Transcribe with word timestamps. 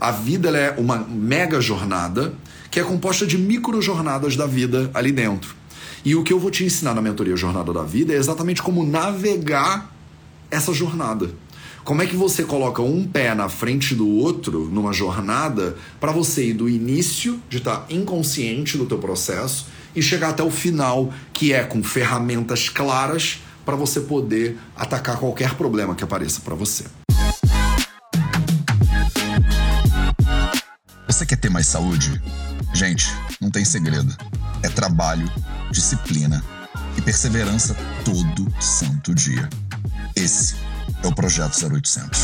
A 0.00 0.10
vida 0.10 0.48
é 0.56 0.74
uma 0.78 0.96
mega 0.96 1.60
jornada 1.60 2.32
que 2.70 2.80
é 2.80 2.82
composta 2.82 3.26
de 3.26 3.36
micro 3.36 3.82
jornadas 3.82 4.34
da 4.34 4.46
vida 4.46 4.90
ali 4.94 5.12
dentro. 5.12 5.54
E 6.02 6.16
o 6.16 6.22
que 6.22 6.32
eu 6.32 6.38
vou 6.38 6.50
te 6.50 6.64
ensinar 6.64 6.94
na 6.94 7.02
mentoria 7.02 7.36
Jornada 7.36 7.70
da 7.70 7.82
Vida 7.82 8.14
é 8.14 8.16
exatamente 8.16 8.62
como 8.62 8.86
navegar 8.86 9.94
essa 10.50 10.72
jornada. 10.72 11.30
Como 11.84 12.00
é 12.00 12.06
que 12.06 12.16
você 12.16 12.44
coloca 12.44 12.80
um 12.80 13.06
pé 13.06 13.34
na 13.34 13.50
frente 13.50 13.94
do 13.94 14.08
outro 14.08 14.70
numa 14.72 14.92
jornada 14.94 15.76
para 16.00 16.12
você 16.12 16.46
ir 16.46 16.54
do 16.54 16.66
início 16.66 17.38
de 17.50 17.58
estar 17.58 17.76
tá 17.76 17.86
inconsciente 17.90 18.78
do 18.78 18.86
teu 18.86 18.96
processo 18.96 19.66
e 19.94 20.00
chegar 20.00 20.30
até 20.30 20.42
o 20.42 20.50
final, 20.50 21.12
que 21.32 21.52
é 21.52 21.62
com 21.62 21.82
ferramentas 21.82 22.70
claras 22.70 23.42
para 23.66 23.76
você 23.76 24.00
poder 24.00 24.56
atacar 24.74 25.18
qualquer 25.18 25.54
problema 25.56 25.94
que 25.94 26.04
apareça 26.04 26.40
para 26.40 26.54
você. 26.54 26.84
Você 31.20 31.26
quer 31.26 31.36
ter 31.36 31.50
mais 31.50 31.66
saúde? 31.66 32.18
Gente, 32.72 33.14
não 33.38 33.50
tem 33.50 33.62
segredo. 33.62 34.16
É 34.62 34.70
trabalho, 34.70 35.30
disciplina 35.70 36.42
e 36.96 37.02
perseverança 37.02 37.76
todo 38.06 38.50
santo 38.58 39.14
dia. 39.14 39.46
Esse 40.16 40.56
é 41.04 41.06
o 41.06 41.14
Projeto 41.14 41.62
0800. 41.62 42.20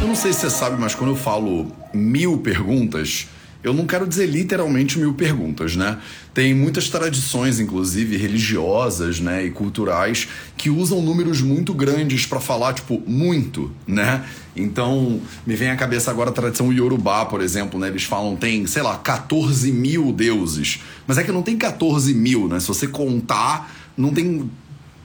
Eu 0.00 0.08
não 0.08 0.16
sei 0.16 0.32
se 0.32 0.40
você 0.40 0.50
sabe, 0.50 0.76
mas 0.76 0.96
quando 0.96 1.10
eu 1.10 1.16
falo 1.16 1.70
mil 1.94 2.38
perguntas, 2.38 3.28
eu 3.62 3.72
não 3.72 3.86
quero 3.86 4.06
dizer 4.06 4.26
literalmente 4.26 4.98
mil 4.98 5.14
perguntas, 5.14 5.76
né? 5.76 5.98
Tem 6.34 6.52
muitas 6.54 6.88
tradições, 6.88 7.60
inclusive 7.60 8.16
religiosas, 8.16 9.20
né, 9.20 9.44
e 9.44 9.50
culturais, 9.50 10.28
que 10.56 10.68
usam 10.68 11.00
números 11.00 11.40
muito 11.40 11.72
grandes 11.72 12.26
para 12.26 12.40
falar, 12.40 12.72
tipo, 12.72 13.02
muito, 13.06 13.70
né? 13.86 14.24
Então, 14.56 15.20
me 15.46 15.54
vem 15.54 15.70
à 15.70 15.76
cabeça 15.76 16.10
agora 16.10 16.30
a 16.30 16.32
tradição 16.32 16.72
Yorubá, 16.72 17.24
por 17.24 17.40
exemplo, 17.40 17.78
né? 17.78 17.88
Eles 17.88 18.04
falam, 18.04 18.34
tem, 18.34 18.66
sei 18.66 18.82
lá, 18.82 18.96
14 18.98 19.70
mil 19.70 20.12
deuses. 20.12 20.80
Mas 21.06 21.18
é 21.18 21.22
que 21.22 21.30
não 21.30 21.42
tem 21.42 21.56
14 21.56 22.12
mil, 22.14 22.48
né? 22.48 22.58
Se 22.58 22.68
você 22.68 22.86
contar, 22.86 23.72
não 23.96 24.12
tem 24.12 24.50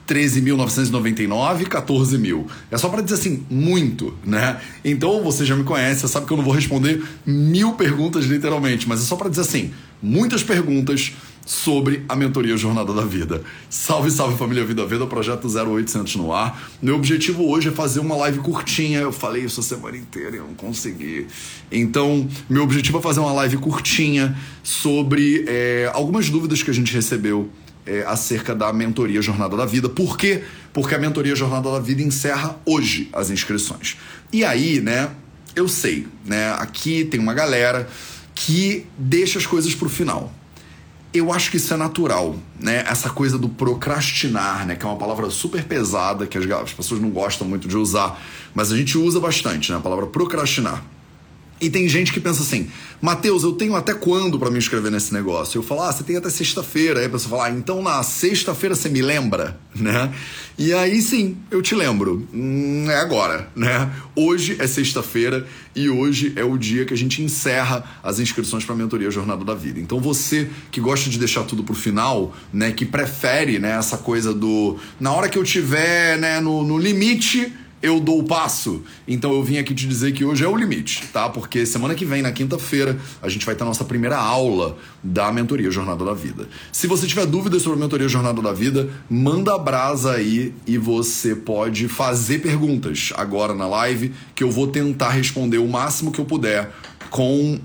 13.999, 0.08 1.66
14 1.66 2.16
mil. 2.18 2.46
É 2.70 2.78
só 2.78 2.88
para 2.88 3.02
dizer 3.02 3.16
assim, 3.16 3.44
muito, 3.50 4.14
né? 4.24 4.58
Então 4.84 5.22
você 5.22 5.44
já 5.44 5.54
me 5.54 5.64
conhece, 5.64 6.00
você 6.00 6.08
sabe 6.08 6.26
que 6.26 6.32
eu 6.32 6.36
não 6.36 6.44
vou 6.44 6.54
responder 6.54 7.02
mil 7.26 7.74
perguntas 7.74 8.24
literalmente, 8.24 8.88
mas 8.88 9.02
é 9.02 9.04
só 9.04 9.16
para 9.16 9.28
dizer 9.28 9.42
assim, 9.42 9.70
muitas 10.02 10.42
perguntas 10.42 11.12
sobre 11.48 12.04
a 12.06 12.14
mentoria 12.14 12.56
Jornada 12.58 12.92
da 12.92 13.02
Vida. 13.02 13.42
Salve, 13.70 14.10
salve 14.10 14.36
família 14.36 14.64
Vida 14.66 14.84
Veda, 14.84 15.06
projeto 15.06 15.48
0800 15.48 16.16
no 16.16 16.30
ar. 16.30 16.60
Meu 16.80 16.94
objetivo 16.94 17.48
hoje 17.48 17.70
é 17.70 17.72
fazer 17.72 18.00
uma 18.00 18.14
live 18.16 18.40
curtinha. 18.40 19.00
Eu 19.00 19.12
falei 19.12 19.44
isso 19.44 19.60
a 19.60 19.62
semana 19.62 19.96
inteira 19.96 20.36
e 20.36 20.38
eu 20.38 20.44
não 20.44 20.54
consegui. 20.54 21.26
Então, 21.72 22.28
meu 22.50 22.62
objetivo 22.62 22.98
é 22.98 23.00
fazer 23.00 23.20
uma 23.20 23.32
live 23.32 23.56
curtinha 23.56 24.36
sobre 24.62 25.46
é, 25.48 25.90
algumas 25.94 26.28
dúvidas 26.28 26.62
que 26.62 26.70
a 26.70 26.74
gente 26.74 26.92
recebeu 26.92 27.50
é, 27.88 28.04
acerca 28.06 28.54
da 28.54 28.72
mentoria 28.72 29.22
Jornada 29.22 29.56
da 29.56 29.64
Vida. 29.64 29.88
Por 29.88 30.16
quê? 30.16 30.44
Porque 30.72 30.94
a 30.94 30.98
mentoria 30.98 31.34
Jornada 31.34 31.70
da 31.72 31.80
Vida 31.80 32.02
encerra 32.02 32.56
hoje 32.66 33.08
as 33.12 33.30
inscrições. 33.30 33.96
E 34.32 34.44
aí, 34.44 34.80
né, 34.80 35.10
eu 35.56 35.66
sei, 35.66 36.06
né, 36.24 36.52
aqui 36.58 37.04
tem 37.04 37.18
uma 37.18 37.32
galera 37.32 37.88
que 38.34 38.86
deixa 38.96 39.38
as 39.38 39.46
coisas 39.46 39.74
pro 39.74 39.88
final. 39.88 40.32
Eu 41.12 41.32
acho 41.32 41.50
que 41.50 41.56
isso 41.56 41.72
é 41.72 41.76
natural, 41.76 42.36
né? 42.60 42.84
Essa 42.86 43.08
coisa 43.08 43.38
do 43.38 43.48
procrastinar, 43.48 44.66
né? 44.66 44.76
Que 44.76 44.84
é 44.84 44.88
uma 44.88 44.98
palavra 44.98 45.30
super 45.30 45.64
pesada 45.64 46.26
que 46.26 46.36
as, 46.36 46.48
as 46.50 46.72
pessoas 46.74 47.00
não 47.00 47.08
gostam 47.08 47.48
muito 47.48 47.66
de 47.66 47.76
usar, 47.78 48.20
mas 48.54 48.70
a 48.70 48.76
gente 48.76 48.98
usa 48.98 49.18
bastante, 49.18 49.72
né? 49.72 49.78
A 49.78 49.80
palavra 49.80 50.06
procrastinar. 50.06 50.84
E 51.60 51.68
tem 51.68 51.88
gente 51.88 52.12
que 52.12 52.20
pensa 52.20 52.42
assim, 52.42 52.68
Mateus, 53.00 53.42
eu 53.42 53.52
tenho 53.52 53.74
até 53.74 53.92
quando 53.92 54.38
para 54.38 54.50
me 54.50 54.58
inscrever 54.58 54.90
nesse 54.90 55.12
negócio? 55.12 55.58
Eu 55.58 55.62
falo, 55.62 55.82
ah, 55.82 55.92
você 55.92 56.04
tem 56.04 56.16
até 56.16 56.30
sexta-feira. 56.30 57.00
Aí 57.00 57.06
a 57.06 57.10
pessoa 57.10 57.30
fala, 57.30 57.46
ah, 57.46 57.50
então 57.50 57.82
na 57.82 58.02
sexta-feira 58.02 58.74
você 58.74 58.88
me 58.88 59.02
lembra, 59.02 59.58
né? 59.74 60.12
E 60.56 60.72
aí 60.72 61.00
sim, 61.02 61.36
eu 61.50 61.60
te 61.60 61.74
lembro. 61.74 62.26
Hum, 62.32 62.86
é 62.88 62.96
agora, 62.96 63.48
né? 63.54 63.90
Hoje 64.14 64.56
é 64.58 64.66
sexta-feira 64.66 65.46
e 65.74 65.88
hoje 65.88 66.32
é 66.36 66.44
o 66.44 66.56
dia 66.56 66.84
que 66.84 66.94
a 66.94 66.96
gente 66.96 67.22
encerra 67.22 67.84
as 68.02 68.18
inscrições 68.18 68.64
para 68.64 68.74
a 68.74 68.78
mentoria 68.78 69.10
Jornada 69.10 69.44
da 69.44 69.54
Vida. 69.54 69.78
Então 69.78 70.00
você 70.00 70.48
que 70.70 70.80
gosta 70.80 71.10
de 71.10 71.18
deixar 71.18 71.44
tudo 71.44 71.62
pro 71.62 71.74
final, 71.74 72.34
né? 72.52 72.72
Que 72.72 72.84
prefere, 72.84 73.58
né? 73.58 73.76
Essa 73.76 73.98
coisa 73.98 74.32
do 74.32 74.76
na 74.98 75.12
hora 75.12 75.28
que 75.28 75.38
eu 75.38 75.44
tiver, 75.44 76.18
né? 76.18 76.40
no, 76.40 76.64
no 76.64 76.78
limite 76.78 77.52
eu 77.82 78.00
dou 78.00 78.20
o 78.20 78.24
passo. 78.24 78.82
Então 79.06 79.32
eu 79.32 79.42
vim 79.42 79.58
aqui 79.58 79.74
te 79.74 79.86
dizer 79.86 80.12
que 80.12 80.24
hoje 80.24 80.44
é 80.44 80.48
o 80.48 80.56
limite, 80.56 81.06
tá? 81.12 81.28
Porque 81.28 81.64
semana 81.64 81.94
que 81.94 82.04
vem, 82.04 82.22
na 82.22 82.32
quinta-feira, 82.32 82.98
a 83.22 83.28
gente 83.28 83.46
vai 83.46 83.54
ter 83.54 83.62
a 83.62 83.66
nossa 83.66 83.84
primeira 83.84 84.16
aula 84.16 84.76
da 85.02 85.32
mentoria 85.32 85.70
Jornada 85.70 86.04
da 86.04 86.14
Vida. 86.14 86.48
Se 86.72 86.86
você 86.86 87.06
tiver 87.06 87.26
dúvidas 87.26 87.62
sobre 87.62 87.78
a 87.78 87.82
mentoria 87.82 88.08
Jornada 88.08 88.42
da 88.42 88.52
Vida, 88.52 88.88
manda 89.08 89.54
a 89.54 89.58
brasa 89.58 90.12
aí 90.12 90.54
e 90.66 90.76
você 90.76 91.34
pode 91.34 91.88
fazer 91.88 92.40
perguntas 92.40 93.12
agora 93.16 93.54
na 93.54 93.66
live 93.66 94.12
que 94.34 94.42
eu 94.42 94.50
vou 94.50 94.66
tentar 94.66 95.10
responder 95.10 95.58
o 95.58 95.68
máximo 95.68 96.10
que 96.10 96.20
eu 96.20 96.24
puder 96.24 96.70
com 97.10 97.58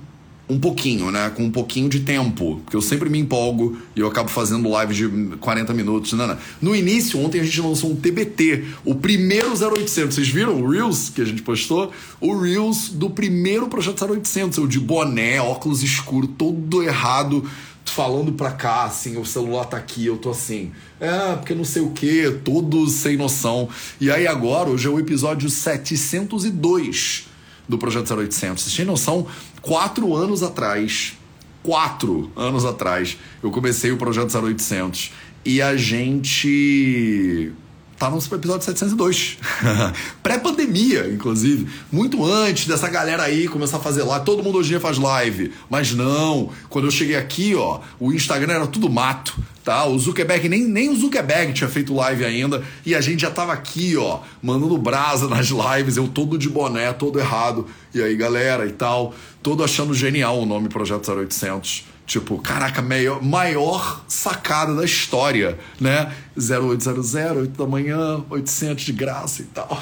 um 0.48 0.60
pouquinho, 0.60 1.10
né? 1.10 1.32
Com 1.36 1.44
um 1.44 1.52
pouquinho 1.52 1.88
de 1.88 2.02
tempo. 2.02 2.62
Porque 2.64 2.76
eu 2.76 2.82
sempre 2.82 3.10
me 3.10 3.18
empolgo 3.18 3.78
e 3.96 4.00
eu 4.00 4.08
acabo 4.08 4.30
fazendo 4.30 4.70
live 4.70 4.94
de 4.94 5.38
40 5.38 5.74
minutos. 5.74 6.14
Né, 6.14 6.28
né? 6.28 6.38
No 6.62 6.76
início, 6.76 7.20
ontem 7.20 7.40
a 7.40 7.44
gente 7.44 7.62
lançou 7.62 7.92
um 7.92 7.96
TBT, 7.96 8.66
o 8.84 8.96
primeiro 8.96 9.50
0800. 9.50 10.16
Vocês 10.16 10.28
viram 10.28 10.62
o 10.62 10.70
Reels 10.70 11.10
que 11.10 11.22
a 11.22 11.26
gente 11.26 11.42
postou? 11.42 11.92
O 12.20 12.38
Reels 12.38 12.90
do 12.90 13.10
primeiro 13.10 13.68
projeto 13.68 14.06
0800. 14.06 14.58
Eu 14.58 14.68
de 14.68 14.80
boné, 14.80 15.40
óculos 15.42 15.82
escuro, 15.82 16.28
todo 16.28 16.84
errado 16.84 17.44
falando 17.86 18.32
pra 18.32 18.52
cá, 18.52 18.86
assim, 18.86 19.18
o 19.18 19.26
celular 19.26 19.66
tá 19.66 19.78
aqui, 19.78 20.08
eu 20.08 20.18
tô 20.18 20.32
assim, 20.32 20.72
é, 21.00 21.36
porque 21.36 21.54
não 21.54 21.64
sei 21.64 21.82
o 21.84 21.92
que, 21.92 22.40
todo 22.44 22.88
sem 22.90 23.16
noção. 23.16 23.70
E 24.02 24.10
aí 24.10 24.26
agora, 24.26 24.70
hoje 24.70 24.88
é 24.88 24.90
o 24.90 25.00
episódio 25.00 25.48
702 25.48 27.28
do 27.68 27.78
Projeto 27.78 28.14
0800. 28.14 28.64
Vocês 28.64 28.76
têm 28.76 28.86
noção? 28.86 29.28
Quatro 29.64 30.14
anos 30.14 30.44
atrás, 30.44 31.18
quatro 31.64 32.30
anos 32.36 32.66
atrás, 32.66 33.18
eu 33.42 33.50
comecei 33.50 33.92
o 33.92 33.98
Projeto 33.98 34.38
0800 34.38 35.12
e 35.46 35.62
a 35.62 35.78
gente 35.78 37.54
tá 37.98 38.10
no 38.10 38.18
episódio 38.18 38.66
702. 38.66 39.38
Pré-pandemia, 40.22 41.10
inclusive. 41.12 41.68
Muito 41.92 42.24
antes 42.24 42.68
dessa 42.68 42.90
galera 42.90 43.24
aí 43.24 43.48
começar 43.48 43.78
a 43.78 43.80
fazer 43.80 44.04
live. 44.04 44.26
Todo 44.26 44.44
mundo 44.44 44.58
hoje 44.58 44.68
em 44.68 44.72
dia 44.72 44.80
faz 44.80 44.98
live. 44.98 45.54
Mas 45.70 45.94
não. 45.94 46.50
Quando 46.70 46.86
eu 46.86 46.92
cheguei 46.92 47.16
aqui, 47.16 47.56
ó, 47.56 47.80
o 48.00 48.12
Instagram 48.12 48.54
era 48.54 48.68
tudo 48.68 48.90
mato 48.90 49.36
tá? 49.64 49.86
O 49.86 49.98
Zuckerberg, 49.98 50.50
nem, 50.50 50.66
nem 50.66 50.90
o 50.90 50.96
Zuckerberg 50.96 51.54
tinha 51.54 51.70
feito 51.70 51.94
live 51.94 52.26
ainda, 52.26 52.64
e 52.86 52.94
a 52.94 53.02
gente 53.02 53.22
já 53.22 53.32
tava 53.32 53.54
aqui, 53.54 53.96
ó, 53.96 54.20
mandando 54.42 54.78
brasa 54.78 55.28
nas 55.30 55.48
lives, 55.48 55.98
eu 55.98 56.08
todo 56.08 56.38
de 56.38 56.50
boné, 56.50 56.92
todo 56.92 57.20
errado, 57.20 57.66
e 57.94 58.02
aí 58.02 58.16
galera 58.16 58.66
e 58.66 58.72
tal, 58.72 59.14
todo 59.42 59.64
achando 59.64 59.94
genial 59.94 60.40
o 60.40 60.46
nome 60.46 60.68
Projeto 60.68 61.10
0800. 61.10 61.93
Tipo, 62.06 62.38
caraca, 62.40 62.82
maior, 62.82 63.22
maior 63.24 64.04
sacada 64.08 64.76
da 64.76 64.84
história, 64.84 65.58
né? 65.80 66.14
0800, 66.38 67.14
8 67.16 67.48
da 67.58 67.66
manhã, 67.66 68.24
800 68.30 68.84
de 68.84 68.92
graça 68.92 69.42
e 69.42 69.46
tal. 69.46 69.82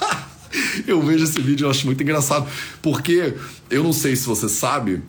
eu 0.86 1.00
vejo 1.02 1.24
esse 1.24 1.40
vídeo 1.40 1.66
e 1.66 1.70
acho 1.70 1.86
muito 1.86 2.02
engraçado, 2.02 2.46
porque 2.82 3.34
eu 3.70 3.82
não 3.82 3.92
sei 3.92 4.14
se 4.14 4.26
você 4.26 4.48
sabe, 4.48 5.02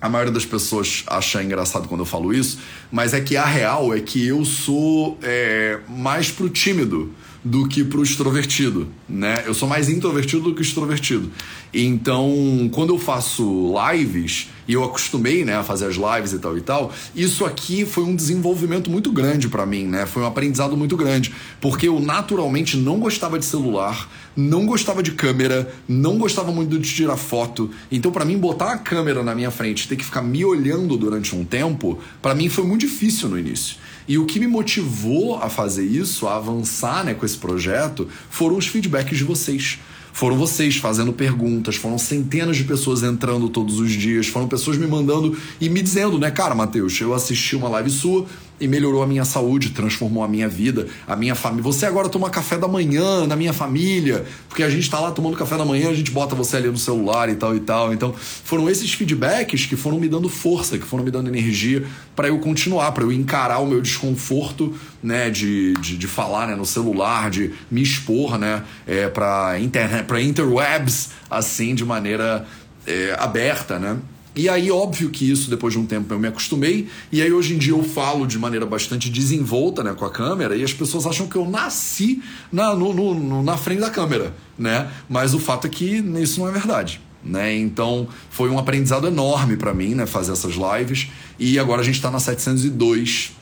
a 0.00 0.08
maioria 0.08 0.32
das 0.32 0.44
pessoas 0.44 1.02
acha 1.06 1.42
engraçado 1.42 1.88
quando 1.88 2.02
eu 2.02 2.06
falo 2.06 2.32
isso, 2.32 2.58
mas 2.92 3.14
é 3.14 3.20
que 3.20 3.36
a 3.36 3.44
real 3.44 3.94
é 3.94 4.00
que 4.00 4.24
eu 4.26 4.44
sou 4.44 5.18
é, 5.22 5.80
mais 5.88 6.30
pro 6.30 6.48
tímido 6.48 7.12
do 7.44 7.68
que 7.68 7.84
pro 7.84 8.02
extrovertido, 8.02 8.88
né? 9.06 9.44
Eu 9.46 9.52
sou 9.52 9.68
mais 9.68 9.90
introvertido 9.90 10.44
do 10.44 10.54
que 10.54 10.62
extrovertido. 10.62 11.30
Então, 11.74 12.70
quando 12.72 12.94
eu 12.94 12.98
faço 12.98 13.74
lives, 13.92 14.48
e 14.66 14.72
eu 14.72 14.82
acostumei, 14.82 15.44
né, 15.44 15.56
a 15.56 15.62
fazer 15.62 15.86
as 15.86 15.96
lives 15.96 16.32
e 16.32 16.38
tal 16.38 16.56
e 16.56 16.60
tal, 16.62 16.92
isso 17.14 17.44
aqui 17.44 17.84
foi 17.84 18.04
um 18.04 18.16
desenvolvimento 18.16 18.90
muito 18.90 19.12
grande 19.12 19.48
para 19.48 19.66
mim, 19.66 19.84
né? 19.84 20.06
Foi 20.06 20.22
um 20.22 20.26
aprendizado 20.26 20.74
muito 20.74 20.96
grande, 20.96 21.34
porque 21.60 21.86
eu 21.86 22.00
naturalmente 22.00 22.76
não 22.76 22.98
gostava 22.98 23.38
de 23.38 23.44
celular, 23.44 24.08
não 24.34 24.64
gostava 24.64 25.02
de 25.02 25.12
câmera, 25.12 25.72
não 25.86 26.16
gostava 26.16 26.50
muito 26.50 26.78
de 26.78 26.94
tirar 26.94 27.16
foto. 27.16 27.70
Então, 27.92 28.10
para 28.10 28.24
mim 28.24 28.38
botar 28.38 28.72
a 28.72 28.78
câmera 28.78 29.22
na 29.22 29.34
minha 29.34 29.50
frente, 29.50 29.86
ter 29.86 29.96
que 29.96 30.04
ficar 30.04 30.22
me 30.22 30.44
olhando 30.44 30.96
durante 30.96 31.36
um 31.36 31.44
tempo, 31.44 31.98
para 32.22 32.34
mim 32.34 32.48
foi 32.48 32.64
muito 32.64 32.80
difícil 32.80 33.28
no 33.28 33.38
início. 33.38 33.76
E 34.06 34.18
o 34.18 34.26
que 34.26 34.38
me 34.38 34.46
motivou 34.46 35.36
a 35.36 35.48
fazer 35.48 35.84
isso, 35.84 36.26
a 36.26 36.36
avançar 36.36 37.04
né, 37.04 37.14
com 37.14 37.24
esse 37.24 37.38
projeto, 37.38 38.08
foram 38.28 38.56
os 38.56 38.66
feedbacks 38.66 39.18
de 39.18 39.24
vocês. 39.24 39.78
Foram 40.12 40.36
vocês 40.36 40.76
fazendo 40.76 41.12
perguntas, 41.12 41.74
foram 41.74 41.98
centenas 41.98 42.56
de 42.56 42.62
pessoas 42.62 43.02
entrando 43.02 43.48
todos 43.48 43.80
os 43.80 43.90
dias, 43.90 44.28
foram 44.28 44.46
pessoas 44.46 44.76
me 44.76 44.86
mandando 44.86 45.36
e 45.60 45.68
me 45.68 45.82
dizendo, 45.82 46.20
né, 46.20 46.30
cara, 46.30 46.54
Matheus, 46.54 47.00
eu 47.00 47.12
assisti 47.12 47.56
uma 47.56 47.68
live 47.68 47.90
sua 47.90 48.24
e 48.60 48.68
melhorou 48.68 49.02
a 49.02 49.06
minha 49.06 49.24
saúde, 49.24 49.70
transformou 49.70 50.22
a 50.22 50.28
minha 50.28 50.48
vida, 50.48 50.86
a 51.06 51.16
minha 51.16 51.34
família. 51.34 51.64
Você 51.64 51.86
agora 51.86 52.08
toma 52.08 52.30
café 52.30 52.56
da 52.56 52.68
manhã 52.68 53.26
na 53.26 53.34
minha 53.34 53.52
família, 53.52 54.24
porque 54.48 54.62
a 54.62 54.70
gente 54.70 54.82
está 54.82 55.00
lá 55.00 55.10
tomando 55.10 55.36
café 55.36 55.56
da 55.56 55.64
manhã, 55.64 55.90
a 55.90 55.94
gente 55.94 56.10
bota 56.10 56.34
você 56.34 56.56
ali 56.56 56.68
no 56.68 56.78
celular 56.78 57.28
e 57.28 57.34
tal 57.34 57.56
e 57.56 57.60
tal. 57.60 57.92
Então, 57.92 58.14
foram 58.14 58.70
esses 58.70 58.92
feedbacks 58.92 59.66
que 59.66 59.76
foram 59.76 59.98
me 59.98 60.08
dando 60.08 60.28
força, 60.28 60.78
que 60.78 60.84
foram 60.84 61.02
me 61.04 61.10
dando 61.10 61.28
energia 61.28 61.84
para 62.14 62.28
eu 62.28 62.38
continuar, 62.38 62.92
para 62.92 63.02
eu 63.02 63.10
encarar 63.12 63.58
o 63.58 63.66
meu 63.66 63.80
desconforto, 63.80 64.72
né, 65.02 65.30
de, 65.30 65.74
de, 65.74 65.96
de 65.96 66.06
falar 66.06 66.46
né, 66.46 66.54
no 66.54 66.64
celular, 66.64 67.30
de 67.30 67.52
me 67.70 67.82
expor, 67.82 68.38
né, 68.38 68.62
é, 68.86 69.08
para 69.08 69.58
internet, 69.58 70.04
para 70.06 70.20
interwebs, 70.20 71.10
assim, 71.28 71.74
de 71.74 71.84
maneira 71.84 72.46
é, 72.86 73.16
aberta, 73.18 73.78
né. 73.78 73.96
E 74.36 74.48
aí, 74.48 74.70
óbvio 74.70 75.10
que 75.10 75.30
isso, 75.30 75.48
depois 75.48 75.74
de 75.74 75.78
um 75.78 75.86
tempo, 75.86 76.12
eu 76.12 76.18
me 76.18 76.26
acostumei. 76.26 76.88
E 77.12 77.22
aí, 77.22 77.32
hoje 77.32 77.54
em 77.54 77.58
dia, 77.58 77.72
eu 77.72 77.84
falo 77.84 78.26
de 78.26 78.36
maneira 78.38 78.66
bastante 78.66 79.08
desenvolta 79.08 79.84
né, 79.84 79.94
com 79.94 80.04
a 80.04 80.10
câmera. 80.10 80.56
E 80.56 80.64
as 80.64 80.72
pessoas 80.72 81.06
acham 81.06 81.28
que 81.28 81.36
eu 81.36 81.48
nasci 81.48 82.20
na, 82.50 82.74
no, 82.74 82.92
no, 82.92 83.42
na 83.42 83.56
frente 83.56 83.80
da 83.80 83.90
câmera, 83.90 84.34
né? 84.58 84.90
Mas 85.08 85.34
o 85.34 85.38
fato 85.38 85.68
é 85.68 85.70
que 85.70 85.84
isso 86.20 86.40
não 86.40 86.48
é 86.48 86.52
verdade. 86.52 87.00
Né? 87.24 87.56
Então, 87.56 88.08
foi 88.28 88.50
um 88.50 88.58
aprendizado 88.58 89.06
enorme 89.06 89.56
para 89.56 89.72
mim, 89.72 89.94
né, 89.94 90.04
fazer 90.04 90.32
essas 90.32 90.54
lives. 90.54 91.08
E 91.38 91.58
agora 91.58 91.80
a 91.80 91.84
gente 91.84 91.94
está 91.94 92.10
na 92.10 92.18
702 92.18 93.32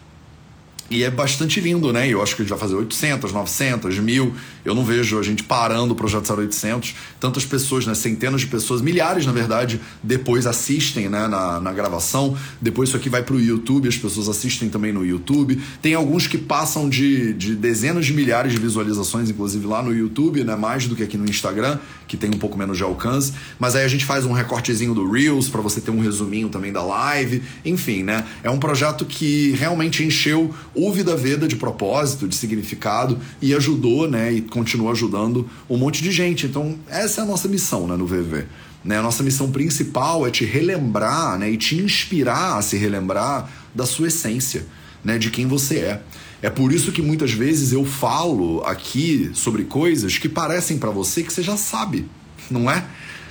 e 0.93 1.05
é 1.05 1.11
bastante 1.11 1.59
lindo, 1.59 1.91
né? 1.91 2.06
Eu 2.06 2.23
acho 2.23 2.37
que 2.37 2.43
a 2.43 2.44
gente 2.44 2.50
vai 2.50 2.59
fazer 2.59 2.75
800, 2.75 3.33
900, 3.33 3.99
mil. 3.99 4.35
Eu 4.62 4.75
não 4.75 4.85
vejo 4.85 5.19
a 5.19 5.23
gente 5.23 5.43
parando 5.43 5.94
o 5.94 5.97
projeto 5.97 6.31
0800. 6.31 6.94
Tantas 7.19 7.47
pessoas, 7.47 7.87
né? 7.87 7.94
Centenas 7.94 8.43
de 8.43 8.47
pessoas, 8.47 8.83
milhares, 8.83 9.25
na 9.25 9.33
verdade, 9.33 9.81
depois 10.03 10.47
assistem 10.47 11.09
né? 11.09 11.27
na, 11.27 11.59
na 11.61 11.73
gravação. 11.73 12.37
Depois 12.61 12.91
isso 12.91 12.97
aqui 12.99 13.09
vai 13.09 13.23
para 13.23 13.35
o 13.35 13.41
YouTube, 13.41 13.89
as 13.89 13.97
pessoas 13.97 14.29
assistem 14.29 14.69
também 14.69 14.93
no 14.93 15.05
YouTube. 15.05 15.59
Tem 15.81 15.94
alguns 15.94 16.27
que 16.27 16.37
passam 16.37 16.89
de, 16.89 17.33
de 17.33 17.55
dezenas 17.55 18.05
de 18.05 18.12
milhares 18.12 18.53
de 18.53 18.59
visualizações, 18.59 19.31
inclusive 19.31 19.67
lá 19.67 19.83
no 19.83 19.94
YouTube, 19.94 20.44
né? 20.44 20.55
Mais 20.56 20.87
do 20.87 20.94
que 20.94 21.03
aqui 21.03 21.17
no 21.17 21.25
Instagram, 21.25 21.79
que 22.06 22.19
tem 22.19 22.29
um 22.29 22.39
pouco 22.39 22.59
menos 22.59 22.77
de 22.77 22.83
alcance. 22.83 23.33
Mas 23.59 23.75
aí 23.75 23.85
a 23.85 23.89
gente 23.89 24.05
faz 24.05 24.27
um 24.27 24.33
recortezinho 24.33 24.93
do 24.93 25.11
Reels 25.11 25.49
para 25.49 25.62
você 25.62 25.81
ter 25.81 25.91
um 25.91 26.00
resuminho 26.00 26.50
também 26.50 26.71
da 26.71 26.83
live. 26.83 27.43
Enfim, 27.65 28.03
né? 28.03 28.27
É 28.43 28.50
um 28.50 28.59
projeto 28.59 29.06
que 29.06 29.53
realmente 29.53 30.05
encheu 30.05 30.55
Vida 30.90 31.14
Veda 31.14 31.46
de 31.46 31.56
propósito, 31.56 32.26
de 32.26 32.34
significado 32.34 33.19
e 33.43 33.55
ajudou, 33.55 34.08
né, 34.08 34.32
e 34.32 34.40
continua 34.40 34.93
ajudando 34.93 35.49
um 35.69 35.76
monte 35.76 36.02
de 36.02 36.11
gente. 36.11 36.46
Então, 36.46 36.76
essa 36.88 37.20
é 37.20 37.25
a 37.25 37.26
nossa 37.26 37.46
missão, 37.46 37.87
né, 37.87 37.94
no 37.94 38.06
VV. 38.06 38.46
Né, 38.82 38.99
a 38.99 39.02
nossa 39.02 39.23
missão 39.23 39.50
principal 39.52 40.26
é 40.26 40.31
te 40.31 40.44
relembrar, 40.44 41.38
né, 41.38 41.50
e 41.50 41.56
te 41.58 41.76
inspirar 41.76 42.56
a 42.56 42.62
se 42.62 42.76
relembrar 42.76 43.49
da 43.75 43.84
sua 43.84 44.08
essência, 44.08 44.67
né, 45.05 45.19
de 45.19 45.31
quem 45.31 45.46
você 45.46 45.76
é. 45.76 46.02
É 46.40 46.50
por 46.50 46.73
isso 46.73 46.90
que 46.90 47.00
muitas 47.00 47.32
vezes 47.32 47.73
eu 47.73 47.84
falo 47.84 48.64
aqui 48.64 49.31
sobre 49.34 49.64
coisas 49.64 50.19
que 50.19 50.29
parecem 50.29 50.79
para 50.79 50.90
você 50.90 51.23
que 51.23 51.32
você 51.32 51.43
já 51.43 51.56
sabe, 51.56 52.08
não 52.50 52.69
é? 52.69 52.84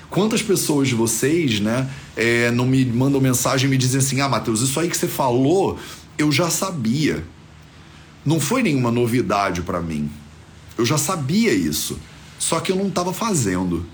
Quantas 0.09 0.41
pessoas 0.41 0.87
de 0.87 0.95
vocês, 0.95 1.59
né, 1.59 1.89
é, 2.15 2.51
não 2.51 2.65
me 2.65 2.85
mandam 2.85 3.19
mensagem 3.19 3.67
e 3.67 3.69
me 3.69 3.77
dizem 3.77 3.99
assim: 3.99 4.21
ah, 4.21 4.29
Matheus, 4.29 4.61
isso 4.61 4.79
aí 4.79 4.89
que 4.89 4.97
você 4.97 5.07
falou, 5.07 5.77
eu 6.17 6.31
já 6.31 6.49
sabia 6.49 7.23
não 8.25 8.39
foi 8.39 8.63
nenhuma 8.63 8.91
novidade 8.91 9.61
para 9.61 9.81
mim. 9.81 10.09
Eu 10.77 10.85
já 10.85 10.97
sabia 10.97 11.53
isso, 11.53 11.99
só 12.39 12.59
que 12.59 12.71
eu 12.71 12.75
não 12.75 12.87
estava 12.87 13.13
fazendo, 13.13 13.85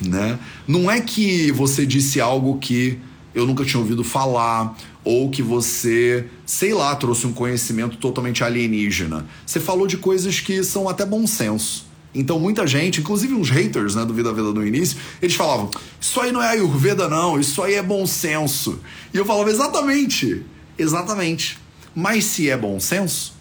né? 0.00 0.38
Não 0.66 0.90
é 0.90 1.00
que 1.00 1.50
você 1.52 1.86
disse 1.86 2.20
algo 2.20 2.58
que 2.58 2.98
eu 3.34 3.46
nunca 3.46 3.64
tinha 3.64 3.80
ouvido 3.80 4.02
falar 4.02 4.76
ou 5.04 5.30
que 5.30 5.42
você, 5.42 6.26
sei 6.44 6.72
lá, 6.72 6.94
trouxe 6.96 7.26
um 7.26 7.32
conhecimento 7.32 7.96
totalmente 7.98 8.42
alienígena. 8.42 9.26
Você 9.44 9.60
falou 9.60 9.86
de 9.86 9.96
coisas 9.96 10.40
que 10.40 10.64
são 10.64 10.88
até 10.88 11.04
bom 11.04 11.26
senso. 11.26 11.86
Então 12.14 12.40
muita 12.40 12.66
gente, 12.66 13.00
inclusive 13.00 13.34
uns 13.34 13.50
haters 13.50 13.94
né, 13.94 14.04
do 14.04 14.14
Vida 14.14 14.32
Veda 14.32 14.52
no 14.52 14.66
início, 14.66 14.96
eles 15.20 15.34
falavam: 15.34 15.70
Isso 16.00 16.18
aí 16.20 16.32
não 16.32 16.42
é 16.42 16.48
Ayurveda, 16.48 17.08
não, 17.08 17.38
isso 17.38 17.62
aí 17.62 17.74
é 17.74 17.82
bom 17.82 18.06
senso. 18.06 18.80
E 19.12 19.18
eu 19.18 19.24
falava: 19.24 19.50
Exatamente, 19.50 20.42
exatamente. 20.78 21.58
Mas 21.98 22.24
se 22.24 22.50
é 22.50 22.56
bom 22.58 22.78
senso, 22.78 23.32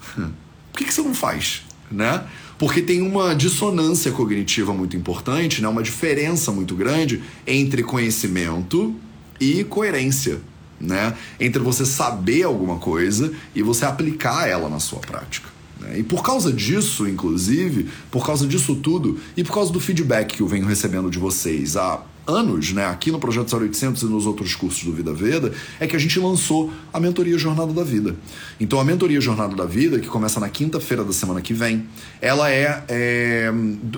por 0.72 0.78
que, 0.78 0.86
que 0.86 0.94
você 0.94 1.02
não 1.02 1.14
faz? 1.14 1.64
Né? 1.92 2.24
Porque 2.58 2.82
tem 2.82 3.02
uma 3.02 3.36
dissonância 3.36 4.14
cognitiva 4.14 4.74
muito 4.74 4.96
importante, 4.96 5.62
né? 5.62 5.68
uma 5.68 5.84
diferença 5.84 6.54
muito 6.54 6.74
grande 6.74 7.22
entre 7.46 7.84
conhecimento 7.84 8.96
e 9.42 9.66
coerência. 9.66 10.40
Né? 10.80 11.14
Entre 11.38 11.62
você 11.62 11.86
saber 11.86 12.44
alguma 12.44 12.78
coisa 12.78 13.34
e 13.54 13.62
você 13.62 13.84
aplicar 13.84 14.48
ela 14.48 14.70
na 14.70 14.80
sua 14.80 15.00
prática. 15.00 15.50
Né? 15.82 16.00
E 16.00 16.04
por 16.04 16.24
causa 16.24 16.54
disso, 16.54 17.10
inclusive, 17.10 17.90
por 18.10 18.26
causa 18.26 18.48
disso 18.48 18.74
tudo, 18.76 19.20
e 19.36 19.44
por 19.44 19.54
causa 19.54 19.74
do 19.74 19.82
feedback 19.82 20.38
que 20.38 20.42
eu 20.42 20.48
venho 20.48 20.66
recebendo 20.66 21.10
de 21.10 21.20
vocês 21.20 21.76
há 21.76 22.02
anos, 22.28 22.72
né, 22.72 22.86
aqui 22.86 23.12
no 23.12 23.20
Projeto 23.20 23.56
0800 23.56 24.02
e 24.04 24.06
nos 24.06 24.26
outros 24.26 24.56
cursos 24.56 24.84
do 24.84 24.92
Vida 24.92 25.14
Veda, 25.14 25.54
é 25.80 25.88
que 25.88 25.96
a 25.96 26.00
gente 26.00 26.20
lançou 26.20 26.72
a 26.92 27.00
Mentoria 27.00 27.38
Jornada 27.38 27.72
da 27.72 27.84
Vida. 27.84 28.16
Então, 28.60 28.80
a 28.80 28.84
Mentoria 28.84 29.22
Jornada 29.22 29.56
da 29.56 29.66
Vida, 29.66 30.00
que 30.00 30.08
começa 30.08 30.40
na 30.40 30.50
quinta-feira 30.50 31.04
da 31.04 31.14
semana 31.14 31.42
que 31.42 31.54
vem, 31.54 31.86
ela 32.22 32.50
é, 32.50 32.84
é, 32.88 33.52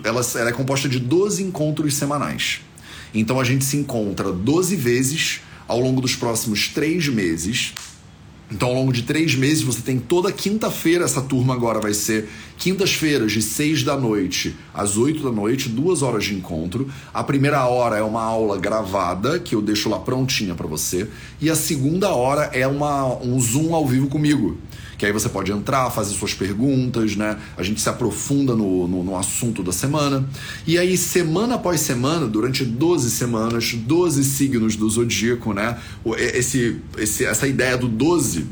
ela, 0.03 0.21
ela 0.35 0.49
é 0.49 0.53
composta 0.53 0.89
de 0.89 0.99
12 0.99 1.43
encontros 1.43 1.95
semanais. 1.95 2.61
Então, 3.13 3.39
a 3.39 3.43
gente 3.43 3.63
se 3.63 3.77
encontra 3.77 4.31
12 4.31 4.75
vezes 4.75 5.41
ao 5.67 5.79
longo 5.79 6.01
dos 6.01 6.15
próximos 6.15 6.67
três 6.69 7.07
meses 7.07 7.73
então, 8.49 8.69
ao 8.69 8.75
longo 8.75 8.93
de 8.93 9.03
três 9.03 9.35
meses, 9.35 9.61
você 9.61 9.81
tem 9.81 9.99
toda 9.99 10.31
quinta-feira. 10.31 11.03
Essa 11.03 11.21
turma 11.21 11.53
agora 11.53 11.81
vai 11.81 11.93
ser 11.93 12.29
quintas-feiras, 12.57 13.33
de 13.33 13.41
seis 13.41 13.83
da 13.83 13.97
noite 13.97 14.55
às 14.73 14.95
oito 14.95 15.21
da 15.21 15.31
noite, 15.31 15.67
duas 15.67 16.01
horas 16.01 16.23
de 16.23 16.33
encontro. 16.33 16.89
A 17.13 17.23
primeira 17.23 17.65
hora 17.65 17.97
é 17.97 18.01
uma 18.01 18.23
aula 18.23 18.57
gravada, 18.57 19.37
que 19.37 19.53
eu 19.53 19.61
deixo 19.61 19.89
lá 19.89 19.99
prontinha 19.99 20.55
para 20.55 20.65
você. 20.65 21.09
E 21.41 21.49
a 21.49 21.55
segunda 21.55 22.09
hora 22.09 22.49
é 22.53 22.65
uma, 22.65 23.17
um 23.21 23.37
Zoom 23.39 23.75
ao 23.75 23.85
vivo 23.85 24.07
comigo 24.07 24.57
que 24.97 25.05
aí 25.05 25.11
você 25.11 25.29
pode 25.29 25.51
entrar, 25.51 25.89
fazer 25.91 26.13
suas 26.13 26.33
perguntas, 26.33 27.15
né? 27.15 27.37
A 27.55 27.63
gente 27.63 27.79
se 27.79 27.87
aprofunda 27.87 28.55
no, 28.55 28.87
no, 28.87 29.03
no, 29.03 29.15
assunto 29.15 29.61
da 29.61 29.71
semana. 29.71 30.27
E 30.65 30.77
aí, 30.77 30.97
semana 30.97 31.55
após 31.55 31.81
semana, 31.81 32.25
durante 32.25 32.65
12 32.65 33.11
semanas, 33.11 33.73
12 33.73 34.23
signos 34.23 34.75
do 34.75 34.89
zodíaco, 34.89 35.53
né? 35.53 35.77
Esse, 36.17 36.81
esse, 36.97 37.25
essa 37.25 37.47
ideia 37.47 37.77
do 37.77 37.87
12 37.87 38.45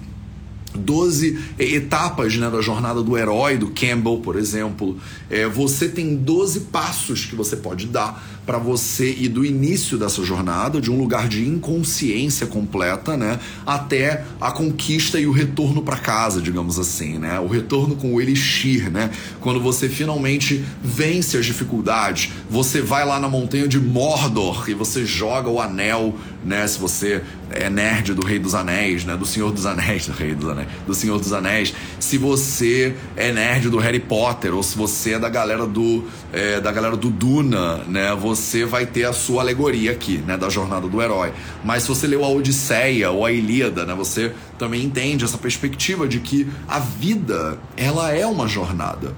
12 0.77 1.39
etapas 1.57 2.35
né, 2.35 2.49
da 2.49 2.61
jornada 2.61 3.01
do 3.01 3.17
herói, 3.17 3.57
do 3.57 3.67
Campbell, 3.67 4.17
por 4.17 4.35
exemplo. 4.35 4.97
É, 5.29 5.47
você 5.47 5.87
tem 5.87 6.15
12 6.15 6.61
passos 6.61 7.25
que 7.25 7.35
você 7.35 7.55
pode 7.55 7.87
dar 7.87 8.34
para 8.45 8.57
você 8.57 9.11
ir 9.11 9.29
do 9.29 9.43
início 9.43 9.97
dessa 9.97 10.23
jornada, 10.23 10.79
de 10.79 10.91
um 10.91 10.97
lugar 10.97 11.27
de 11.27 11.45
inconsciência 11.47 12.45
completa, 12.45 13.17
né, 13.17 13.39
até 13.65 14.23
a 14.39 14.51
conquista 14.51 15.19
e 15.19 15.25
o 15.25 15.31
retorno 15.31 15.81
para 15.81 15.97
casa, 15.97 16.41
digamos 16.41 16.77
assim, 16.77 17.17
né, 17.17 17.39
o 17.39 17.47
retorno 17.47 17.95
com 17.95 18.13
o 18.13 18.21
elixir, 18.21 18.91
né, 18.91 19.09
quando 19.41 19.59
você 19.59 19.89
finalmente 19.89 20.63
vence 20.83 21.37
as 21.37 21.45
dificuldades, 21.45 22.31
você 22.49 22.81
vai 22.81 23.05
lá 23.05 23.19
na 23.19 23.27
montanha 23.27 23.67
de 23.67 23.79
Mordor 23.79 24.69
e 24.69 24.73
você 24.73 25.05
joga 25.05 25.49
o 25.49 25.59
anel, 25.59 26.15
né, 26.43 26.67
se 26.67 26.77
você 26.77 27.23
é 27.49 27.69
nerd 27.69 28.13
do 28.13 28.23
Rei 28.25 28.37
dos 28.37 28.53
Anéis, 28.53 29.03
né, 29.05 29.15
do 29.17 29.25
Senhor 29.25 29.51
dos 29.51 29.65
Anéis, 29.65 30.07
do 30.07 30.13
Rei 30.17 30.35
dos 30.35 30.49
Anéis 30.49 30.67
do 30.85 30.93
Senhor 30.93 31.19
dos 31.19 31.33
Anéis, 31.33 31.73
se 31.99 32.17
você 32.17 32.95
é 33.15 33.31
nerd 33.31 33.69
do 33.69 33.77
Harry 33.77 33.99
Potter 33.99 34.53
ou 34.53 34.61
se 34.61 34.77
você 34.77 35.13
é 35.13 35.19
da 35.19 35.29
galera 35.29 35.65
do 35.65 36.03
é, 36.35 36.59
da 36.59 36.69
galera 36.69 36.97
do 36.97 37.09
Duna, 37.09 37.77
né, 37.87 38.13
você 38.13 38.65
vai 38.65 38.85
ter 38.85 39.05
a 39.05 39.13
sua 39.13 39.41
alegoria 39.41 39.93
aqui, 39.93 40.17
né, 40.17 40.35
da 40.35 40.49
jornada 40.49 40.85
do 40.85 41.01
herói. 41.01 41.31
Mas 41.63 41.83
se 41.83 41.89
você 41.89 42.05
leu 42.05 42.25
a 42.25 42.29
Odisseia 42.29 43.09
ou 43.09 43.25
a 43.25 43.31
Ilíada, 43.31 43.85
né, 43.85 43.95
você 43.95 44.33
também 44.59 44.83
entende 44.83 45.23
essa 45.23 45.37
perspectiva 45.37 46.05
de 46.05 46.19
que 46.19 46.45
a 46.67 46.77
vida 46.77 47.57
ela 47.77 48.11
é 48.11 48.27
uma 48.27 48.49
jornada 48.49 49.15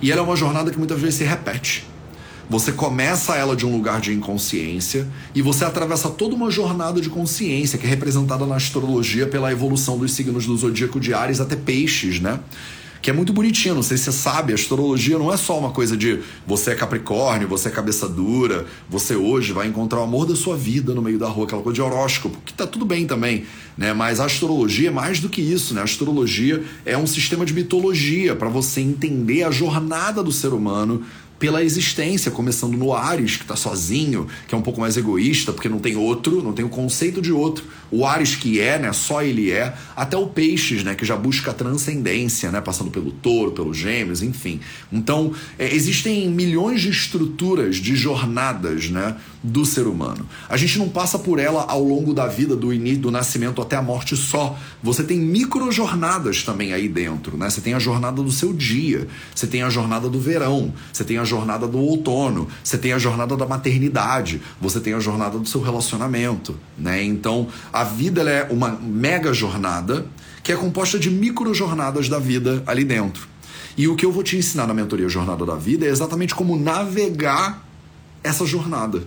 e 0.00 0.12
ela 0.12 0.20
é 0.20 0.24
uma 0.24 0.36
jornada 0.36 0.70
que 0.70 0.78
muitas 0.78 1.00
vezes 1.00 1.16
se 1.16 1.24
repete. 1.24 1.84
Você 2.48 2.70
começa 2.70 3.34
ela 3.34 3.56
de 3.56 3.66
um 3.66 3.72
lugar 3.72 4.00
de 4.00 4.12
inconsciência 4.12 5.08
e 5.34 5.42
você 5.42 5.64
atravessa 5.64 6.10
toda 6.10 6.36
uma 6.36 6.50
jornada 6.50 7.00
de 7.00 7.10
consciência 7.10 7.76
que 7.76 7.86
é 7.86 7.88
representada 7.88 8.46
na 8.46 8.54
astrologia 8.54 9.26
pela 9.26 9.50
evolução 9.50 9.98
dos 9.98 10.12
signos 10.12 10.46
do 10.46 10.56
zodíaco 10.56 11.00
de 11.00 11.12
Ares 11.12 11.40
até 11.40 11.56
Peixes, 11.56 12.20
né? 12.20 12.38
Que 13.02 13.10
é 13.10 13.12
muito 13.12 13.32
bonitinho. 13.32 13.74
Não 13.74 13.82
sei 13.82 13.98
se 13.98 14.04
você 14.04 14.12
sabe, 14.12 14.52
a 14.52 14.54
astrologia 14.54 15.18
não 15.18 15.32
é 15.32 15.36
só 15.36 15.58
uma 15.58 15.70
coisa 15.70 15.96
de 15.96 16.20
você 16.46 16.70
é 16.70 16.74
Capricórnio, 16.76 17.48
você 17.48 17.68
é 17.68 17.70
cabeça 17.72 18.08
dura, 18.08 18.64
você 18.88 19.16
hoje 19.16 19.52
vai 19.52 19.66
encontrar 19.66 19.98
o 19.98 20.04
amor 20.04 20.24
da 20.24 20.36
sua 20.36 20.56
vida 20.56 20.94
no 20.94 21.02
meio 21.02 21.18
da 21.18 21.28
rua, 21.28 21.44
aquela 21.44 21.60
coisa 21.60 21.74
de 21.74 21.82
horóscopo, 21.82 22.38
que 22.46 22.52
tá 22.52 22.64
tudo 22.64 22.84
bem 22.84 23.04
também, 23.04 23.44
né? 23.76 23.92
Mas 23.92 24.20
a 24.20 24.26
astrologia 24.26 24.88
é 24.88 24.92
mais 24.92 25.18
do 25.18 25.28
que 25.28 25.42
isso, 25.42 25.74
né? 25.74 25.80
A 25.80 25.84
astrologia 25.84 26.62
é 26.86 26.96
um 26.96 27.06
sistema 27.06 27.44
de 27.44 27.52
mitologia 27.52 28.36
para 28.36 28.48
você 28.48 28.80
entender 28.80 29.42
a 29.42 29.50
jornada 29.50 30.22
do 30.22 30.30
ser 30.30 30.52
humano 30.52 31.02
pela 31.42 31.60
existência, 31.64 32.30
começando 32.30 32.76
no 32.76 32.94
Ares, 32.94 33.34
que 33.34 33.42
está 33.42 33.56
sozinho, 33.56 34.28
que 34.46 34.54
é 34.54 34.58
um 34.58 34.62
pouco 34.62 34.80
mais 34.80 34.96
egoísta, 34.96 35.52
porque 35.52 35.68
não 35.68 35.80
tem 35.80 35.96
outro, 35.96 36.40
não 36.40 36.52
tem 36.52 36.64
o 36.64 36.68
conceito 36.68 37.20
de 37.20 37.32
outro. 37.32 37.64
O 37.90 38.06
Ares 38.06 38.36
que 38.36 38.60
é, 38.60 38.78
né, 38.78 38.92
só 38.92 39.24
ele 39.24 39.50
é, 39.50 39.74
até 39.96 40.16
o 40.16 40.28
Peixes, 40.28 40.84
né, 40.84 40.94
que 40.94 41.04
já 41.04 41.16
busca 41.16 41.50
a 41.50 41.54
transcendência, 41.54 42.52
né, 42.52 42.60
passando 42.60 42.92
pelo 42.92 43.10
Touro, 43.10 43.50
pelos 43.50 43.76
Gêmeos, 43.76 44.22
enfim. 44.22 44.60
Então, 44.92 45.32
é, 45.58 45.74
existem 45.74 46.30
milhões 46.30 46.80
de 46.80 46.90
estruturas, 46.90 47.74
de 47.74 47.96
jornadas, 47.96 48.88
né, 48.88 49.16
do 49.42 49.64
ser 49.64 49.86
humano. 49.86 50.26
A 50.48 50.56
gente 50.56 50.78
não 50.78 50.88
passa 50.88 51.18
por 51.18 51.38
ela 51.38 51.64
ao 51.68 51.82
longo 51.82 52.14
da 52.14 52.28
vida, 52.28 52.54
do 52.54 52.72
início, 52.72 53.00
do 53.00 53.10
nascimento 53.10 53.60
até 53.60 53.74
a 53.74 53.82
morte 53.82 54.16
só. 54.16 54.56
Você 54.82 55.02
tem 55.02 55.18
micro 55.18 55.72
jornadas 55.72 56.44
também 56.44 56.72
aí 56.72 56.88
dentro, 56.88 57.36
né? 57.36 57.50
Você 57.50 57.60
tem 57.60 57.74
a 57.74 57.78
jornada 57.78 58.22
do 58.22 58.30
seu 58.30 58.52
dia, 58.52 59.08
você 59.34 59.46
tem 59.46 59.62
a 59.62 59.70
jornada 59.70 60.08
do 60.08 60.20
verão, 60.20 60.72
você 60.92 61.02
tem 61.02 61.18
a 61.18 61.24
jornada 61.32 61.66
do 61.66 61.78
outono, 61.78 62.46
você 62.62 62.76
tem 62.76 62.92
a 62.92 62.98
jornada 62.98 63.36
da 63.36 63.46
maternidade, 63.46 64.42
você 64.60 64.80
tem 64.80 64.92
a 64.92 65.00
jornada 65.00 65.38
do 65.38 65.48
seu 65.48 65.62
relacionamento, 65.62 66.54
né? 66.76 67.02
Então, 67.02 67.48
a 67.72 67.84
vida 67.84 68.22
é 68.28 68.46
uma 68.50 68.70
mega 68.70 69.32
jornada 69.32 70.06
que 70.42 70.52
é 70.52 70.56
composta 70.56 70.98
de 70.98 71.08
micro 71.08 71.54
jornadas 71.54 72.08
da 72.08 72.18
vida 72.18 72.62
ali 72.66 72.84
dentro. 72.84 73.26
E 73.76 73.88
o 73.88 73.96
que 73.96 74.04
eu 74.04 74.12
vou 74.12 74.22
te 74.22 74.36
ensinar 74.36 74.66
na 74.66 74.74
mentoria 74.74 75.08
Jornada 75.08 75.46
da 75.46 75.54
Vida 75.54 75.86
é 75.86 75.88
exatamente 75.88 76.34
como 76.34 76.58
navegar 76.58 77.66
essa 78.22 78.44
jornada. 78.44 79.02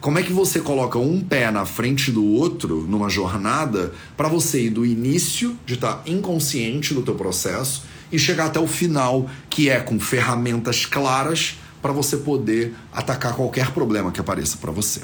Como 0.00 0.18
é 0.18 0.22
que 0.22 0.32
você 0.32 0.60
coloca 0.60 0.98
um 0.98 1.20
pé 1.20 1.50
na 1.50 1.66
frente 1.66 2.10
do 2.10 2.24
outro 2.24 2.86
numa 2.88 3.10
jornada 3.10 3.92
para 4.16 4.28
você 4.28 4.62
ir 4.66 4.70
do 4.70 4.86
início 4.86 5.56
de 5.66 5.74
estar 5.74 5.94
tá 5.94 6.02
inconsciente 6.06 6.94
do 6.94 7.02
teu 7.02 7.14
processo 7.14 7.82
e 8.10 8.18
chegar 8.18 8.46
até 8.46 8.60
o 8.60 8.66
final, 8.66 9.28
que 9.50 9.68
é 9.68 9.80
com 9.80 9.98
ferramentas 9.98 10.86
claras 10.86 11.58
para 11.86 11.92
você 11.92 12.16
poder 12.16 12.74
atacar 12.92 13.34
qualquer 13.34 13.70
problema 13.70 14.10
que 14.10 14.18
apareça 14.18 14.56
para 14.56 14.72
você. 14.72 15.02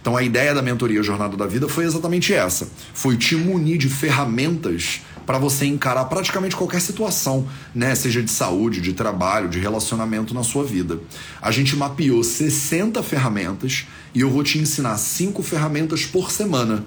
Então 0.00 0.16
a 0.16 0.22
ideia 0.22 0.54
da 0.54 0.62
mentoria 0.62 1.02
Jornada 1.02 1.36
da 1.36 1.46
Vida 1.46 1.68
foi 1.68 1.84
exatamente 1.84 2.32
essa. 2.32 2.66
Foi 2.94 3.18
te 3.18 3.36
munir 3.36 3.76
de 3.76 3.90
ferramentas 3.90 5.02
para 5.26 5.36
você 5.36 5.66
encarar 5.66 6.06
praticamente 6.06 6.56
qualquer 6.56 6.80
situação, 6.80 7.46
né? 7.74 7.94
Seja 7.94 8.22
de 8.22 8.30
saúde, 8.30 8.80
de 8.80 8.94
trabalho, 8.94 9.50
de 9.50 9.58
relacionamento 9.58 10.32
na 10.32 10.42
sua 10.42 10.64
vida. 10.64 10.98
A 11.42 11.50
gente 11.50 11.76
mapeou 11.76 12.24
60 12.24 13.02
ferramentas 13.02 13.86
e 14.14 14.22
eu 14.22 14.30
vou 14.30 14.42
te 14.42 14.58
ensinar 14.58 14.96
cinco 14.96 15.42
ferramentas 15.42 16.06
por 16.06 16.30
semana. 16.30 16.82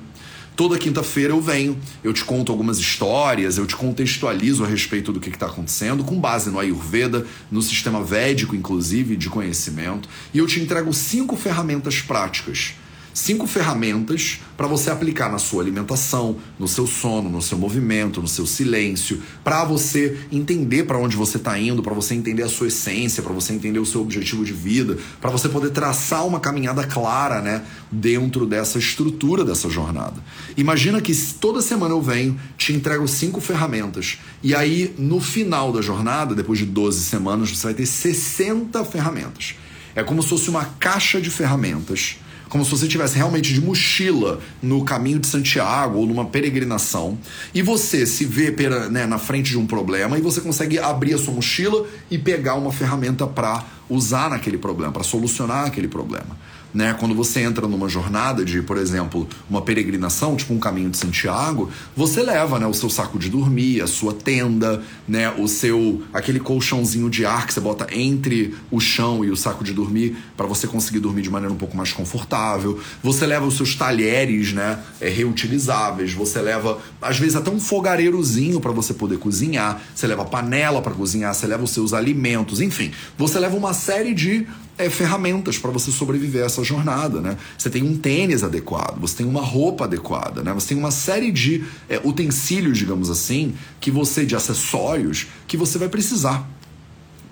Toda 0.57 0.75
quinta-feira 0.79 1.33
eu 1.33 1.39
venho, 1.39 1.77
eu 2.03 2.11
te 2.11 2.25
conto 2.25 2.51
algumas 2.51 2.79
histórias, 2.79 3.59
eu 3.59 3.67
te 3.67 3.75
contextualizo 3.75 4.63
a 4.63 4.67
respeito 4.67 5.13
do 5.13 5.19
que 5.19 5.29
está 5.29 5.45
acontecendo, 5.45 6.03
com 6.03 6.19
base 6.19 6.49
no 6.49 6.59
Ayurveda, 6.59 7.27
no 7.51 7.61
sistema 7.61 8.03
védico, 8.03 8.55
inclusive, 8.55 9.15
de 9.15 9.29
conhecimento, 9.29 10.09
e 10.33 10.39
eu 10.39 10.47
te 10.47 10.59
entrego 10.59 10.91
cinco 10.91 11.35
ferramentas 11.35 12.01
práticas 12.01 12.73
cinco 13.17 13.47
ferramentas 13.47 14.41
para 14.55 14.67
você 14.67 14.91
aplicar 14.91 15.31
na 15.31 15.39
sua 15.39 15.63
alimentação, 15.63 16.37
no 16.59 16.67
seu 16.67 16.85
sono, 16.85 17.31
no 17.31 17.41
seu 17.41 17.57
movimento, 17.57 18.21
no 18.21 18.27
seu 18.27 18.45
silêncio, 18.45 19.19
para 19.43 19.65
você 19.65 20.19
entender 20.31 20.83
para 20.83 20.99
onde 20.99 21.17
você 21.17 21.37
está 21.37 21.57
indo, 21.57 21.81
para 21.81 21.95
você 21.95 22.13
entender 22.13 22.43
a 22.43 22.47
sua 22.47 22.67
essência, 22.67 23.23
para 23.23 23.33
você 23.33 23.53
entender 23.53 23.79
o 23.79 23.85
seu 23.87 24.01
objetivo 24.01 24.45
de 24.45 24.53
vida, 24.53 24.99
para 25.19 25.31
você 25.31 25.49
poder 25.49 25.71
traçar 25.71 26.27
uma 26.27 26.39
caminhada 26.39 26.85
clara, 26.85 27.41
né, 27.41 27.63
dentro 27.91 28.45
dessa 28.45 28.77
estrutura 28.77 29.43
dessa 29.43 29.67
jornada. 29.67 30.23
Imagina 30.55 31.01
que 31.01 31.15
toda 31.39 31.59
semana 31.59 31.95
eu 31.95 32.01
venho, 32.01 32.39
te 32.55 32.71
entrego 32.71 33.07
cinco 33.07 33.41
ferramentas 33.41 34.19
e 34.43 34.53
aí 34.53 34.93
no 34.95 35.19
final 35.19 35.71
da 35.71 35.81
jornada, 35.81 36.35
depois 36.35 36.59
de 36.59 36.67
12 36.67 37.03
semanas, 37.05 37.49
você 37.49 37.63
vai 37.63 37.73
ter 37.73 37.87
60 37.87 38.85
ferramentas. 38.85 39.55
É 39.95 40.03
como 40.03 40.21
se 40.21 40.29
fosse 40.29 40.51
uma 40.51 40.65
caixa 40.65 41.19
de 41.19 41.31
ferramentas 41.31 42.17
como 42.49 42.63
se 42.63 42.71
você 42.71 42.87
tivesse 42.87 43.17
realmente 43.17 43.53
de 43.53 43.61
mochila 43.61 44.39
no 44.61 44.83
caminho 44.83 45.19
de 45.19 45.27
Santiago 45.27 45.99
ou 45.99 46.05
numa 46.05 46.25
peregrinação, 46.25 47.17
e 47.53 47.61
você 47.61 48.05
se 48.05 48.25
vê 48.25 48.53
né, 48.89 49.05
na 49.05 49.17
frente 49.17 49.51
de 49.51 49.57
um 49.57 49.67
problema 49.67 50.17
e 50.17 50.21
você 50.21 50.41
consegue 50.41 50.79
abrir 50.79 51.13
a 51.13 51.17
sua 51.17 51.33
mochila 51.33 51.85
e 52.09 52.17
pegar 52.17 52.55
uma 52.55 52.71
ferramenta 52.71 53.27
para 53.27 53.63
usar 53.89 54.29
naquele 54.29 54.57
problema, 54.57 54.91
para 54.91 55.03
solucionar 55.03 55.65
aquele 55.65 55.87
problema 55.87 56.46
né? 56.73 56.95
Quando 56.99 57.15
você 57.15 57.41
entra 57.41 57.67
numa 57.67 57.89
jornada 57.89 58.43
de, 58.43 58.61
por 58.61 58.77
exemplo, 58.77 59.27
uma 59.49 59.61
peregrinação, 59.61 60.35
tipo 60.35 60.53
um 60.53 60.59
caminho 60.59 60.89
de 60.89 60.97
Santiago, 60.97 61.69
você 61.95 62.21
leva, 62.21 62.59
né, 62.59 62.67
o 62.67 62.73
seu 62.73 62.89
saco 62.89 63.17
de 63.17 63.29
dormir, 63.29 63.81
a 63.81 63.87
sua 63.87 64.13
tenda, 64.13 64.81
né, 65.07 65.29
o 65.37 65.47
seu 65.47 66.03
aquele 66.13 66.39
colchãozinho 66.39 67.09
de 67.09 67.25
ar 67.25 67.47
que 67.47 67.53
você 67.53 67.59
bota 67.59 67.87
entre 67.91 68.55
o 68.69 68.79
chão 68.79 69.23
e 69.23 69.31
o 69.31 69.35
saco 69.35 69.63
de 69.63 69.73
dormir 69.73 70.17
para 70.35 70.45
você 70.45 70.67
conseguir 70.67 70.99
dormir 70.99 71.21
de 71.21 71.29
maneira 71.29 71.53
um 71.53 71.57
pouco 71.57 71.75
mais 71.75 71.91
confortável. 71.91 72.79
Você 73.03 73.25
leva 73.25 73.45
os 73.45 73.55
seus 73.55 73.75
talheres, 73.75 74.53
né, 74.53 74.79
é, 74.99 75.09
reutilizáveis. 75.09 76.13
Você 76.13 76.41
leva 76.41 76.79
às 77.01 77.17
vezes 77.17 77.35
até 77.35 77.49
um 77.49 77.59
fogareirozinho 77.59 78.59
para 78.59 78.71
você 78.71 78.93
poder 78.93 79.17
cozinhar. 79.17 79.81
Você 79.95 80.07
leva 80.07 80.25
panela 80.25 80.81
para 80.81 80.93
cozinhar, 80.93 81.33
você 81.33 81.47
leva 81.47 81.63
os 81.63 81.71
seus 81.71 81.93
alimentos, 81.93 82.61
enfim. 82.61 82.91
Você 83.17 83.39
leva 83.39 83.55
uma 83.55 83.73
série 83.73 84.13
de 84.13 84.47
é, 84.77 84.89
ferramentas 84.89 85.57
para 85.57 85.71
você 85.71 85.91
sobreviver 85.91 86.43
a 86.43 86.45
essa 86.45 86.63
jornada, 86.63 87.19
né? 87.21 87.37
Você 87.57 87.69
tem 87.69 87.83
um 87.83 87.97
tênis 87.97 88.43
adequado, 88.43 88.99
você 88.99 89.17
tem 89.17 89.25
uma 89.25 89.41
roupa 89.41 89.85
adequada, 89.85 90.43
né? 90.43 90.53
Você 90.53 90.69
tem 90.69 90.77
uma 90.77 90.91
série 90.91 91.31
de 91.31 91.63
é, 91.89 91.99
utensílios, 92.03 92.77
digamos 92.77 93.09
assim, 93.09 93.53
que 93.79 93.89
você 93.91 94.25
de 94.25 94.35
acessórios 94.35 95.27
que 95.47 95.57
você 95.57 95.77
vai 95.77 95.89
precisar 95.89 96.56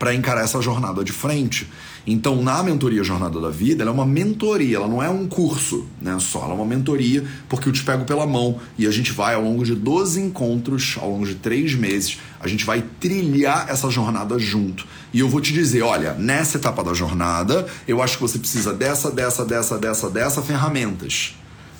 para 0.05 0.13
encarar 0.13 0.43
essa 0.43 0.61
jornada 0.61 1.03
de 1.03 1.11
frente. 1.11 1.67
Então, 2.05 2.39
na 2.39 2.61
mentoria 2.61 3.03
Jornada 3.03 3.41
da 3.41 3.49
Vida, 3.49 3.81
ela 3.81 3.89
é 3.89 3.93
uma 3.93 4.05
mentoria, 4.05 4.77
ela 4.77 4.87
não 4.87 5.01
é 5.01 5.09
um 5.09 5.25
curso, 5.25 5.87
né, 5.99 6.15
só, 6.19 6.43
ela 6.43 6.51
é 6.51 6.53
uma 6.53 6.65
mentoria, 6.65 7.25
porque 7.49 7.67
eu 7.67 7.73
te 7.73 7.83
pego 7.83 8.05
pela 8.05 8.27
mão 8.27 8.59
e 8.77 8.85
a 8.85 8.91
gente 8.91 9.11
vai 9.11 9.33
ao 9.33 9.41
longo 9.41 9.65
de 9.65 9.73
12 9.73 10.21
encontros, 10.21 10.95
ao 11.01 11.09
longo 11.09 11.25
de 11.25 11.33
três 11.33 11.73
meses, 11.73 12.19
a 12.39 12.47
gente 12.47 12.63
vai 12.63 12.83
trilhar 12.99 13.65
essa 13.67 13.89
jornada 13.89 14.37
junto. 14.37 14.85
E 15.11 15.21
eu 15.21 15.27
vou 15.27 15.41
te 15.41 15.51
dizer, 15.51 15.81
olha, 15.81 16.13
nessa 16.13 16.57
etapa 16.57 16.83
da 16.83 16.93
jornada, 16.93 17.65
eu 17.87 17.99
acho 17.99 18.17
que 18.17 18.21
você 18.21 18.37
precisa 18.37 18.71
dessa, 18.71 19.09
dessa, 19.09 19.43
dessa, 19.43 19.79
dessa, 19.79 20.07
dessa 20.07 20.41
ferramentas. 20.43 21.35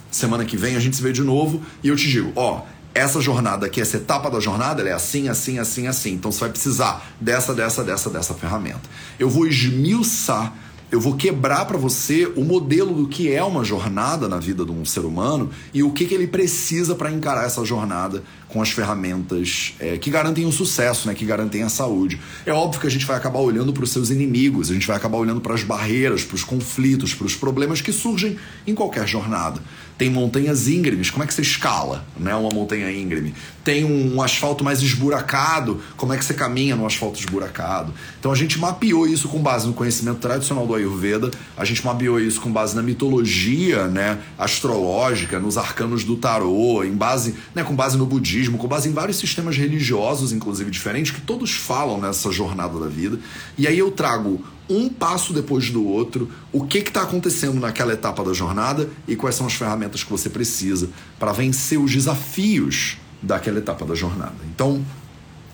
Semana 0.09 0.45
que 0.45 0.57
vem 0.57 0.75
a 0.75 0.79
gente 0.79 0.95
se 0.95 1.03
vê 1.03 1.11
de 1.11 1.21
novo 1.21 1.61
e 1.83 1.89
eu 1.89 1.95
te 1.95 2.09
digo, 2.09 2.31
ó, 2.35 2.63
essa 2.95 3.19
jornada 3.19 3.65
aqui, 3.65 3.81
essa 3.81 3.97
etapa 3.97 4.31
da 4.31 4.39
jornada, 4.39 4.81
ela 4.81 4.89
é 4.89 4.93
assim, 4.93 5.27
assim, 5.27 5.59
assim, 5.59 5.85
assim. 5.85 6.13
Então 6.13 6.31
você 6.31 6.39
vai 6.39 6.49
precisar 6.49 7.05
dessa, 7.19 7.53
dessa, 7.53 7.83
dessa, 7.83 8.09
dessa 8.09 8.33
ferramenta. 8.33 8.89
Eu 9.19 9.29
vou 9.29 9.45
esmiuçar, 9.45 10.53
eu 10.89 11.01
vou 11.01 11.15
quebrar 11.15 11.65
para 11.65 11.77
você 11.77 12.25
o 12.37 12.43
modelo 12.45 12.93
do 12.93 13.07
que 13.07 13.29
é 13.29 13.43
uma 13.43 13.65
jornada 13.65 14.29
na 14.29 14.37
vida 14.37 14.63
de 14.63 14.71
um 14.71 14.85
ser 14.85 15.01
humano 15.01 15.49
e 15.73 15.83
o 15.83 15.91
que, 15.91 16.05
que 16.05 16.13
ele 16.13 16.25
precisa 16.25 16.95
para 16.95 17.11
encarar 17.11 17.45
essa 17.45 17.65
jornada 17.65 18.23
com 18.47 18.61
as 18.61 18.69
ferramentas 18.69 19.73
é, 19.77 19.97
que 19.97 20.09
garantem 20.09 20.45
o 20.45 20.51
sucesso, 20.51 21.09
né, 21.09 21.13
que 21.13 21.25
garantem 21.25 21.63
a 21.63 21.69
saúde. 21.69 22.17
É 22.45 22.53
óbvio 22.53 22.79
que 22.79 22.87
a 22.87 22.89
gente 22.89 23.05
vai 23.05 23.17
acabar 23.17 23.39
olhando 23.39 23.73
para 23.73 23.83
os 23.83 23.89
seus 23.89 24.09
inimigos, 24.09 24.69
a 24.69 24.73
gente 24.73 24.87
vai 24.87 24.95
acabar 24.95 25.17
olhando 25.17 25.41
para 25.41 25.53
as 25.53 25.63
barreiras, 25.63 26.23
para 26.23 26.35
os 26.35 26.45
conflitos, 26.45 27.13
para 27.13 27.25
os 27.25 27.35
problemas 27.35 27.81
que 27.81 27.91
surgem 27.91 28.37
em 28.65 28.73
qualquer 28.73 29.05
jornada. 29.05 29.61
Tem 29.97 30.09
montanhas 30.09 30.67
íngremes, 30.67 31.09
como 31.09 31.23
é 31.23 31.27
que 31.27 31.33
você 31.33 31.41
escala 31.41 32.05
né, 32.19 32.35
uma 32.35 32.49
montanha 32.49 32.91
íngreme? 32.91 33.33
Tem 33.63 33.85
um 33.85 34.21
asfalto 34.21 34.61
mais 34.61 34.81
esburacado, 34.81 35.81
como 35.95 36.11
é 36.11 36.17
que 36.17 36.25
você 36.25 36.33
caminha 36.33 36.75
no 36.75 36.85
asfalto 36.85 37.17
esburacado? 37.17 37.93
Então 38.19 38.29
a 38.29 38.35
gente 38.35 38.59
mapeou 38.59 39.07
isso 39.07 39.29
com 39.29 39.39
base 39.39 39.65
no 39.65 39.73
conhecimento 39.73 40.19
tradicional 40.19 40.67
do 40.67 40.75
Ayurveda, 40.75 41.31
a 41.55 41.63
gente 41.63 41.83
mapeou 41.85 42.19
isso 42.19 42.41
com 42.41 42.51
base 42.51 42.75
na 42.75 42.81
mitologia 42.81 43.87
né, 43.87 44.19
astrológica, 44.37 45.39
nos 45.39 45.57
arcanos 45.57 46.03
do 46.03 46.17
tarô, 46.17 46.83
em 46.83 46.93
base, 46.93 47.35
né, 47.55 47.63
com 47.63 47.73
base 47.73 47.97
no 47.97 48.05
budismo, 48.05 48.57
com 48.57 48.67
base 48.67 48.89
em 48.89 48.93
vários 48.93 49.17
sistemas 49.17 49.55
religiosos, 49.55 50.33
inclusive 50.33 50.69
diferentes, 50.69 51.11
que 51.11 51.21
todos 51.21 51.51
falam 51.51 52.01
nessa 52.01 52.31
jornada 52.33 52.77
da 52.77 52.87
vida. 52.87 53.17
E 53.57 53.65
aí 53.65 53.79
eu 53.79 53.89
trago 53.91 54.43
um 54.69 54.89
passo 54.89 55.33
depois 55.33 55.69
do 55.69 55.85
outro, 55.85 56.29
o 56.51 56.65
que 56.65 56.79
está 56.79 57.03
acontecendo 57.03 57.59
naquela 57.59 57.93
etapa 57.93 58.23
da 58.23 58.33
jornada 58.33 58.89
e 59.07 59.15
quais 59.15 59.35
são 59.35 59.45
as 59.45 59.53
ferramentas 59.53 60.03
que 60.03 60.09
você 60.09 60.29
precisa 60.29 60.89
para 61.19 61.31
vencer 61.31 61.79
os 61.79 61.91
desafios 61.91 62.97
daquela 63.21 63.59
etapa 63.59 63.85
da 63.85 63.95
jornada. 63.95 64.35
Então, 64.53 64.83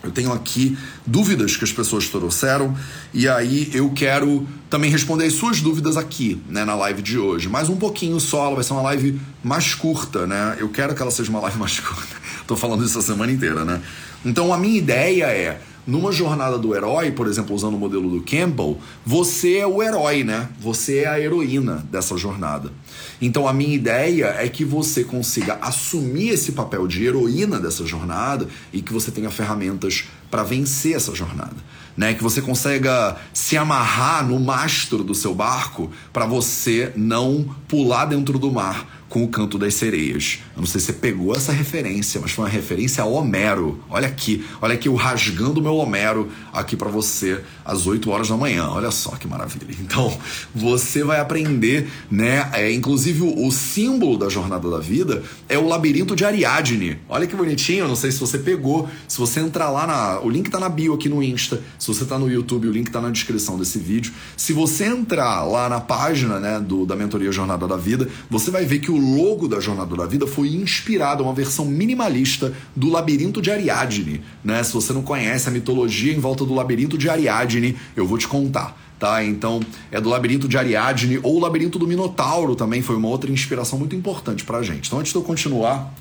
eu 0.04 0.12
tenho 0.12 0.34
aqui 0.34 0.78
dúvidas 1.06 1.56
que 1.56 1.64
as 1.64 1.72
pessoas 1.72 2.08
trouxeram 2.08 2.76
e 3.14 3.28
aí 3.28 3.70
eu 3.74 3.90
quero 3.92 4.48
também 4.70 4.90
responder 4.90 5.26
as 5.26 5.34
suas 5.34 5.62
dúvidas 5.62 5.96
aqui, 5.96 6.42
né, 6.50 6.66
na 6.66 6.74
live 6.76 7.02
de 7.02 7.20
hoje. 7.20 7.48
Mais 7.48 7.70
um 7.70 7.78
pouquinho 7.78 8.20
só, 8.20 8.48
ela 8.48 8.56
vai 8.56 8.64
ser 8.64 8.74
uma 8.74 8.82
live 8.82 9.22
mais 9.44 9.76
curta, 9.76 10.26
né? 10.26 10.58
Eu 10.60 10.70
quero 10.70 10.96
que 10.96 11.02
ela 11.02 11.12
seja 11.12 11.30
uma 11.30 11.42
live 11.42 11.60
mais 11.60 11.78
curta. 11.80 12.16
Tô 12.48 12.56
falando 12.56 12.84
isso 12.84 12.98
a 12.98 13.02
semana 13.02 13.32
inteira, 13.32 13.64
né? 13.64 13.80
Então 14.26 14.52
a 14.52 14.58
minha 14.58 14.78
ideia 14.78 15.26
é 15.26 15.62
numa 15.86 16.12
jornada 16.12 16.58
do 16.58 16.76
herói, 16.76 17.12
por 17.12 17.28
exemplo, 17.28 17.56
usando 17.56 17.76
o 17.76 17.80
modelo 17.80 18.10
do 18.10 18.22
Campbell, 18.22 18.78
você 19.06 19.58
é 19.58 19.68
o 19.68 19.82
herói, 19.82 20.24
né? 20.24 20.50
Você 20.60 21.00
é 21.00 21.08
a 21.08 21.20
heroína 21.20 21.86
dessa 21.92 22.16
jornada. 22.18 22.72
Então 23.22 23.48
a 23.48 23.54
minha 23.54 23.74
ideia 23.76 24.36
é 24.38 24.48
que 24.48 24.64
você 24.64 25.04
consiga 25.04 25.56
assumir 25.62 26.30
esse 26.30 26.52
papel 26.52 26.88
de 26.88 27.06
heroína 27.06 27.60
dessa 27.60 27.86
jornada 27.86 28.48
e 28.72 28.82
que 28.82 28.94
você 28.94 29.12
tenha 29.12 29.30
ferramentas 29.30 30.06
para 30.30 30.44
vencer 30.44 30.96
essa 30.96 31.14
jornada. 31.14 31.56
né? 31.96 32.14
Que 32.14 32.24
você 32.24 32.42
consiga 32.42 33.18
se 33.34 33.58
amarrar 33.58 34.26
no 34.26 34.40
mastro 34.40 35.04
do 35.04 35.14
seu 35.14 35.36
barco 35.36 35.92
para 36.14 36.26
você 36.26 36.92
não 36.96 37.46
pular 37.68 38.06
dentro 38.06 38.40
do 38.40 38.52
mar 38.52 39.04
com 39.10 39.24
o 39.24 39.28
canto 39.28 39.58
das 39.58 39.74
sereias. 39.74 40.40
Eu 40.62 40.66
não 40.66 40.68
sei 40.68 40.80
se 40.80 40.88
você 40.88 40.94
pegou 40.94 41.36
essa 41.36 41.52
referência, 41.52 42.22
mas 42.22 42.34
foi 42.34 42.46
uma 42.46 42.52
referência 42.52 43.04
a 43.04 43.08
Homero. 43.08 43.80
Olha 43.90 44.08
aqui, 44.08 44.46
olha 44.62 44.76
aqui 44.76 44.88
o 44.88 44.94
rasgando 44.94 45.60
meu 45.60 45.76
Homero 45.76 46.30
aqui 46.54 46.76
para 46.76 46.88
você 46.88 47.42
às 47.66 47.88
8 47.88 48.12
horas 48.12 48.30
da 48.30 48.38
manhã. 48.38 48.70
Olha 48.70 48.92
só 48.92 49.16
que 49.16 49.28
maravilha. 49.28 49.66
Então, 49.92 50.16
você 50.54 51.04
vai 51.04 51.20
aprender, 51.20 51.90
né? 52.10 52.50
É, 52.54 52.72
inclusive 52.72 53.24
o, 53.24 53.48
o 53.48 53.52
símbolo 53.52 54.18
da 54.18 54.30
jornada 54.30 54.70
da 54.70 54.78
vida 54.78 55.24
é 55.50 55.58
o 55.58 55.68
labirinto 55.68 56.16
de 56.16 56.24
Ariadne. 56.24 57.00
Olha 57.10 57.26
que 57.26 57.36
bonitinho, 57.36 57.88
não 57.88 57.96
sei 57.96 58.12
se 58.12 58.20
você 58.20 58.38
pegou. 58.38 58.88
Se 59.08 59.18
você 59.18 59.40
entrar 59.40 59.70
lá 59.70 59.88
na, 59.88 60.22
o 60.22 60.30
link 60.30 60.50
tá 60.50 60.60
na 60.60 60.70
bio 60.70 60.94
aqui 60.94 61.10
no 61.10 61.22
Insta. 61.22 61.62
Se 61.80 61.88
você 61.88 62.06
tá 62.06 62.18
no 62.18 62.32
YouTube, 62.32 62.68
o 62.68 62.72
link 62.72 62.90
tá 62.92 63.02
na 63.02 63.10
descrição 63.10 63.58
desse 63.58 63.80
vídeo. 63.80 64.14
Se 64.38 64.54
você 64.54 64.86
entrar 64.86 65.44
lá 65.44 65.68
na 65.68 65.82
página, 65.82 66.40
né, 66.40 66.60
do 66.60 66.86
da 66.86 66.96
mentoria 66.96 67.32
Jornada 67.32 67.68
da 67.68 67.76
Vida, 67.76 68.08
você 68.30 68.52
vai 68.52 68.64
ver 68.64 68.80
que 68.80 68.92
o 68.92 68.98
logo 68.98 69.48
da 69.48 69.60
Jornada 69.60 69.96
da 69.96 70.06
Vida 70.06 70.28
foi 70.28 70.51
inspirado, 70.56 71.24
uma 71.24 71.34
versão 71.34 71.66
minimalista 71.66 72.54
do 72.76 72.90
Labirinto 72.90 73.42
de 73.42 73.52
Ariadne. 73.52 74.22
Né? 74.44 74.64
Se 74.64 74.74
você 74.74 74.94
não 74.94 75.02
conhece 75.02 75.48
a 75.48 75.52
mitologia 75.52 76.14
em 76.14 76.20
volta 76.20 76.46
do 76.46 76.54
Labirinto 76.54 76.98
de 76.98 77.10
Ariadne, 77.10 77.76
eu 77.96 78.06
vou 78.06 78.18
te 78.18 78.28
contar. 78.28 78.78
Tá? 79.00 79.24
Então, 79.24 79.60
é 79.92 80.00
do 80.00 80.10
Labirinto 80.10 80.48
de 80.48 80.58
Ariadne 80.58 81.20
ou 81.24 81.38
o 81.38 81.40
Labirinto 81.40 81.80
do 81.80 81.88
Minotauro 81.88 82.56
também 82.56 82.84
foi 82.84 82.96
uma 82.96 83.08
outra 83.08 83.32
inspiração 83.32 83.80
muito 83.80 83.96
importante 83.96 84.44
pra 84.44 84.62
gente. 84.62 84.88
Então, 84.88 85.00
antes 85.00 85.12
de 85.12 85.18
eu 85.18 85.24
continuar, 85.24 85.92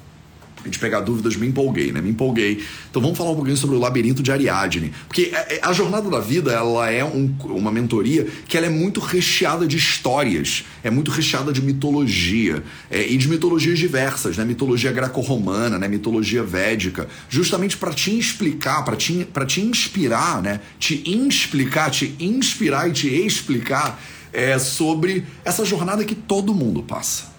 a 0.63 0.65
gente 0.67 0.79
pegar 0.79 1.01
dúvidas, 1.01 1.37
me 1.37 1.47
empolguei, 1.47 1.93
né? 1.93 2.01
Me 2.01 2.11
empolguei. 2.11 2.63
Então 2.91 3.01
vamos 3.01 3.17
falar 3.17 3.31
um 3.31 3.35
pouquinho 3.35 3.57
sobre 3.57 3.77
o 3.77 3.79
labirinto 3.79 4.23
de 4.23 4.31
Ariadne. 4.31 4.93
Porque 5.07 5.31
é, 5.33 5.57
é, 5.57 5.61
a 5.63 5.73
jornada 5.73 6.09
da 6.11 6.21
vida, 6.21 6.53
ela 6.53 6.91
é 6.91 7.05
um, 7.05 7.35
uma 7.45 7.71
mentoria 7.71 8.27
que 8.47 8.57
ela 8.57 8.67
é 8.67 8.71
muito 8.71 9.01
recheada 9.01 9.67
de 9.67 9.77
histórias, 9.77 10.65
é 10.83 10.91
muito 10.91 11.11
recheada 11.11 11.53
de 11.53 11.63
mitologia, 11.63 12.63
é, 12.91 13.07
e 13.07 13.17
de 13.17 13.29
mitologias 13.29 13.79
diversas, 13.79 14.37
né? 14.37 14.45
Mitologia 14.45 14.93
greco-romana, 14.93 15.79
né? 15.79 15.89
Mitologia 15.89 16.43
védica, 16.43 17.09
justamente 17.29 17.77
para 17.77 17.93
te 17.93 18.19
explicar, 18.19 18.85
para 18.85 18.97
te, 18.97 19.27
te 19.47 19.61
inspirar, 19.61 20.43
né? 20.43 20.61
Te 20.79 21.03
explicar, 21.07 21.91
te 21.91 22.15
inspirar 22.19 22.89
e 22.89 22.93
te 22.93 23.09
explicar 23.09 24.01
é, 24.33 24.59
sobre 24.59 25.25
essa 25.45 25.65
jornada 25.65 26.05
que 26.05 26.15
todo 26.15 26.55
mundo 26.55 26.83
passa. 26.83 27.31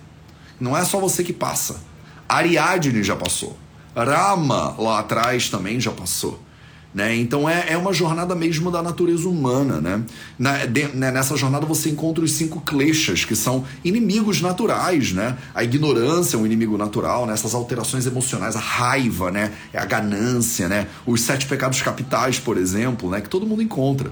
Não 0.60 0.78
é 0.78 0.86
só 0.86 1.00
você 1.00 1.24
que 1.24 1.34
passa. 1.34 1.91
Ariadne 2.36 3.04
já 3.04 3.16
passou. 3.16 3.58
Rama 3.96 4.76
lá 4.78 5.00
atrás 5.00 5.50
também 5.50 5.80
já 5.80 5.92
passou. 5.92 6.40
Né? 6.94 7.16
Então 7.16 7.48
é, 7.48 7.68
é 7.70 7.78
uma 7.78 7.94
jornada 7.94 8.36
mesmo 8.36 8.70
da 8.70 8.84
natureza 8.84 9.28
humana. 9.28 9.80
Né? 9.80 10.04
Na, 10.38 10.66
de, 10.66 10.88
né, 10.90 11.12
nessa 11.12 11.38
jornada 11.38 11.66
você 11.66 11.90
encontra 11.90 12.24
os 12.24 12.34
cinco 12.34 12.60
kleshas, 12.62 13.24
que 13.24 13.36
são 13.36 13.66
inimigos 13.84 14.42
naturais. 14.42 15.14
Né? 15.14 15.38
A 15.56 15.64
ignorância 15.64 16.36
é 16.36 16.40
um 16.40 16.46
inimigo 16.46 16.78
natural, 16.78 17.26
né? 17.26 17.34
essas 17.34 17.54
alterações 17.54 18.06
emocionais, 18.06 18.56
a 18.56 18.60
raiva, 18.60 19.32
né? 19.32 19.54
É 19.72 19.80
a 19.80 19.86
ganância, 19.86 20.68
né? 20.68 20.88
os 21.06 21.22
sete 21.22 21.46
pecados 21.46 21.82
capitais, 21.82 22.40
por 22.40 22.58
exemplo, 22.58 23.10
né? 23.10 23.22
que 23.22 23.30
todo 23.30 23.46
mundo 23.46 23.62
encontra. 23.62 24.12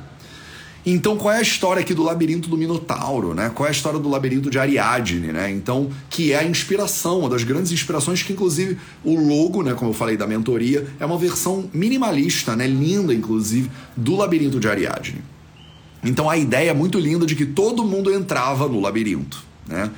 Então, 0.86 1.18
qual 1.18 1.34
é 1.34 1.40
a 1.40 1.42
história 1.42 1.82
aqui 1.82 1.94
do 1.94 2.04
labirinto 2.04 2.50
do 2.50 2.56
Minotauro, 2.58 3.34
né? 3.34 3.52
Qual 3.54 3.68
é 3.68 3.70
a 3.70 3.72
história 3.72 4.00
do 4.00 4.10
labirinto 4.10 4.50
de 4.50 4.58
Ariadne, 4.58 5.34
né? 5.34 5.52
Então, 5.52 5.90
que 6.10 6.32
é 6.32 6.40
a 6.40 6.44
inspiração, 6.44 7.20
uma 7.20 7.30
das 7.30 7.44
grandes 7.44 7.72
inspirações 7.72 8.24
que 8.24 8.32
inclusive 8.34 8.78
o 9.04 9.16
logo, 9.16 9.62
né, 9.62 9.74
como 9.74 9.92
eu 9.92 9.94
falei 9.94 10.16
da 10.16 10.26
mentoria, 10.26 10.88
é 11.00 11.06
uma 11.06 11.18
versão 11.18 11.70
minimalista, 11.74 12.56
né, 12.56 12.66
linda 12.66 13.14
inclusive, 13.14 13.70
do 13.96 14.16
labirinto 14.16 14.60
de 14.60 14.70
Ariadne. 14.70 15.22
Então, 16.04 16.30
a 16.30 16.38
ideia 16.38 16.72
é 16.72 16.74
muito 16.74 16.98
linda 16.98 17.26
de 17.26 17.36
que 17.36 17.46
todo 17.46 17.84
mundo 17.84 18.14
entrava 18.14 18.68
no 18.68 18.80
labirinto, 18.80 19.44
né? 19.68 19.92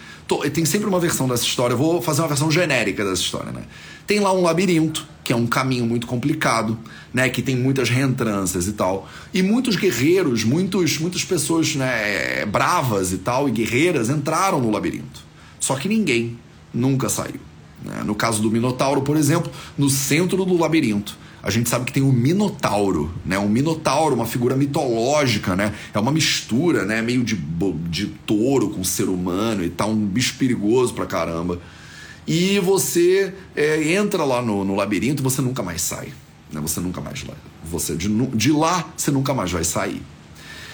Tem 0.54 0.66
sempre 0.66 0.88
uma 0.88 1.00
versão 1.00 1.28
dessa 1.28 1.44
história, 1.44 1.74
eu 1.74 1.78
vou 1.78 2.02
fazer 2.02 2.22
uma 2.22 2.28
versão 2.28 2.50
genérica 2.50 3.04
dessa 3.04 3.22
história, 3.22 3.52
né? 3.52 3.64
Tem 4.06 4.20
lá 4.20 4.34
um 4.34 4.42
labirinto, 4.42 5.08
que 5.24 5.32
é 5.32 5.36
um 5.36 5.48
caminho 5.48 5.86
muito 5.86 6.08
complicado, 6.08 6.78
né, 7.14 7.30
que 7.30 7.42
tem 7.42 7.56
muitas 7.56 7.90
reentrâncias 7.90 8.68
e 8.68 8.74
tal. 8.74 9.08
E 9.34 9.42
muitos 9.42 9.76
guerreiros, 9.76 10.44
muitos, 10.44 10.98
muitas 11.00 11.24
pessoas 11.24 11.76
né, 11.76 12.46
bravas 12.46 13.12
e 13.12 13.18
tal, 13.18 13.48
e 13.48 13.52
guerreiras 13.52 14.10
entraram 14.10 14.60
no 14.60 14.72
labirinto. 14.72 15.22
Só 15.60 15.76
que 15.76 15.88
ninguém 15.88 16.38
nunca 16.74 17.10
saiu. 17.10 17.40
Né? 17.84 18.04
No 18.04 18.16
caso 18.16 18.42
do 18.42 18.50
Minotauro, 18.50 19.02
por 19.02 19.16
exemplo, 19.16 19.52
no 19.78 19.90
centro 19.90 20.44
do 20.46 20.58
labirinto, 20.58 21.18
a 21.44 21.50
gente 21.50 21.70
sabe 21.70 21.86
que 21.86 21.94
tem 21.94 22.04
o 22.04 22.12
Minotauro, 22.12 23.12
né? 23.26 23.40
Um 23.40 23.50
Minotauro, 23.50 24.14
uma 24.14 24.28
figura 24.28 24.56
mitológica, 24.56 25.56
né? 25.56 25.74
É 25.92 26.00
uma 26.00 26.12
mistura, 26.12 26.86
né? 26.86 27.02
Meio 27.02 27.24
de, 27.24 27.36
de 27.90 28.06
touro 28.28 28.70
com 28.70 28.84
ser 28.84 29.10
humano 29.10 29.64
e 29.64 29.70
tal, 29.70 29.90
um 29.90 30.06
bicho 30.06 30.36
perigoso 30.38 30.94
pra 30.94 31.08
caramba 31.08 31.60
e 32.28 32.60
você 32.60 33.34
é, 33.56 33.94
entra 33.94 34.24
lá 34.24 34.42
no, 34.42 34.64
no 34.64 34.76
labirinto 34.76 35.24
você 35.24 35.42
nunca 35.42 35.64
mais 35.64 35.82
sai. 35.82 36.14
Né? 36.52 36.60
Você 36.62 36.80
nunca 36.80 37.02
mais 37.02 37.24
você 37.64 37.96
de, 37.96 38.10
de 38.28 38.52
lá 38.52 38.92
você 38.96 39.12
nunca 39.12 39.34
mais 39.34 39.52
vai 39.52 39.64
sair. 39.64 40.02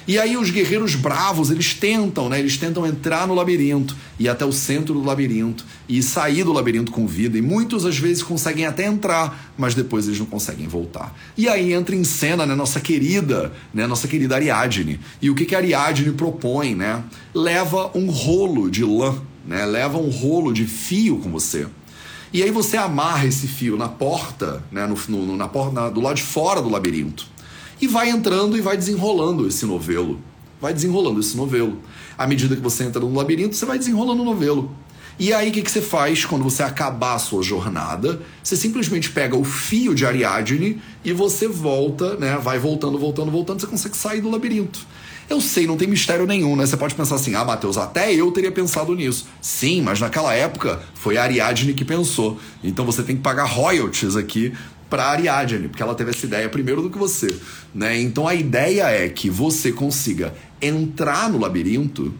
E 0.08 0.18
aí 0.18 0.38
os 0.38 0.50
guerreiros 0.50 0.96
bravos, 0.96 1.52
eles 1.52 1.74
tentam, 1.74 2.30
né? 2.30 2.40
Eles 2.40 2.56
tentam 2.56 2.88
entrar 2.88 3.28
no 3.28 3.34
labirinto 3.34 3.94
e 4.18 4.30
até 4.30 4.46
o 4.46 4.54
centro 4.54 4.94
do 4.94 5.04
labirinto 5.04 5.66
e 5.88 6.02
sair 6.02 6.46
do 6.46 6.54
labirinto 6.54 6.94
com 6.94 7.06
vida. 7.06 7.38
E 7.38 7.42
muitos 7.42 7.86
às 7.86 7.98
vezes 7.98 8.24
conseguem 8.24 8.66
até 8.66 8.86
entrar, 8.86 9.52
mas 9.58 9.76
depois 9.76 10.08
eles 10.08 10.18
não 10.18 10.26
conseguem 10.26 10.66
voltar. 10.66 11.14
E 11.36 11.50
aí 11.50 11.74
entra 11.74 11.94
em 11.94 12.06
cena, 12.06 12.46
né, 12.46 12.56
nossa 12.56 12.80
querida, 12.80 13.52
né, 13.74 13.86
nossa 13.86 14.08
querida 14.08 14.36
Ariadne. 14.36 14.98
E 15.22 15.30
o 15.30 15.36
que 15.36 15.44
que 15.44 15.54
Ariadne 15.54 16.14
propõe, 16.14 16.74
né? 16.74 17.04
Leva 17.34 17.92
um 17.94 18.10
rolo 18.10 18.72
de 18.72 18.86
lã 18.86 19.14
né? 19.48 19.66
Leva 19.66 19.98
um 19.98 20.10
rolo 20.10 20.54
de 20.54 20.66
fio 20.66 21.18
com 21.18 21.32
você. 21.32 21.68
E 22.34 22.44
aí 22.44 22.52
você 22.52 22.76
amarra 22.76 23.26
esse 23.26 23.48
fio 23.48 23.78
na 23.78 23.88
porta, 23.88 24.64
né? 24.72 24.86
no, 24.86 25.26
no 25.26 25.38
na 25.38 25.48
porta 25.48 25.90
do 25.90 26.02
lado 26.02 26.18
de 26.18 26.24
fora 26.24 26.62
do 26.62 26.70
labirinto. 26.70 27.26
E 27.82 27.88
vai 27.88 28.10
entrando 28.10 28.58
e 28.58 28.62
vai 28.62 28.76
desenrolando 28.76 29.48
esse 29.48 29.66
novelo. 29.66 30.20
Vai 30.60 30.74
desenrolando 30.74 31.20
esse 31.20 31.38
novelo. 31.38 31.80
À 32.18 32.28
medida 32.28 32.56
que 32.56 32.62
você 32.62 32.84
entra 32.84 33.00
no 33.00 33.14
labirinto, 33.14 33.56
você 33.56 33.66
vai 33.66 33.78
desenrolando 33.78 34.22
o 34.22 34.26
novelo. 34.26 34.72
E 35.20 35.34
aí, 35.34 35.50
o 35.50 35.52
que, 35.52 35.64
que 35.64 35.72
você 35.72 35.82
faz 35.82 36.26
quando 36.26 36.44
você 36.44 36.62
acabar 36.62 37.16
a 37.16 37.20
sua 37.20 37.42
jornada? 37.42 38.22
Você 38.44 38.56
simplesmente 38.56 39.10
pega 39.10 39.36
o 39.36 39.44
fio 39.44 39.96
de 39.96 40.06
Ariadne 40.06 40.80
e 41.04 41.12
você 41.12 41.48
volta, 41.48 42.16
né? 42.18 42.38
Vai 42.38 42.60
voltando, 42.60 43.00
voltando, 43.00 43.32
voltando, 43.32 43.60
você 43.60 43.68
consegue 43.68 43.98
sair 43.98 44.22
do 44.22 44.30
labirinto. 44.30 44.80
Eu 45.30 45.42
sei, 45.42 45.68
não 45.68 45.76
tem 45.76 45.88
mistério 45.88 46.26
nenhum, 46.26 46.56
né? 46.56 46.66
Você 46.66 46.78
pode 46.78 46.96
pensar 46.96 47.16
assim, 47.16 47.36
ah, 47.36 47.44
Matheus, 47.44 47.78
até 47.78 48.14
eu 48.14 48.32
teria 48.32 48.52
pensado 48.52 48.96
nisso. 48.96 49.28
Sim, 49.42 49.82
mas 49.82 50.00
naquela 50.00 50.34
época 50.34 50.82
foi 50.94 51.18
a 51.18 51.24
Ariadne 51.24 51.74
que 51.74 51.84
pensou. 51.84 52.40
Então 52.64 52.86
você 52.86 53.04
tem 53.04 53.16
que 53.16 53.22
pagar 53.22 53.44
royalties 53.44 54.16
aqui 54.16 54.54
para 54.90 55.06
Ariadne, 55.06 55.68
porque 55.68 55.84
ela 55.84 55.94
teve 55.94 56.12
essa 56.12 56.26
ideia 56.26 56.48
primeiro 56.48 56.82
do 56.82 56.90
que 56.90 56.98
você, 56.98 57.36
né? 57.76 58.00
Então 58.00 58.26
a 58.26 58.34
ideia 58.34 58.84
é 58.90 59.10
que 59.10 59.30
você 59.30 59.72
consiga 59.72 60.34
entrar 60.62 61.30
no 61.30 61.38
labirinto 61.38 62.14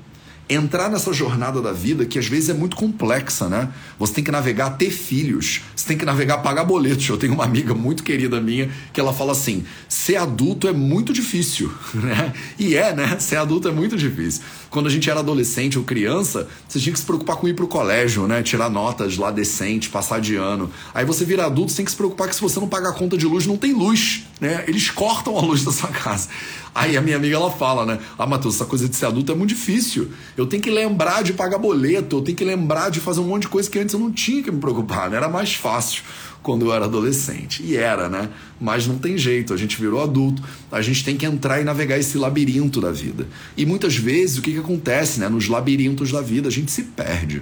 entrar 0.50 0.90
nessa 0.90 1.12
jornada 1.12 1.62
da 1.62 1.72
vida 1.72 2.06
que 2.06 2.18
às 2.18 2.28
vezes 2.28 2.50
é 2.50 2.54
muito 2.54 2.76
complexa, 2.76 3.50
né? 3.50 3.70
Você 4.00 4.14
tem 4.14 4.24
que 4.24 4.32
navegar, 4.32 4.72
ter 4.72 4.90
filhos, 4.90 5.62
você 5.76 5.88
tem 5.88 5.98
que 5.98 6.06
navegar, 6.06 6.38
pagar 6.40 6.64
boletos. 6.64 7.08
Eu 7.08 7.18
tenho 7.18 7.34
uma 7.34 7.44
amiga 7.44 7.74
muito 7.74 8.04
querida 8.04 8.40
minha 8.40 8.70
que 8.94 9.00
ela 9.00 9.14
fala 9.14 9.34
assim: 9.34 9.66
ser 9.90 10.16
adulto 10.16 10.68
é 10.68 10.72
muito 10.72 11.12
difícil, 11.12 11.72
né? 11.94 12.34
E 12.58 12.76
é, 12.76 12.96
né? 12.96 13.18
Ser 13.20 13.38
adulto 13.38 13.68
é 13.68 13.72
muito 13.72 13.98
difícil. 13.98 14.44
Quando 14.70 14.88
a 14.88 14.90
gente 14.90 15.10
era 15.10 15.20
adolescente 15.20 15.78
ou 15.78 15.84
criança, 15.84 16.48
você 16.68 16.80
tinha 16.80 16.94
que 16.94 17.00
se 17.00 17.06
preocupar 17.06 17.38
com 17.38 17.48
ir 17.48 17.54
pro 17.54 17.68
colégio, 17.68 18.28
né? 18.28 18.42
Tirar 18.44 18.70
notas 18.70 19.18
lá 19.18 19.32
decente, 19.32 19.90
passar 19.90 20.20
de 20.20 20.36
ano. 20.36 20.70
Aí 20.94 21.06
você 21.06 21.26
vira 21.26 21.46
adulto, 21.46 21.72
você 21.72 21.78
tem 21.78 21.86
que 21.86 21.92
se 21.92 21.98
preocupar 21.98 22.28
que 22.28 22.36
se 22.36 22.42
você 22.42 22.60
não 22.60 22.68
pagar 22.68 22.90
a 22.90 22.94
conta 22.94 23.18
de 23.18 23.26
luz, 23.26 23.46
não 23.46 23.58
tem 23.58 23.74
luz, 23.74 24.24
né? 24.40 24.64
Eles 24.68 24.90
cortam 24.90 25.38
a 25.38 25.42
luz 25.42 25.64
da 25.64 25.72
sua 25.72 25.90
casa. 25.90 26.30
Aí 26.74 26.96
a 26.96 27.02
minha 27.02 27.16
amiga 27.16 27.36
ela 27.36 27.52
fala, 27.52 27.86
né? 27.86 28.00
Ah, 28.18 28.28
Matheus, 28.28 28.56
essa 28.56 28.66
coisa 28.66 28.88
de 28.88 28.96
ser 28.96 29.08
adulto 29.08 29.32
é 29.32 29.36
muito 29.36 29.50
difícil. 29.50 30.10
Eu 30.36 30.46
tenho 30.46 30.62
que 30.62 30.70
lembrar 30.70 31.24
de 31.24 31.34
pagar 31.34 31.58
boleto, 31.58 32.18
eu 32.18 32.22
tenho 32.22 32.38
que 32.38 32.46
lembrar 32.46 32.92
de 32.92 33.00
fazer 33.00 33.20
um 33.20 33.26
monte 33.26 33.44
de 33.44 33.48
coisa 33.48 33.70
que 33.70 33.80
antes 33.80 33.94
eu 33.94 34.00
não 34.00 34.12
tinha 34.12 34.44
que 34.44 34.52
me 34.52 34.60
preocupar, 34.60 35.10
né? 35.10 35.18
Era 35.18 35.28
mais 35.28 35.56
fácil 35.56 36.04
quando 36.44 36.66
eu 36.66 36.74
era 36.74 36.86
adolescente. 36.86 37.64
E 37.64 37.76
era, 37.76 38.08
né? 38.08 38.30
Mas 38.62 38.86
não 38.86 38.98
tem 38.98 39.18
jeito, 39.18 39.54
a 39.54 39.58
gente 39.58 39.80
virou 39.80 40.02
adulto, 40.04 40.44
a 40.72 40.82
gente 40.82 41.04
tem 41.04 41.18
que 41.18 41.26
entrar 41.26 41.60
e 41.60 41.64
navegar 41.64 41.98
esse 41.98 42.18
labirinto 42.18 42.80
da 42.80 42.92
vida. 42.92 43.28
E 43.58 43.66
muitas 43.66 43.96
vezes 43.96 44.38
o 44.38 44.42
que, 44.42 44.54
que 44.54 44.60
acontece, 44.60 45.20
né? 45.20 45.28
Nos 45.28 45.48
labirintos 45.48 46.12
da 46.12 46.22
vida 46.22 46.48
a 46.48 46.52
gente 46.52 46.72
se 46.72 46.84
perde. 46.84 47.42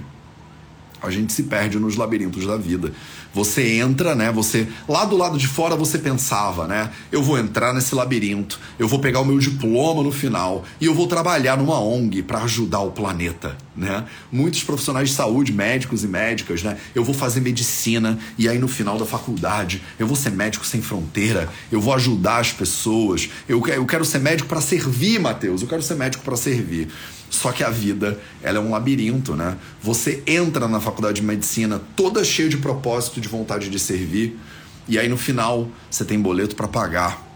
A 1.02 1.10
gente 1.10 1.32
se 1.32 1.44
perde 1.44 1.78
nos 1.78 1.96
labirintos 1.96 2.46
da 2.46 2.56
vida. 2.56 2.92
Você 3.34 3.78
entra, 3.78 4.14
né? 4.14 4.32
Você 4.32 4.66
lá 4.88 5.04
do 5.04 5.16
lado 5.16 5.36
de 5.36 5.46
fora 5.46 5.76
você 5.76 5.98
pensava, 5.98 6.66
né? 6.66 6.90
Eu 7.12 7.22
vou 7.22 7.38
entrar 7.38 7.74
nesse 7.74 7.94
labirinto, 7.94 8.58
eu 8.78 8.88
vou 8.88 8.98
pegar 8.98 9.20
o 9.20 9.24
meu 9.24 9.38
diploma 9.38 10.02
no 10.02 10.10
final 10.10 10.64
e 10.80 10.86
eu 10.86 10.94
vou 10.94 11.06
trabalhar 11.06 11.58
numa 11.58 11.78
ONG 11.78 12.22
para 12.22 12.42
ajudar 12.44 12.80
o 12.80 12.92
planeta, 12.92 13.54
né? 13.76 14.06
Muitos 14.32 14.62
profissionais 14.62 15.10
de 15.10 15.14
saúde, 15.14 15.52
médicos 15.52 16.02
e 16.02 16.08
médicas, 16.08 16.62
né? 16.62 16.78
Eu 16.94 17.04
vou 17.04 17.14
fazer 17.14 17.40
medicina 17.40 18.18
e 18.38 18.48
aí 18.48 18.58
no 18.58 18.68
final 18.68 18.98
da 18.98 19.04
faculdade 19.04 19.82
eu 19.98 20.06
vou 20.06 20.16
ser 20.16 20.30
médico 20.30 20.64
sem 20.64 20.80
fronteira, 20.80 21.48
eu 21.70 21.80
vou 21.80 21.92
ajudar 21.92 22.38
as 22.38 22.52
pessoas. 22.52 23.28
Eu, 23.46 23.62
eu 23.68 23.84
quero 23.84 24.04
ser 24.04 24.18
médico 24.18 24.48
para 24.48 24.62
servir, 24.62 25.20
Mateus. 25.20 25.60
Eu 25.60 25.68
quero 25.68 25.82
ser 25.82 25.94
médico 25.94 26.24
para 26.24 26.36
servir. 26.36 26.88
Só 27.28 27.52
que 27.52 27.64
a 27.64 27.70
vida, 27.70 28.18
ela 28.42 28.58
é 28.58 28.60
um 28.60 28.70
labirinto, 28.70 29.34
né? 29.34 29.56
Você 29.82 30.22
entra 30.26 30.68
na 30.68 30.80
faculdade 30.80 31.20
de 31.20 31.26
medicina 31.26 31.80
toda 31.96 32.24
cheia 32.24 32.48
de 32.48 32.56
propósito, 32.56 33.20
de 33.20 33.28
vontade 33.28 33.68
de 33.68 33.78
servir, 33.78 34.38
e 34.88 34.98
aí 34.98 35.08
no 35.08 35.16
final 35.16 35.68
você 35.90 36.04
tem 36.04 36.20
boleto 36.20 36.54
para 36.54 36.68
pagar. 36.68 37.26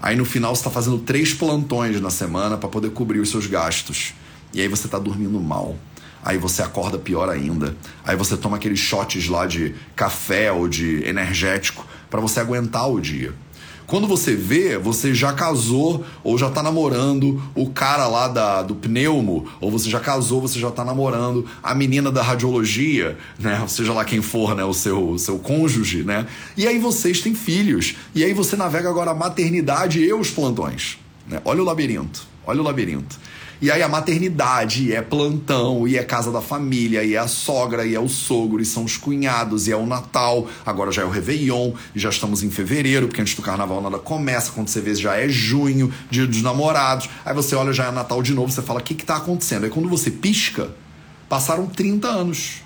Aí 0.00 0.16
no 0.16 0.24
final 0.24 0.54
você 0.54 0.60
está 0.60 0.70
fazendo 0.70 0.98
três 0.98 1.32
plantões 1.32 2.00
na 2.00 2.10
semana 2.10 2.56
para 2.56 2.68
poder 2.68 2.90
cobrir 2.90 3.20
os 3.20 3.30
seus 3.30 3.46
gastos. 3.46 4.14
E 4.52 4.60
aí 4.60 4.68
você 4.68 4.86
está 4.86 4.98
dormindo 4.98 5.40
mal. 5.40 5.76
Aí 6.24 6.38
você 6.38 6.62
acorda 6.62 6.98
pior 6.98 7.28
ainda. 7.28 7.76
Aí 8.04 8.16
você 8.16 8.36
toma 8.36 8.56
aqueles 8.56 8.78
shots 8.78 9.28
lá 9.28 9.46
de 9.46 9.74
café 9.96 10.52
ou 10.52 10.68
de 10.68 11.04
energético 11.04 11.86
para 12.10 12.20
você 12.20 12.40
aguentar 12.40 12.88
o 12.90 13.00
dia. 13.00 13.34
Quando 13.92 14.06
você 14.06 14.34
vê, 14.34 14.78
você 14.78 15.14
já 15.14 15.34
casou 15.34 16.02
ou 16.24 16.38
já 16.38 16.48
tá 16.48 16.62
namorando 16.62 17.42
o 17.54 17.68
cara 17.68 18.06
lá 18.06 18.26
da, 18.26 18.62
do 18.62 18.74
pneumo, 18.74 19.46
ou 19.60 19.70
você 19.70 19.90
já 19.90 20.00
casou, 20.00 20.40
você 20.40 20.58
já 20.58 20.70
tá 20.70 20.82
namorando 20.82 21.46
a 21.62 21.74
menina 21.74 22.10
da 22.10 22.22
radiologia, 22.22 23.18
né? 23.38 23.62
Seja 23.68 23.92
lá 23.92 24.02
quem 24.02 24.22
for, 24.22 24.56
né? 24.56 24.64
O 24.64 24.72
seu, 24.72 25.10
o 25.10 25.18
seu 25.18 25.38
cônjuge, 25.38 26.04
né? 26.04 26.26
E 26.56 26.66
aí 26.66 26.78
vocês 26.78 27.20
têm 27.20 27.34
filhos. 27.34 27.94
E 28.14 28.24
aí 28.24 28.32
você 28.32 28.56
navega 28.56 28.88
agora 28.88 29.10
a 29.10 29.14
maternidade 29.14 30.00
e 30.00 30.10
os 30.14 30.30
plantões. 30.30 30.96
Né? 31.28 31.42
Olha 31.44 31.60
o 31.60 31.64
labirinto. 31.66 32.22
Olha 32.46 32.62
o 32.62 32.64
labirinto. 32.64 33.20
E 33.62 33.70
aí 33.70 33.80
a 33.80 33.88
maternidade 33.88 34.88
e 34.88 34.92
é 34.92 35.00
plantão, 35.00 35.86
e 35.86 35.96
é 35.96 36.02
casa 36.02 36.32
da 36.32 36.40
família, 36.40 37.04
e 37.04 37.14
é 37.14 37.18
a 37.18 37.28
sogra, 37.28 37.86
e 37.86 37.94
é 37.94 38.00
o 38.00 38.08
sogro, 38.08 38.60
e 38.60 38.64
são 38.64 38.82
os 38.82 38.96
cunhados, 38.96 39.68
e 39.68 39.70
é 39.70 39.76
o 39.76 39.86
Natal, 39.86 40.48
agora 40.66 40.90
já 40.90 41.02
é 41.02 41.04
o 41.04 41.10
Réveillon, 41.10 41.72
e 41.94 42.00
já 42.00 42.10
estamos 42.10 42.42
em 42.42 42.50
fevereiro, 42.50 43.06
porque 43.06 43.20
antes 43.20 43.36
do 43.36 43.42
carnaval 43.42 43.80
nada 43.80 44.00
começa, 44.00 44.50
quando 44.50 44.66
você 44.66 44.80
vê 44.80 44.96
já 44.96 45.14
é 45.14 45.28
junho, 45.28 45.94
dia 46.10 46.26
dos 46.26 46.42
namorados, 46.42 47.08
aí 47.24 47.32
você 47.32 47.54
olha 47.54 47.72
já 47.72 47.86
é 47.86 47.92
Natal 47.92 48.20
de 48.20 48.34
novo, 48.34 48.50
você 48.50 48.62
fala, 48.62 48.80
o 48.80 48.82
que 48.82 48.96
que 48.96 49.04
tá 49.04 49.18
acontecendo? 49.18 49.62
Aí 49.62 49.70
quando 49.70 49.88
você 49.88 50.10
pisca, 50.10 50.74
passaram 51.28 51.66
30 51.68 52.08
anos. 52.08 52.62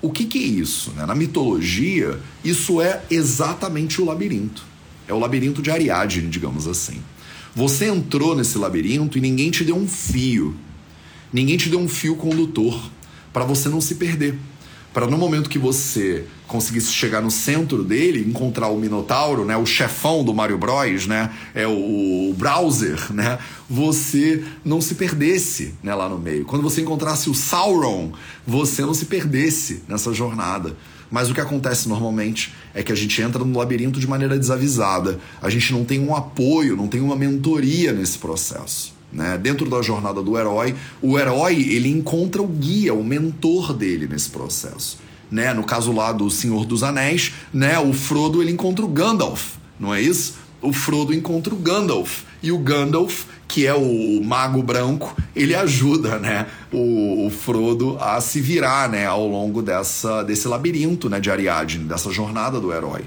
O 0.00 0.10
que, 0.10 0.24
que 0.24 0.38
é 0.38 0.46
isso? 0.46 0.90
Né? 0.92 1.04
Na 1.04 1.14
mitologia, 1.14 2.18
isso 2.42 2.80
é 2.80 3.02
exatamente 3.10 4.00
o 4.00 4.06
labirinto. 4.06 4.64
É 5.06 5.12
o 5.12 5.18
labirinto 5.18 5.60
de 5.60 5.70
Ariadne, 5.70 6.28
digamos 6.28 6.66
assim. 6.66 7.02
Você 7.54 7.86
entrou 7.86 8.34
nesse 8.34 8.58
labirinto 8.58 9.16
e 9.16 9.20
ninguém 9.20 9.50
te 9.50 9.62
deu 9.62 9.76
um 9.76 9.86
fio. 9.86 10.54
Ninguém 11.32 11.56
te 11.56 11.68
deu 11.68 11.78
um 11.78 11.88
fio 11.88 12.16
condutor 12.16 12.80
para 13.32 13.44
você 13.44 13.68
não 13.68 13.80
se 13.80 13.94
perder. 13.94 14.36
Para 14.92 15.08
no 15.08 15.18
momento 15.18 15.50
que 15.50 15.58
você 15.58 16.24
conseguisse 16.46 16.92
chegar 16.92 17.20
no 17.20 17.30
centro 17.30 17.82
dele, 17.82 18.20
encontrar 18.20 18.68
o 18.68 18.78
Minotauro, 18.78 19.44
né, 19.44 19.56
o 19.56 19.66
chefão 19.66 20.22
do 20.22 20.32
Mario 20.32 20.56
Bros, 20.56 21.08
né, 21.08 21.32
é 21.52 21.66
o, 21.66 22.30
o 22.30 22.34
browser, 22.38 23.12
né, 23.12 23.40
você 23.68 24.44
não 24.64 24.80
se 24.80 24.94
perdesse 24.94 25.74
né, 25.82 25.92
lá 25.94 26.08
no 26.08 26.16
meio. 26.16 26.44
Quando 26.44 26.62
você 26.62 26.80
encontrasse 26.80 27.28
o 27.28 27.34
Sauron, 27.34 28.12
você 28.46 28.82
não 28.82 28.94
se 28.94 29.06
perdesse 29.06 29.82
nessa 29.88 30.12
jornada. 30.12 30.76
Mas 31.14 31.30
o 31.30 31.34
que 31.34 31.40
acontece 31.40 31.88
normalmente 31.88 32.52
é 32.74 32.82
que 32.82 32.90
a 32.90 32.94
gente 32.96 33.22
entra 33.22 33.44
no 33.44 33.56
labirinto 33.56 34.00
de 34.00 34.06
maneira 34.08 34.36
desavisada. 34.36 35.20
A 35.40 35.48
gente 35.48 35.72
não 35.72 35.84
tem 35.84 36.00
um 36.00 36.12
apoio, 36.12 36.76
não 36.76 36.88
tem 36.88 37.00
uma 37.00 37.14
mentoria 37.14 37.92
nesse 37.92 38.18
processo. 38.18 38.92
Né? 39.12 39.38
Dentro 39.38 39.70
da 39.70 39.80
jornada 39.80 40.20
do 40.20 40.36
herói, 40.36 40.74
o 41.00 41.16
herói 41.16 41.54
ele 41.70 41.88
encontra 41.88 42.42
o 42.42 42.48
guia, 42.48 42.92
o 42.92 43.04
mentor 43.04 43.72
dele 43.72 44.08
nesse 44.08 44.28
processo. 44.28 44.98
Né? 45.30 45.54
No 45.54 45.62
caso 45.62 45.92
lá 45.92 46.10
do 46.10 46.28
Senhor 46.28 46.66
dos 46.66 46.82
Anéis, 46.82 47.32
né? 47.52 47.78
o 47.78 47.92
Frodo 47.92 48.42
ele 48.42 48.50
encontra 48.50 48.84
o 48.84 48.88
Gandalf, 48.88 49.52
não 49.78 49.94
é 49.94 50.02
isso? 50.02 50.34
O 50.60 50.72
Frodo 50.72 51.14
encontra 51.14 51.54
o 51.54 51.58
Gandalf 51.58 52.22
e 52.42 52.50
o 52.50 52.58
Gandalf 52.58 53.26
que 53.54 53.68
é 53.68 53.72
o 53.72 54.20
mago 54.20 54.60
branco, 54.64 55.16
ele 55.32 55.54
ajuda, 55.54 56.18
né, 56.18 56.48
o, 56.72 57.24
o, 57.24 57.30
Frodo 57.30 57.96
a 58.00 58.20
se 58.20 58.40
virar, 58.40 58.88
né, 58.88 59.06
ao 59.06 59.28
longo 59.28 59.62
dessa, 59.62 60.24
desse 60.24 60.48
labirinto, 60.48 61.08
né, 61.08 61.20
de 61.20 61.30
Ariadne, 61.30 61.84
dessa 61.84 62.10
jornada 62.10 62.58
do 62.58 62.72
herói. 62.72 63.02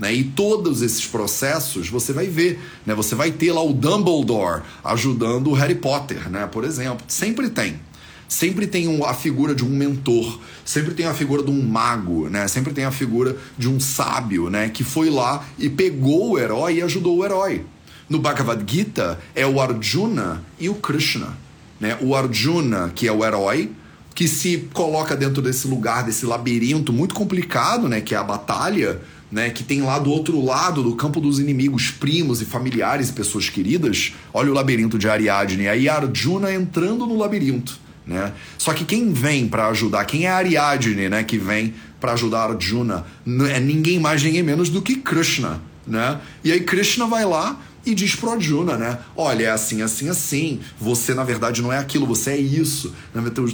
Né? 0.00 0.12
E 0.12 0.24
todos 0.24 0.82
esses 0.82 1.06
processos 1.06 1.88
você 1.88 2.12
vai 2.12 2.26
ver, 2.26 2.60
né? 2.84 2.96
Você 2.96 3.14
vai 3.14 3.30
ter 3.30 3.52
lá 3.52 3.62
o 3.62 3.72
Dumbledore 3.72 4.62
ajudando 4.82 5.50
o 5.50 5.52
Harry 5.52 5.76
Potter, 5.76 6.28
né? 6.28 6.48
Por 6.50 6.64
exemplo, 6.64 7.04
sempre 7.06 7.48
tem. 7.48 7.78
Sempre 8.26 8.66
tem 8.66 9.00
a 9.04 9.14
figura 9.14 9.54
de 9.54 9.64
um 9.64 9.68
mentor, 9.68 10.40
sempre 10.64 10.94
tem 10.94 11.06
a 11.06 11.14
figura 11.14 11.44
de 11.44 11.50
um 11.50 11.62
mago, 11.62 12.28
né? 12.28 12.48
Sempre 12.48 12.72
tem 12.72 12.84
a 12.84 12.90
figura 12.90 13.36
de 13.56 13.68
um 13.68 13.78
sábio, 13.78 14.50
né? 14.50 14.68
Que 14.68 14.82
foi 14.82 15.10
lá 15.10 15.44
e 15.56 15.68
pegou 15.68 16.32
o 16.32 16.38
herói 16.38 16.78
e 16.78 16.82
ajudou 16.82 17.18
o 17.18 17.24
herói. 17.24 17.64
No 18.08 18.18
Bhagavad 18.18 18.62
Gita 18.66 19.18
é 19.34 19.46
o 19.46 19.60
Arjuna 19.60 20.42
e 20.58 20.68
o 20.68 20.74
Krishna. 20.74 21.36
Né? 21.80 21.96
O 22.00 22.14
Arjuna, 22.14 22.92
que 22.94 23.08
é 23.08 23.12
o 23.12 23.24
herói, 23.24 23.70
que 24.14 24.28
se 24.28 24.68
coloca 24.72 25.16
dentro 25.16 25.42
desse 25.42 25.66
lugar, 25.66 26.04
desse 26.04 26.26
labirinto 26.26 26.92
muito 26.92 27.14
complicado, 27.14 27.88
né? 27.88 28.00
que 28.00 28.14
é 28.14 28.18
a 28.18 28.22
batalha, 28.22 29.00
né? 29.30 29.50
que 29.50 29.64
tem 29.64 29.82
lá 29.82 29.98
do 29.98 30.10
outro 30.10 30.44
lado 30.44 30.82
do 30.82 30.94
campo 30.94 31.20
dos 31.20 31.38
inimigos, 31.38 31.90
primos 31.90 32.42
e 32.42 32.44
familiares 32.44 33.08
e 33.08 33.12
pessoas 33.12 33.48
queridas. 33.48 34.12
Olha 34.32 34.50
o 34.50 34.54
labirinto 34.54 34.98
de 34.98 35.08
Ariadne. 35.08 35.68
Aí 35.68 35.88
Arjuna 35.88 36.52
entrando 36.52 37.06
no 37.06 37.16
labirinto. 37.16 37.80
Né? 38.06 38.32
Só 38.58 38.72
que 38.72 38.84
quem 38.84 39.12
vem 39.12 39.48
para 39.48 39.68
ajudar, 39.68 40.04
quem 40.04 40.26
é 40.26 40.30
Ariadne, 40.30 41.08
né, 41.08 41.22
que 41.22 41.38
vem 41.38 41.72
para 42.00 42.12
ajudar 42.12 42.50
Arjuna, 42.50 43.06
é 43.48 43.60
ninguém 43.60 44.00
mais, 44.00 44.22
ninguém 44.22 44.42
menos 44.42 44.68
do 44.68 44.82
que 44.82 44.96
Krishna, 44.96 45.62
né? 45.86 46.20
E 46.42 46.50
aí 46.50 46.60
Krishna 46.60 47.06
vai 47.06 47.24
lá 47.24 47.56
e 47.84 47.94
diz 47.94 48.14
pro 48.14 48.30
Arjuna, 48.30 48.76
né? 48.76 48.98
Olha, 49.16 49.46
é 49.46 49.50
assim, 49.50 49.82
assim, 49.82 50.08
assim. 50.08 50.60
Você, 50.80 51.14
na 51.14 51.24
verdade, 51.24 51.60
não 51.60 51.72
é 51.72 51.78
aquilo, 51.78 52.06
você 52.06 52.30
é 52.30 52.36
isso. 52.36 52.94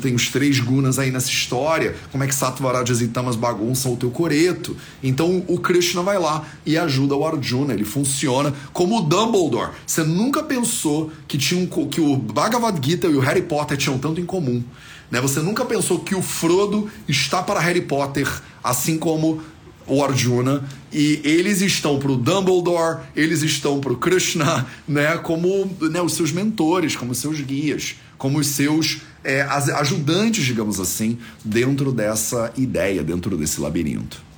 Tem 0.02 0.14
os 0.14 0.28
três 0.28 0.60
gunas 0.60 0.98
aí 0.98 1.10
nessa 1.10 1.30
história. 1.30 1.96
Como 2.12 2.22
é 2.22 2.26
que 2.26 2.34
Sattva-Rajas 2.34 3.00
e 3.00 3.08
Tamas 3.08 3.36
bagunçam 3.36 3.94
o 3.94 3.96
teu 3.96 4.10
coreto? 4.10 4.76
Então 5.02 5.42
o 5.48 5.58
Krishna 5.58 6.02
vai 6.02 6.18
lá 6.18 6.44
e 6.66 6.76
ajuda 6.76 7.16
o 7.16 7.26
Arjuna. 7.26 7.72
Ele 7.72 7.84
funciona 7.84 8.52
como 8.72 8.98
o 8.98 9.00
Dumbledore. 9.00 9.72
Você 9.86 10.02
nunca 10.02 10.42
pensou 10.42 11.10
que, 11.26 11.38
tinha 11.38 11.60
um, 11.60 11.88
que 11.88 12.00
o 12.00 12.16
Bhagavad 12.16 12.78
Gita 12.86 13.06
e 13.06 13.14
o 13.14 13.20
Harry 13.20 13.42
Potter 13.42 13.76
tinham 13.76 13.98
tanto 13.98 14.20
em 14.20 14.26
comum. 14.26 14.62
Né? 15.10 15.20
Você 15.20 15.40
nunca 15.40 15.64
pensou 15.64 16.00
que 16.00 16.14
o 16.14 16.22
Frodo 16.22 16.90
está 17.08 17.42
para 17.42 17.60
Harry 17.60 17.80
Potter, 17.80 18.28
assim 18.62 18.98
como 18.98 19.40
o 19.88 20.04
Arjuna 20.04 20.64
e 20.92 21.20
eles 21.24 21.60
estão 21.60 21.98
para 21.98 22.12
o 22.12 22.16
Dumbledore, 22.16 23.00
eles 23.16 23.42
estão 23.42 23.80
para 23.80 23.92
o 23.92 23.96
Krishna, 23.96 24.66
né, 24.86 25.16
como 25.18 25.70
né, 25.80 26.00
os 26.00 26.14
seus 26.14 26.30
mentores, 26.32 26.94
como 26.94 27.14
seus 27.14 27.40
guias, 27.40 27.96
como 28.16 28.38
os 28.38 28.46
seus 28.48 28.98
é, 29.24 29.42
ajudantes, 29.42 30.44
digamos 30.44 30.78
assim, 30.78 31.18
dentro 31.44 31.92
dessa 31.92 32.52
ideia, 32.56 33.02
dentro 33.02 33.36
desse 33.36 33.60
labirinto. 33.60 34.28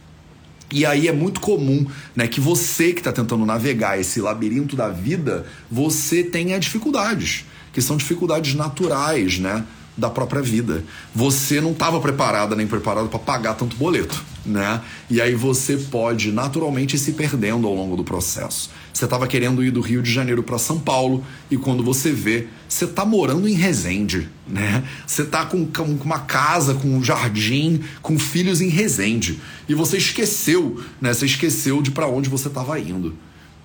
E 0.73 0.87
aí 0.87 1.09
é 1.09 1.13
muito 1.13 1.41
comum 1.41 1.85
né, 2.15 2.29
que 2.29 2.41
você 2.41 2.93
que 2.93 3.01
está 3.01 3.13
tentando 3.13 3.45
navegar 3.45 3.99
esse 3.99 4.21
labirinto 4.21 4.77
da 4.77 4.89
vida, 4.89 5.45
você 5.71 6.23
tenha 6.23 6.59
dificuldades, 6.61 7.45
que 7.73 7.83
são 7.83 7.97
dificuldades 7.97 8.55
naturais, 8.55 9.39
né? 9.39 9.65
Da 10.01 10.09
própria 10.11 10.41
vida. 10.41 10.83
Você 11.15 11.61
não 11.61 11.73
estava 11.73 12.01
preparada 12.01 12.57
nem 12.57 12.67
preparado 12.67 13.09
para 13.09 13.19
pagar 13.19 13.55
tanto 13.55 13.77
boleto, 13.77 14.21
né? 14.45 14.81
E 15.09 15.21
aí 15.21 15.35
você 15.35 15.77
pode 15.77 16.33
naturalmente 16.33 16.97
ir 16.97 16.99
se 16.99 17.13
perdendo 17.13 17.69
ao 17.69 17.75
longo 17.75 17.95
do 17.97 18.03
processo. 18.03 18.71
Você 18.93 19.05
estava 19.05 19.27
querendo 19.27 19.63
ir 19.63 19.71
do 19.71 19.81
Rio 19.81 20.03
de 20.03 20.11
Janeiro 20.11 20.43
para 20.43 20.59
São 20.59 20.79
Paulo 20.79 21.23
e 21.51 21.57
quando 21.57 21.85
você 21.85 22.11
vê, 22.11 22.49
você 22.67 22.87
está 22.87 23.05
morando 23.05 23.47
em 23.47 23.53
Resende, 23.53 24.29
né? 24.49 24.83
Você 25.07 25.23
está 25.23 25.45
com, 25.45 25.67
com 25.67 25.85
uma 25.85 26.21
casa, 26.21 26.75
com 26.75 26.89
um 26.89 27.05
jardim, 27.05 27.83
com 28.01 28.19
filhos 28.19 28.61
em 28.61 28.69
Resende 28.69 29.39
e 29.69 29.75
você 29.75 29.99
esqueceu, 29.99 30.83
né? 31.01 31.13
Você 31.13 31.27
esqueceu 31.27 31.83
de 31.83 31.91
para 31.91 32.09
onde 32.09 32.29
você 32.29 32.49
estava 32.49 32.81
indo. 32.81 33.15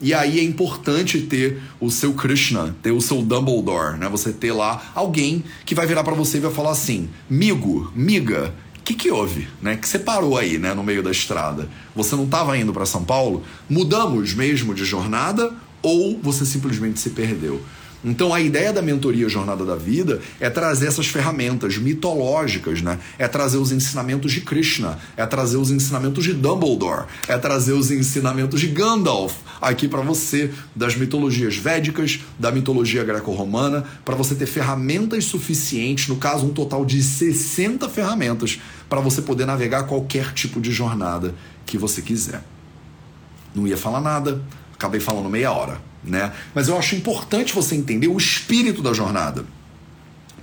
E 0.02 0.14
aí 0.14 0.40
é 0.40 0.44
importante 0.44 1.22
ter 1.22 1.62
o 1.80 1.90
seu 1.90 2.14
Krishna, 2.14 2.76
ter 2.82 2.92
o 2.92 3.00
seu 3.00 3.22
Dumbledore, 3.22 3.98
né? 3.98 4.10
Você 4.10 4.34
ter 4.34 4.52
lá 4.52 4.92
alguém 4.94 5.44
que 5.66 5.74
vai 5.74 5.88
virar 5.88 6.04
para 6.04 6.14
você 6.14 6.38
e 6.38 6.42
vai 6.42 6.52
falar 6.52 6.72
assim: 6.72 7.10
"Migo, 7.30 7.92
miga, 7.96 8.54
o 8.78 8.82
que, 8.84 8.94
que 8.94 9.10
houve, 9.10 9.48
né? 9.62 9.78
Que 9.78 9.88
você 9.88 9.98
parou 9.98 10.38
aí, 10.38 10.58
né, 10.58 10.74
no 10.74 10.84
meio 10.84 11.02
da 11.02 11.12
estrada? 11.12 11.70
Você 11.96 12.16
não 12.16 12.26
estava 12.26 12.58
indo 12.58 12.74
para 12.74 12.86
São 12.86 13.04
Paulo? 13.04 13.44
Mudamos 13.70 14.34
mesmo 14.34 14.76
de 14.76 14.84
jornada 14.84 15.54
ou 15.82 16.20
você 16.22 16.46
simplesmente 16.46 17.00
se 17.00 17.12
perdeu?" 17.12 17.62
Então 18.06 18.32
a 18.32 18.40
ideia 18.40 18.72
da 18.72 18.84
mentoria 18.84 19.28
Jornada 19.28 19.66
da 19.66 19.76
Vida 19.76 20.22
é 20.40 20.48
trazer 20.48 20.86
essas 20.86 21.08
ferramentas 21.08 21.76
mitológicas, 21.80 22.80
né? 22.80 23.00
É 23.18 23.28
trazer 23.28 23.58
os 23.58 23.72
ensinamentos 23.72 24.32
de 24.32 24.42
Krishna, 24.42 25.00
é 25.18 25.26
trazer 25.26 25.58
os 25.58 25.72
ensinamentos 25.72 26.24
de 26.24 26.34
Dumbledore, 26.34 27.08
é 27.28 27.36
trazer 27.36 27.74
os 27.74 27.90
ensinamentos 27.90 28.62
de 28.62 28.68
Gandalf 28.68 29.34
aqui 29.60 29.88
para 29.88 30.02
você 30.02 30.52
das 30.76 30.96
mitologias 30.96 31.58
védicas, 31.58 32.20
da 32.38 32.52
mitologia 32.52 33.04
greco-romana, 33.04 33.84
para 34.06 34.14
você 34.14 34.36
ter 34.36 34.46
ferramentas 34.46 35.26
suficientes, 35.26 36.08
no 36.08 36.18
caso 36.18 36.46
um 36.46 36.54
total 36.54 36.86
de 36.86 37.02
60 37.02 37.90
ferramentas 37.90 38.62
para 38.88 39.02
você 39.02 39.20
poder 39.20 39.48
navegar 39.48 39.84
qualquer 39.86 40.32
tipo 40.32 40.62
de 40.62 40.72
jornada 40.72 41.34
que 41.66 41.76
você 41.76 42.04
quiser. 42.04 42.44
Não 43.56 43.66
ia 43.66 43.78
falar 43.78 44.02
nada, 44.02 44.44
acabei 44.76 45.00
falando 45.00 45.30
meia 45.30 45.52
hora 45.52 45.82
né? 46.08 46.32
Mas 46.54 46.68
eu 46.68 46.78
acho 46.78 46.96
importante 46.96 47.54
você 47.54 47.76
entender 47.76 48.08
o 48.08 48.18
espírito 48.18 48.82
da 48.82 48.94
jornada. 48.94 49.46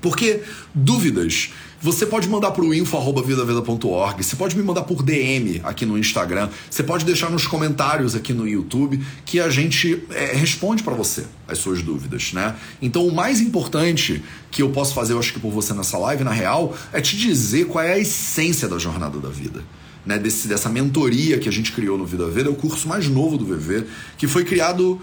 Porque 0.01 0.43
dúvidas, 0.75 1.53
você 1.81 2.05
pode 2.05 2.29
mandar 2.29 2.51
para 2.51 2.65
o 2.65 2.75
info.vidaveda.org, 2.75 4.25
você 4.25 4.35
pode 4.35 4.57
me 4.57 4.63
mandar 4.65 4.83
por 4.83 5.01
DM 5.01 5.61
aqui 5.63 5.87
no 5.87 5.97
Instagram, 5.97 6.49
você 6.69 6.83
pode 6.83 7.05
deixar 7.05 7.31
nos 7.31 7.47
comentários 7.47 8.17
aqui 8.17 8.33
no 8.33 8.47
YouTube 8.47 9.01
que 9.25 9.39
a 9.39 9.49
gente 9.49 10.03
é, 10.11 10.33
responde 10.35 10.83
para 10.83 10.95
você 10.95 11.25
as 11.47 11.59
suas 11.59 11.83
dúvidas, 11.83 12.33
né? 12.33 12.57
Então 12.81 13.07
o 13.07 13.15
mais 13.15 13.41
importante 13.41 14.21
que 14.51 14.61
eu 14.61 14.71
posso 14.71 14.93
fazer, 14.93 15.13
eu 15.13 15.21
acho 15.21 15.33
que 15.33 15.39
por 15.39 15.53
você 15.53 15.73
nessa 15.73 15.97
live, 15.99 16.25
na 16.25 16.33
real, 16.33 16.77
é 16.93 17.01
te 17.01 17.17
dizer 17.17 17.67
qual 17.67 17.85
é 17.85 17.93
a 17.93 17.99
essência 17.99 18.67
da 18.67 18.79
jornada 18.79 19.21
da 19.21 19.29
vida. 19.29 19.63
Né, 20.05 20.19
desse, 20.19 20.49
dessa 20.49 20.69
mentoria 20.69 21.39
que 21.39 21.49
a 21.49 21.53
gente 21.53 21.71
criou 21.71 21.97
no 21.97 22.05
Vida 22.05 22.27
Veda, 22.27 22.49
é 22.49 22.53
o 22.53 22.57
curso 22.57 22.89
mais 22.89 23.07
novo 23.07 23.39
do 23.39 23.45
VV, 23.45 23.85
que 24.19 24.27
foi 24.27 24.45
criado 24.45 25.01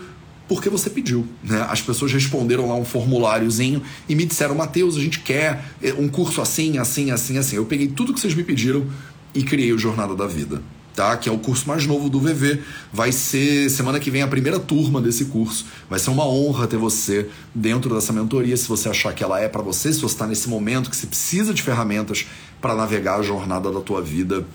porque 0.49 0.67
você 0.67 0.89
pediu. 0.89 1.25
Né? 1.43 1.65
As 1.69 1.79
pessoas 1.79 2.11
responderam 2.11 2.67
lá 2.67 2.75
um 2.75 2.83
formuláriozinho 2.83 3.83
e 4.09 4.15
me 4.15 4.25
disseram, 4.25 4.55
Mateus, 4.55 4.97
a 4.97 4.99
gente 4.99 5.19
quer 5.19 5.63
eh, 5.81 5.93
um 5.97 6.09
curso 6.09 6.41
assim, 6.41 6.79
assim, 6.79 7.11
assim, 7.11 7.37
assim. 7.37 7.55
Eu 7.55 7.65
peguei 7.65 7.87
tudo 7.87 8.13
que 8.13 8.19
vocês 8.19 8.33
me 8.33 8.43
pediram 8.43 8.87
e 9.33 9.43
criei 9.43 9.71
o 9.71 9.77
Jornada 9.77 10.15
da 10.15 10.25
Vida. 10.25 10.59
Tá? 10.95 11.15
Que 11.15 11.29
é 11.29 11.31
o 11.31 11.37
curso 11.37 11.67
mais 11.67 11.85
novo 11.85 12.09
do 12.09 12.19
VV. 12.19 12.61
Vai 12.91 13.11
ser 13.11 13.69
semana 13.69 13.99
que 13.99 14.09
vem 14.09 14.23
a 14.23 14.27
primeira 14.27 14.59
turma 14.59 14.99
desse 14.99 15.25
curso. 15.25 15.67
Vai 15.87 15.99
ser 15.99 16.09
uma 16.09 16.27
honra 16.27 16.65
ter 16.65 16.77
você 16.77 17.29
dentro 17.53 17.93
dessa 17.93 18.11
mentoria, 18.11 18.57
se 18.57 18.67
você 18.67 18.89
achar 18.89 19.13
que 19.13 19.23
ela 19.23 19.39
é 19.39 19.47
para 19.47 19.61
você, 19.61 19.93
se 19.93 20.01
você 20.01 20.15
está 20.15 20.25
nesse 20.25 20.49
momento 20.49 20.89
que 20.89 20.97
você 20.97 21.05
precisa 21.05 21.53
de 21.53 21.61
ferramentas 21.61 22.25
para 22.59 22.73
navegar 22.73 23.19
a 23.19 23.21
jornada 23.21 23.71
da 23.71 23.81
tua 23.81 24.01
vida, 24.01 24.45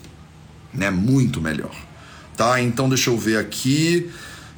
né, 0.75 0.91
muito 0.91 1.41
melhor. 1.41 1.75
Tá? 2.37 2.61
Então 2.61 2.89
deixa 2.89 3.11
eu 3.11 3.19
ver 3.19 3.39
aqui. 3.39 4.11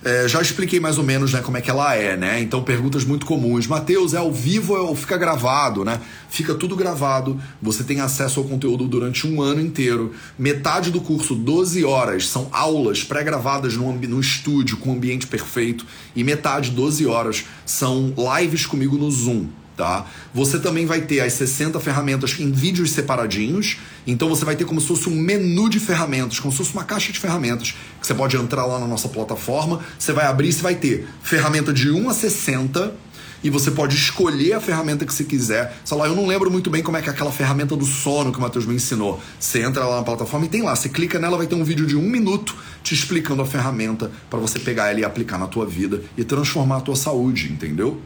É, 0.05 0.29
já 0.29 0.41
expliquei 0.41 0.79
mais 0.79 0.99
ou 0.99 1.05
menos 1.05 1.33
né, 1.33 1.41
como 1.41 1.57
é 1.57 1.61
que 1.61 1.69
ela 1.69 1.93
é, 1.97 2.17
né? 2.17 2.41
Então, 2.41 2.63
perguntas 2.63 3.03
muito 3.03 3.27
comuns. 3.27 3.67
Mateus, 3.67 4.15
é 4.15 4.19
ao 4.19 4.33
vivo 4.33 4.75
ou 4.75 4.95
fica 4.95 5.17
gravado, 5.17 5.85
né? 5.85 6.01
Fica 6.29 6.55
tudo 6.55 6.77
gravado, 6.77 7.41
você 7.61 7.83
tem 7.83 8.01
acesso 8.01 8.39
ao 8.39 8.47
conteúdo 8.47 8.87
durante 8.87 9.27
um 9.27 9.43
ano 9.43 9.61
inteiro. 9.61 10.13
Metade 10.39 10.93
do 10.93 11.01
curso, 11.01 11.35
12 11.35 11.85
horas, 11.85 12.29
são 12.29 12.47
aulas 12.53 13.03
pré-gravadas 13.03 13.75
no, 13.75 13.93
no 13.93 14.21
estúdio 14.21 14.77
com 14.77 14.93
ambiente 14.93 15.27
perfeito. 15.27 15.85
E 16.15 16.23
metade, 16.23 16.71
12 16.71 17.05
horas, 17.07 17.45
são 17.65 18.15
lives 18.39 18.65
comigo 18.65 18.97
no 18.97 19.11
Zoom 19.11 19.47
tá? 19.77 20.07
Você 20.33 20.59
também 20.59 20.87
vai 20.87 21.03
ter 21.03 21.21
as 21.21 21.35
60 21.35 21.79
ferramentas 21.81 22.37
em 22.39 22.51
vídeos 22.51 22.91
separadinhos. 22.93 23.79
Então 24.07 24.29
você 24.29 24.45
vai 24.45 24.57
ter 24.57 24.65
como 24.65 24.81
se 24.81 24.87
fosse 24.87 25.09
um 25.09 25.15
menu 25.15 25.69
de 25.69 25.79
ferramentas, 25.79 26.41
como 26.41 26.51
se 26.51 26.59
fosse 26.59 26.73
uma 26.73 26.85
caixa 26.85 27.13
de 27.13 27.19
ferramentas 27.19 27.75
que 28.01 28.07
você 28.07 28.15
pode 28.15 28.37
entrar 28.37 28.65
lá 28.65 28.79
na 28.79 28.87
nossa 28.87 29.09
plataforma, 29.09 29.81
você 29.99 30.13
vai 30.13 30.27
abrir 30.27 30.49
e 30.49 30.53
você 30.53 30.63
vai 30.63 30.75
ter 30.75 31.09
ferramenta 31.23 31.73
de 31.73 31.91
1 31.91 32.09
a 32.09 32.15
60 32.15 32.95
e 33.43 33.51
você 33.51 33.71
pode 33.71 33.95
escolher 33.95 34.55
a 34.55 34.61
ferramenta 34.61 35.05
que 35.05 35.13
você 35.13 35.25
quiser. 35.25 35.77
Sei 35.85 35.97
lá, 35.97 36.07
eu 36.07 36.15
não 36.15 36.27
lembro 36.27 36.51
muito 36.51 36.71
bem 36.71 36.83
como 36.83 36.97
é 36.97 37.03
que 37.03 37.09
é 37.09 37.13
aquela 37.13 37.31
ferramenta 37.31 37.77
do 37.77 37.85
sono 37.85 38.33
que 38.33 38.39
o 38.39 38.41
Matheus 38.41 38.67
me 38.67 38.75
ensinou. 38.75 39.21
Você 39.39 39.63
entra 39.63 39.85
lá 39.85 39.97
na 39.97 40.03
plataforma 40.03 40.47
e 40.47 40.49
tem 40.49 40.63
lá, 40.63 40.75
você 40.75 40.89
clica 40.89 41.19
nela, 41.19 41.37
vai 41.37 41.47
ter 41.47 41.55
um 41.55 41.65
vídeo 41.65 41.87
de 41.87 41.97
um 41.97 42.03
minuto 42.03 42.57
te 42.83 42.95
explicando 42.95 43.43
a 43.43 43.47
ferramenta 43.47 44.11
para 44.31 44.39
você 44.39 44.59
pegar 44.59 44.91
ela 44.91 45.01
e 45.01 45.05
aplicar 45.05 45.39
na 45.39 45.47
tua 45.47 45.67
vida 45.67 46.03
e 46.17 46.25
transformar 46.25 46.79
a 46.79 46.81
tua 46.81 46.97
saúde, 46.97 47.53
entendeu? 47.53 48.01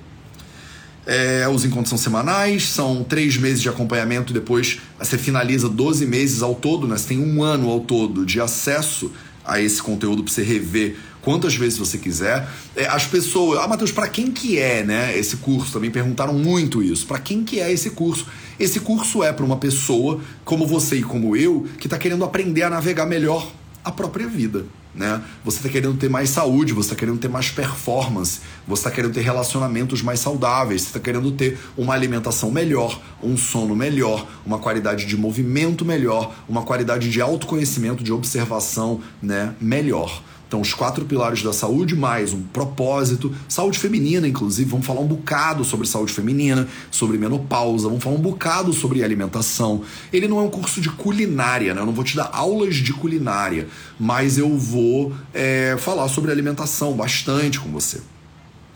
É, 1.06 1.48
os 1.48 1.64
encontros 1.64 1.88
são 1.88 1.98
semanais, 1.98 2.68
são 2.68 3.02
três 3.02 3.36
meses 3.36 3.62
de 3.62 3.68
acompanhamento, 3.68 4.32
depois 4.32 4.80
você 4.98 5.16
finaliza 5.16 5.68
12 5.68 6.06
meses 6.06 6.42
ao 6.42 6.54
todo, 6.54 6.86
né? 6.86 6.96
Você 6.96 7.08
tem 7.08 7.18
um 7.18 7.42
ano 7.42 7.70
ao 7.70 7.80
todo 7.80 8.24
de 8.26 8.40
acesso 8.40 9.10
a 9.44 9.60
esse 9.60 9.82
conteúdo 9.82 10.22
para 10.22 10.32
você 10.32 10.42
rever 10.42 10.96
quantas 11.22 11.54
vezes 11.54 11.78
você 11.78 11.98
quiser. 11.98 12.48
É, 12.76 12.86
as 12.86 13.04
pessoas, 13.06 13.58
ah, 13.60 13.68
Matheus, 13.68 13.92
para 13.92 14.08
quem 14.08 14.30
que 14.30 14.58
é, 14.58 14.82
né, 14.84 15.16
esse 15.18 15.38
curso? 15.38 15.72
Também 15.72 15.90
perguntaram 15.90 16.34
muito 16.34 16.82
isso. 16.82 17.06
Para 17.06 17.18
quem 17.18 17.44
que 17.44 17.60
é 17.60 17.72
esse 17.72 17.90
curso? 17.90 18.26
Esse 18.58 18.80
curso 18.80 19.22
é 19.22 19.32
para 19.32 19.44
uma 19.44 19.56
pessoa 19.56 20.20
como 20.44 20.66
você 20.66 20.96
e 20.96 21.02
como 21.02 21.36
eu 21.36 21.66
que 21.78 21.86
está 21.86 21.98
querendo 21.98 22.24
aprender 22.24 22.62
a 22.62 22.70
navegar 22.70 23.06
melhor 23.06 23.50
a 23.84 23.90
própria 23.90 24.26
vida. 24.26 24.64
Né? 24.94 25.22
Você 25.44 25.58
está 25.58 25.68
querendo 25.68 25.96
ter 25.96 26.08
mais 26.08 26.30
saúde, 26.30 26.72
você 26.72 26.88
está 26.88 26.96
querendo 26.96 27.18
ter 27.18 27.28
mais 27.28 27.48
performance, 27.48 28.40
você 28.66 28.80
está 28.80 28.90
querendo 28.90 29.12
ter 29.12 29.20
relacionamentos 29.20 30.02
mais 30.02 30.18
saudáveis, 30.20 30.82
você 30.82 30.88
está 30.88 31.00
querendo 31.00 31.30
ter 31.32 31.58
uma 31.76 31.94
alimentação 31.94 32.50
melhor, 32.50 33.00
um 33.22 33.36
sono 33.36 33.76
melhor, 33.76 34.26
uma 34.44 34.58
qualidade 34.58 35.06
de 35.06 35.16
movimento 35.16 35.84
melhor, 35.84 36.34
uma 36.48 36.62
qualidade 36.62 37.08
de 37.08 37.20
autoconhecimento, 37.20 38.02
de 38.02 38.12
observação 38.12 39.00
né, 39.22 39.54
melhor. 39.60 40.22
Então, 40.50 40.60
os 40.60 40.74
quatro 40.74 41.04
pilares 41.04 41.44
da 41.44 41.52
saúde, 41.52 41.94
mais 41.94 42.32
um 42.32 42.42
propósito, 42.42 43.32
saúde 43.48 43.78
feminina, 43.78 44.26
inclusive, 44.26 44.68
vamos 44.68 44.84
falar 44.84 45.00
um 45.00 45.06
bocado 45.06 45.62
sobre 45.62 45.86
saúde 45.86 46.12
feminina, 46.12 46.66
sobre 46.90 47.16
menopausa, 47.18 47.86
vamos 47.86 48.02
falar 48.02 48.16
um 48.16 48.20
bocado 48.20 48.72
sobre 48.72 49.04
alimentação. 49.04 49.82
Ele 50.12 50.26
não 50.26 50.40
é 50.40 50.42
um 50.42 50.50
curso 50.50 50.80
de 50.80 50.90
culinária, 50.90 51.72
né? 51.72 51.80
Eu 51.80 51.86
não 51.86 51.92
vou 51.92 52.02
te 52.02 52.16
dar 52.16 52.30
aulas 52.32 52.74
de 52.74 52.92
culinária, 52.92 53.68
mas 53.96 54.38
eu 54.38 54.58
vou 54.58 55.12
é, 55.32 55.76
falar 55.78 56.08
sobre 56.08 56.32
alimentação 56.32 56.94
bastante 56.94 57.60
com 57.60 57.70
você. 57.70 58.00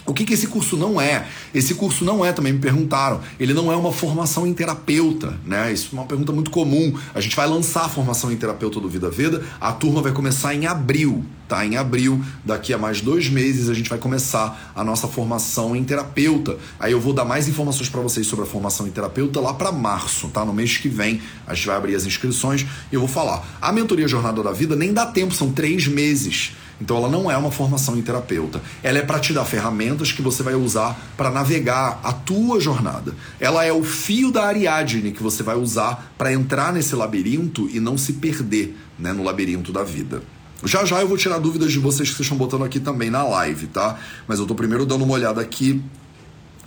O 0.06 0.12
que, 0.12 0.26
que 0.26 0.34
esse 0.34 0.46
curso 0.48 0.76
não 0.76 1.00
é? 1.00 1.26
Esse 1.54 1.74
curso 1.74 2.04
não 2.04 2.22
é, 2.22 2.30
também 2.30 2.52
me 2.52 2.58
perguntaram, 2.58 3.22
ele 3.40 3.54
não 3.54 3.72
é 3.72 3.76
uma 3.76 3.90
formação 3.90 4.46
em 4.46 4.52
terapeuta, 4.52 5.38
né? 5.46 5.72
Isso 5.72 5.88
é 5.92 5.94
uma 5.94 6.04
pergunta 6.04 6.30
muito 6.30 6.50
comum. 6.50 6.94
A 7.14 7.22
gente 7.22 7.34
vai 7.34 7.46
lançar 7.46 7.86
a 7.86 7.88
formação 7.88 8.30
em 8.30 8.36
terapeuta 8.36 8.78
do 8.78 8.88
Vida 8.88 9.08
Veda, 9.08 9.42
a 9.58 9.72
turma 9.72 10.02
vai 10.02 10.12
começar 10.12 10.54
em 10.54 10.66
abril, 10.66 11.24
tá? 11.48 11.64
Em 11.64 11.78
abril, 11.78 12.22
daqui 12.44 12.74
a 12.74 12.78
mais 12.78 13.00
dois 13.00 13.30
meses, 13.30 13.70
a 13.70 13.74
gente 13.74 13.88
vai 13.88 13.98
começar 13.98 14.72
a 14.76 14.84
nossa 14.84 15.08
formação 15.08 15.74
em 15.74 15.82
terapeuta. 15.82 16.58
Aí 16.78 16.92
eu 16.92 17.00
vou 17.00 17.14
dar 17.14 17.24
mais 17.24 17.48
informações 17.48 17.88
para 17.88 18.02
vocês 18.02 18.26
sobre 18.26 18.44
a 18.44 18.48
formação 18.48 18.86
em 18.86 18.90
terapeuta 18.90 19.40
lá 19.40 19.54
para 19.54 19.72
março, 19.72 20.28
tá? 20.28 20.44
No 20.44 20.52
mês 20.52 20.76
que 20.76 20.88
vem, 20.88 21.22
a 21.46 21.54
gente 21.54 21.66
vai 21.66 21.76
abrir 21.76 21.94
as 21.94 22.04
inscrições 22.04 22.66
e 22.92 22.94
eu 22.94 23.00
vou 23.00 23.08
falar. 23.08 23.42
A 23.58 23.72
mentoria 23.72 24.06
Jornada 24.06 24.42
da 24.42 24.52
Vida 24.52 24.76
nem 24.76 24.92
dá 24.92 25.06
tempo, 25.06 25.32
são 25.32 25.50
três 25.50 25.86
meses. 25.86 26.52
Então 26.80 26.96
ela 26.96 27.08
não 27.08 27.30
é 27.30 27.36
uma 27.36 27.50
formação 27.50 27.96
em 27.96 28.02
terapeuta. 28.02 28.60
Ela 28.82 28.98
é 28.98 29.02
para 29.02 29.18
te 29.18 29.32
dar 29.32 29.44
ferramentas 29.44 30.12
que 30.12 30.22
você 30.22 30.42
vai 30.42 30.54
usar 30.54 30.98
para 31.16 31.30
navegar 31.30 32.00
a 32.02 32.12
tua 32.12 32.60
jornada. 32.60 33.14
Ela 33.38 33.64
é 33.64 33.72
o 33.72 33.84
fio 33.84 34.32
da 34.32 34.44
Ariadne 34.44 35.12
que 35.12 35.22
você 35.22 35.42
vai 35.42 35.56
usar 35.56 36.12
para 36.18 36.32
entrar 36.32 36.72
nesse 36.72 36.94
labirinto 36.94 37.68
e 37.72 37.80
não 37.80 37.96
se 37.96 38.14
perder 38.14 38.76
né, 38.98 39.12
no 39.12 39.22
labirinto 39.22 39.72
da 39.72 39.84
vida. 39.84 40.22
Já 40.64 40.84
já 40.84 41.00
eu 41.00 41.08
vou 41.08 41.16
tirar 41.18 41.38
dúvidas 41.38 41.72
de 41.72 41.78
vocês 41.78 42.08
que 42.08 42.16
vocês 42.16 42.24
estão 42.24 42.38
botando 42.38 42.64
aqui 42.64 42.80
também 42.80 43.10
na 43.10 43.22
live, 43.22 43.66
tá? 43.66 43.98
Mas 44.26 44.38
eu 44.38 44.46
tô 44.46 44.54
primeiro 44.54 44.86
dando 44.86 45.04
uma 45.04 45.14
olhada 45.14 45.40
aqui 45.40 45.82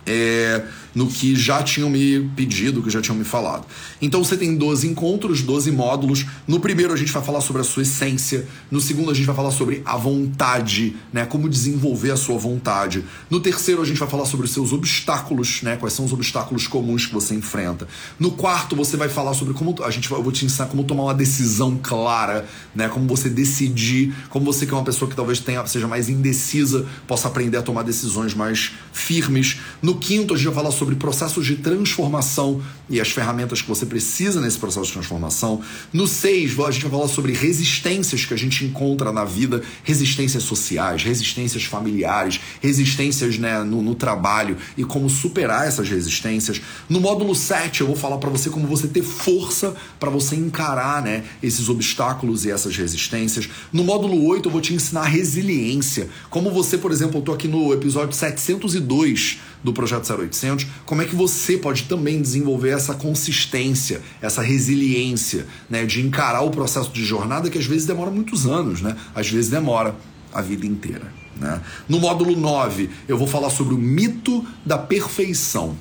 é, 0.07 0.63
no 0.95 1.05
que 1.05 1.35
já 1.35 1.61
tinham 1.61 1.89
me 1.89 2.21
pedido, 2.35 2.81
que 2.81 2.89
já 2.89 3.01
tinham 3.01 3.17
me 3.17 3.25
falado. 3.25 3.65
Então 4.01 4.23
você 4.23 4.37
tem 4.37 4.55
12 4.55 4.87
encontros, 4.87 5.43
12 5.43 5.71
módulos. 5.71 6.25
No 6.47 6.59
primeiro 6.59 6.93
a 6.93 6.95
gente 6.95 7.11
vai 7.11 7.21
falar 7.21 7.41
sobre 7.41 7.61
a 7.61 7.65
sua 7.65 7.83
essência, 7.83 8.47
no 8.71 8.79
segundo 8.79 9.11
a 9.11 9.13
gente 9.13 9.25
vai 9.25 9.35
falar 9.35 9.51
sobre 9.51 9.83
a 9.85 9.97
vontade, 9.97 10.95
né, 11.11 11.25
como 11.25 11.49
desenvolver 11.49 12.11
a 12.11 12.17
sua 12.17 12.37
vontade. 12.37 13.03
No 13.29 13.39
terceiro 13.39 13.81
a 13.81 13.85
gente 13.85 13.99
vai 13.99 14.09
falar 14.09 14.25
sobre 14.25 14.45
os 14.45 14.53
seus 14.53 14.71
obstáculos, 14.71 15.61
né, 15.61 15.75
quais 15.75 15.93
são 15.93 16.05
os 16.05 16.13
obstáculos 16.13 16.67
comuns 16.67 17.05
que 17.05 17.13
você 17.13 17.35
enfrenta. 17.35 17.87
No 18.17 18.31
quarto 18.31 18.75
você 18.75 18.95
vai 18.95 19.09
falar 19.09 19.33
sobre 19.33 19.53
como 19.53 19.75
a 19.83 19.91
gente 19.91 20.09
eu 20.09 20.23
vou 20.23 20.31
te 20.31 20.45
ensinar 20.45 20.67
como 20.67 20.83
tomar 20.83 21.03
uma 21.03 21.13
decisão 21.13 21.77
clara, 21.81 22.47
né, 22.73 22.87
como 22.87 23.05
você 23.07 23.29
decidir, 23.29 24.15
como 24.29 24.45
você 24.45 24.65
que 24.65 24.73
é 24.73 24.75
uma 24.75 24.85
pessoa 24.85 25.09
que 25.09 25.15
talvez 25.15 25.39
tenha 25.39 25.65
seja 25.67 25.87
mais 25.87 26.07
indecisa, 26.07 26.85
possa 27.05 27.27
aprender 27.27 27.57
a 27.57 27.61
tomar 27.61 27.83
decisões 27.83 28.33
mais 28.33 28.71
firmes. 28.93 29.57
No 29.81 29.96
quinto, 29.97 30.33
a 30.33 30.37
gente 30.37 30.47
vai 30.47 30.55
falar 30.55 30.71
sobre 30.71 30.95
processos 30.95 31.45
de 31.45 31.55
transformação 31.55 32.61
e 32.89 33.01
as 33.01 33.09
ferramentas 33.09 33.61
que 33.61 33.67
você 33.67 33.85
precisa 33.85 34.39
nesse 34.39 34.57
processo 34.57 34.87
de 34.87 34.93
transformação. 34.93 35.61
No 35.91 36.07
seis, 36.07 36.57
a 36.59 36.71
gente 36.71 36.83
vai 36.83 36.91
falar 36.91 37.07
sobre 37.07 37.33
resistências 37.33 38.25
que 38.25 38.33
a 38.33 38.37
gente 38.37 38.63
encontra 38.63 39.11
na 39.11 39.25
vida, 39.25 39.61
resistências 39.83 40.43
sociais, 40.43 41.03
resistências 41.03 41.63
familiares, 41.63 42.39
resistências 42.61 43.37
né, 43.37 43.63
no, 43.63 43.81
no 43.81 43.95
trabalho 43.95 44.57
e 44.77 44.83
como 44.83 45.09
superar 45.09 45.67
essas 45.67 45.89
resistências. 45.89 46.61
No 46.89 46.99
módulo 46.99 47.35
7, 47.35 47.81
eu 47.81 47.87
vou 47.87 47.95
falar 47.95 48.17
para 48.17 48.29
você 48.29 48.49
como 48.49 48.67
você 48.67 48.87
ter 48.87 49.03
força 49.03 49.75
para 49.99 50.09
você 50.09 50.35
encarar 50.35 51.01
né, 51.01 51.23
esses 51.41 51.69
obstáculos 51.69 52.45
e 52.45 52.51
essas 52.51 52.75
resistências. 52.75 53.49
No 53.71 53.83
módulo 53.83 54.25
8, 54.25 54.47
eu 54.47 54.51
vou 54.51 54.61
te 54.61 54.73
ensinar 54.73 55.03
resiliência. 55.03 56.09
Como 56.29 56.51
você, 56.51 56.77
por 56.77 56.91
exemplo, 56.91 57.19
eu 57.19 57.21
tô 57.21 57.33
aqui 57.33 57.47
no 57.47 57.73
episódio 57.73 58.15
702 58.15 59.39
do 59.63 59.73
Projeto 59.73 60.11
0800, 60.11 60.67
como 60.85 61.01
é 61.01 61.05
que 61.05 61.15
você 61.15 61.57
pode 61.57 61.83
também 61.83 62.21
desenvolver 62.21 62.69
essa 62.69 62.93
consistência, 62.93 64.01
essa 64.21 64.41
resiliência, 64.41 65.47
né, 65.69 65.85
de 65.85 66.01
encarar 66.01 66.41
o 66.41 66.51
processo 66.51 66.91
de 66.91 67.03
jornada 67.03 67.49
que 67.49 67.57
às 67.57 67.65
vezes 67.65 67.85
demora 67.85 68.11
muitos 68.11 68.45
anos, 68.45 68.81
né? 68.81 68.95
Às 69.13 69.29
vezes 69.29 69.49
demora 69.49 69.95
a 70.33 70.41
vida 70.41 70.65
inteira. 70.65 71.11
Né? 71.35 71.61
No 71.87 71.99
módulo 71.99 72.35
9, 72.35 72.89
eu 73.07 73.17
vou 73.17 73.27
falar 73.27 73.49
sobre 73.49 73.73
o 73.73 73.77
mito 73.77 74.45
da 74.65 74.77
perfeição 74.77 75.75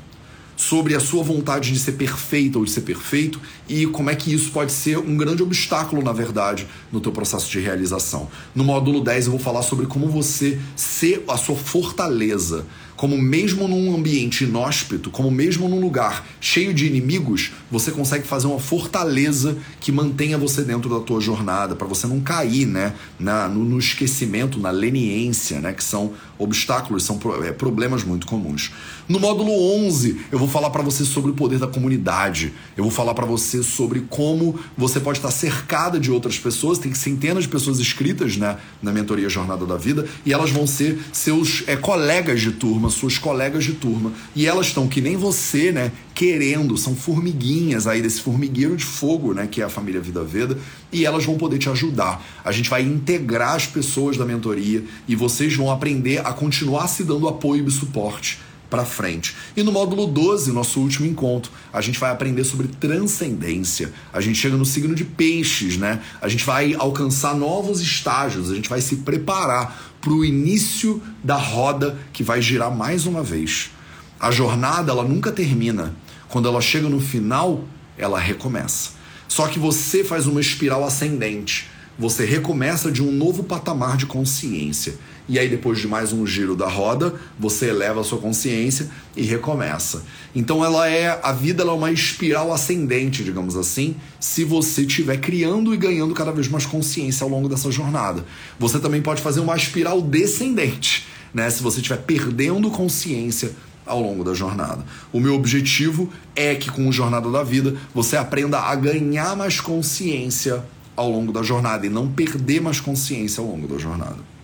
sobre 0.56 0.94
a 0.94 1.00
sua 1.00 1.22
vontade 1.22 1.70
de 1.70 1.78
ser 1.78 1.92
perfeita 1.92 2.58
ou 2.58 2.64
de 2.64 2.70
ser 2.70 2.80
perfeito 2.80 3.40
e 3.68 3.86
como 3.86 4.08
é 4.08 4.16
que 4.16 4.32
isso 4.32 4.50
pode 4.50 4.72
ser 4.72 4.98
um 4.98 5.16
grande 5.16 5.42
obstáculo, 5.42 6.02
na 6.02 6.12
verdade, 6.12 6.66
no 6.90 7.00
teu 7.00 7.12
processo 7.12 7.50
de 7.50 7.60
realização. 7.60 8.28
No 8.54 8.64
módulo 8.64 9.02
10 9.02 9.26
eu 9.26 9.32
vou 9.32 9.40
falar 9.40 9.62
sobre 9.62 9.86
como 9.86 10.08
você 10.08 10.58
ser 10.74 11.22
a 11.28 11.36
sua 11.36 11.56
fortaleza 11.56 12.64
como 12.96 13.16
mesmo 13.18 13.68
num 13.68 13.94
ambiente 13.94 14.44
inóspito, 14.44 15.10
como 15.10 15.30
mesmo 15.30 15.68
num 15.68 15.80
lugar 15.80 16.26
cheio 16.40 16.72
de 16.72 16.86
inimigos, 16.86 17.52
você 17.70 17.90
consegue 17.90 18.26
fazer 18.26 18.46
uma 18.46 18.58
fortaleza 18.58 19.56
que 19.80 19.92
mantenha 19.92 20.38
você 20.38 20.62
dentro 20.62 20.88
da 20.88 21.00
tua 21.00 21.20
jornada, 21.20 21.76
para 21.76 21.86
você 21.86 22.06
não 22.06 22.20
cair, 22.20 22.66
né, 22.66 22.94
na, 23.18 23.48
no, 23.48 23.64
no, 23.64 23.78
esquecimento, 23.78 24.58
na 24.58 24.70
leniência, 24.70 25.60
né, 25.60 25.72
que 25.72 25.84
são 25.84 26.12
obstáculos, 26.38 27.04
são 27.04 27.20
é, 27.44 27.52
problemas 27.52 28.02
muito 28.02 28.26
comuns. 28.26 28.72
No 29.08 29.20
módulo 29.20 29.52
11, 29.86 30.16
eu 30.32 30.38
vou 30.38 30.48
falar 30.48 30.68
para 30.70 30.82
você 30.82 31.04
sobre 31.04 31.30
o 31.30 31.34
poder 31.34 31.60
da 31.60 31.68
comunidade. 31.68 32.52
Eu 32.76 32.82
vou 32.82 32.92
falar 32.92 33.14
para 33.14 33.24
você 33.24 33.62
sobre 33.62 34.00
como 34.00 34.58
você 34.76 34.98
pode 34.98 35.18
estar 35.18 35.30
cercada 35.30 36.00
de 36.00 36.10
outras 36.10 36.40
pessoas, 36.40 36.76
tem 36.76 36.92
centenas 36.92 37.44
de 37.44 37.48
pessoas 37.48 37.78
inscritas, 37.78 38.36
né, 38.36 38.58
na 38.82 38.92
mentoria 38.92 39.28
Jornada 39.28 39.64
da 39.64 39.76
Vida, 39.76 40.08
e 40.24 40.32
elas 40.32 40.50
vão 40.50 40.66
ser 40.66 40.98
seus 41.12 41.62
é, 41.68 41.76
colegas 41.76 42.40
de 42.40 42.50
turma 42.50 42.90
suas 42.90 43.16
colegas 43.16 43.62
de 43.62 43.74
turma, 43.74 44.12
e 44.34 44.44
elas 44.44 44.66
estão 44.66 44.88
que 44.88 45.00
nem 45.00 45.16
você, 45.16 45.70
né, 45.70 45.92
querendo, 46.12 46.76
são 46.76 46.96
formiguinhas 46.96 47.86
aí 47.86 48.02
desse 48.02 48.20
formigueiro 48.20 48.76
de 48.76 48.84
fogo, 48.84 49.32
né, 49.32 49.46
que 49.46 49.62
é 49.62 49.64
a 49.64 49.68
família 49.68 50.00
Vida 50.00 50.24
Veda, 50.24 50.58
e 50.90 51.06
elas 51.06 51.24
vão 51.24 51.36
poder 51.36 51.58
te 51.58 51.68
ajudar. 51.68 52.24
A 52.44 52.50
gente 52.50 52.68
vai 52.68 52.82
integrar 52.82 53.54
as 53.54 53.66
pessoas 53.66 54.16
da 54.16 54.24
mentoria 54.24 54.82
e 55.06 55.14
vocês 55.14 55.54
vão 55.54 55.70
aprender 55.70 56.26
a 56.26 56.32
continuar 56.32 56.88
se 56.88 57.04
dando 57.04 57.28
apoio 57.28 57.68
e 57.68 57.70
suporte 57.70 58.40
para 58.68 58.84
frente. 58.84 59.34
E 59.56 59.62
no 59.62 59.72
módulo 59.72 60.06
12, 60.06 60.52
nosso 60.52 60.80
último 60.80 61.06
encontro, 61.06 61.50
a 61.72 61.80
gente 61.80 61.98
vai 61.98 62.10
aprender 62.10 62.44
sobre 62.44 62.68
transcendência. 62.68 63.92
A 64.12 64.20
gente 64.20 64.38
chega 64.38 64.56
no 64.56 64.64
signo 64.64 64.94
de 64.94 65.04
peixes, 65.04 65.76
né? 65.76 66.00
A 66.20 66.28
gente 66.28 66.44
vai 66.44 66.74
alcançar 66.74 67.34
novos 67.34 67.80
estágios, 67.80 68.50
a 68.50 68.54
gente 68.54 68.68
vai 68.68 68.80
se 68.80 68.96
preparar 68.96 69.94
para 70.00 70.12
o 70.12 70.24
início 70.24 71.02
da 71.22 71.36
roda 71.36 71.98
que 72.12 72.22
vai 72.22 72.40
girar 72.40 72.74
mais 72.74 73.06
uma 73.06 73.22
vez. 73.22 73.70
A 74.18 74.30
jornada, 74.30 74.92
ela 74.92 75.04
nunca 75.04 75.32
termina. 75.32 75.94
Quando 76.28 76.48
ela 76.48 76.60
chega 76.60 76.88
no 76.88 77.00
final, 77.00 77.64
ela 77.98 78.18
recomeça. 78.18 78.90
Só 79.28 79.46
que 79.48 79.58
você 79.58 80.04
faz 80.04 80.26
uma 80.26 80.40
espiral 80.40 80.84
ascendente. 80.84 81.68
Você 81.98 82.24
recomeça 82.24 82.90
de 82.90 83.02
um 83.02 83.10
novo 83.10 83.42
patamar 83.44 83.96
de 83.96 84.06
consciência 84.06 84.98
e 85.28 85.38
aí 85.38 85.48
depois 85.48 85.78
de 85.78 85.88
mais 85.88 86.12
um 86.12 86.26
giro 86.26 86.54
da 86.54 86.68
roda, 86.68 87.14
você 87.38 87.66
eleva 87.66 88.00
a 88.00 88.04
sua 88.04 88.18
consciência 88.18 88.88
e 89.16 89.22
recomeça. 89.22 90.04
Então 90.34 90.64
ela 90.64 90.88
é 90.88 91.18
a 91.22 91.32
vida 91.32 91.62
ela 91.62 91.72
é 91.72 91.74
uma 91.74 91.90
espiral 91.90 92.52
ascendente, 92.52 93.24
digamos 93.24 93.56
assim, 93.56 93.96
se 94.20 94.44
você 94.44 94.82
estiver 94.82 95.16
criando 95.18 95.74
e 95.74 95.76
ganhando 95.76 96.14
cada 96.14 96.30
vez 96.30 96.48
mais 96.48 96.64
consciência 96.64 97.24
ao 97.24 97.30
longo 97.30 97.48
dessa 97.48 97.70
jornada. 97.70 98.24
Você 98.58 98.78
também 98.78 99.02
pode 99.02 99.20
fazer 99.20 99.40
uma 99.40 99.56
espiral 99.56 100.00
descendente, 100.00 101.06
né? 101.34 101.50
Se 101.50 101.62
você 101.62 101.78
estiver 101.78 102.02
perdendo 102.02 102.70
consciência 102.70 103.50
ao 103.84 104.00
longo 104.02 104.24
da 104.24 104.34
jornada. 104.34 104.84
O 105.12 105.20
meu 105.20 105.34
objetivo 105.34 106.10
é 106.34 106.54
que 106.54 106.70
com 106.70 106.88
o 106.88 106.92
Jornada 106.92 107.30
da 107.30 107.44
Vida 107.44 107.76
você 107.94 108.16
aprenda 108.16 108.58
a 108.58 108.74
ganhar 108.74 109.36
mais 109.36 109.60
consciência 109.60 110.64
ao 110.96 111.10
longo 111.10 111.32
da 111.32 111.42
jornada 111.42 111.86
e 111.86 111.90
não 111.90 112.08
perder 112.08 112.60
mais 112.60 112.80
consciência 112.80 113.40
ao 113.40 113.48
longo 113.48 113.68
da 113.68 113.78
jornada. 113.78 114.35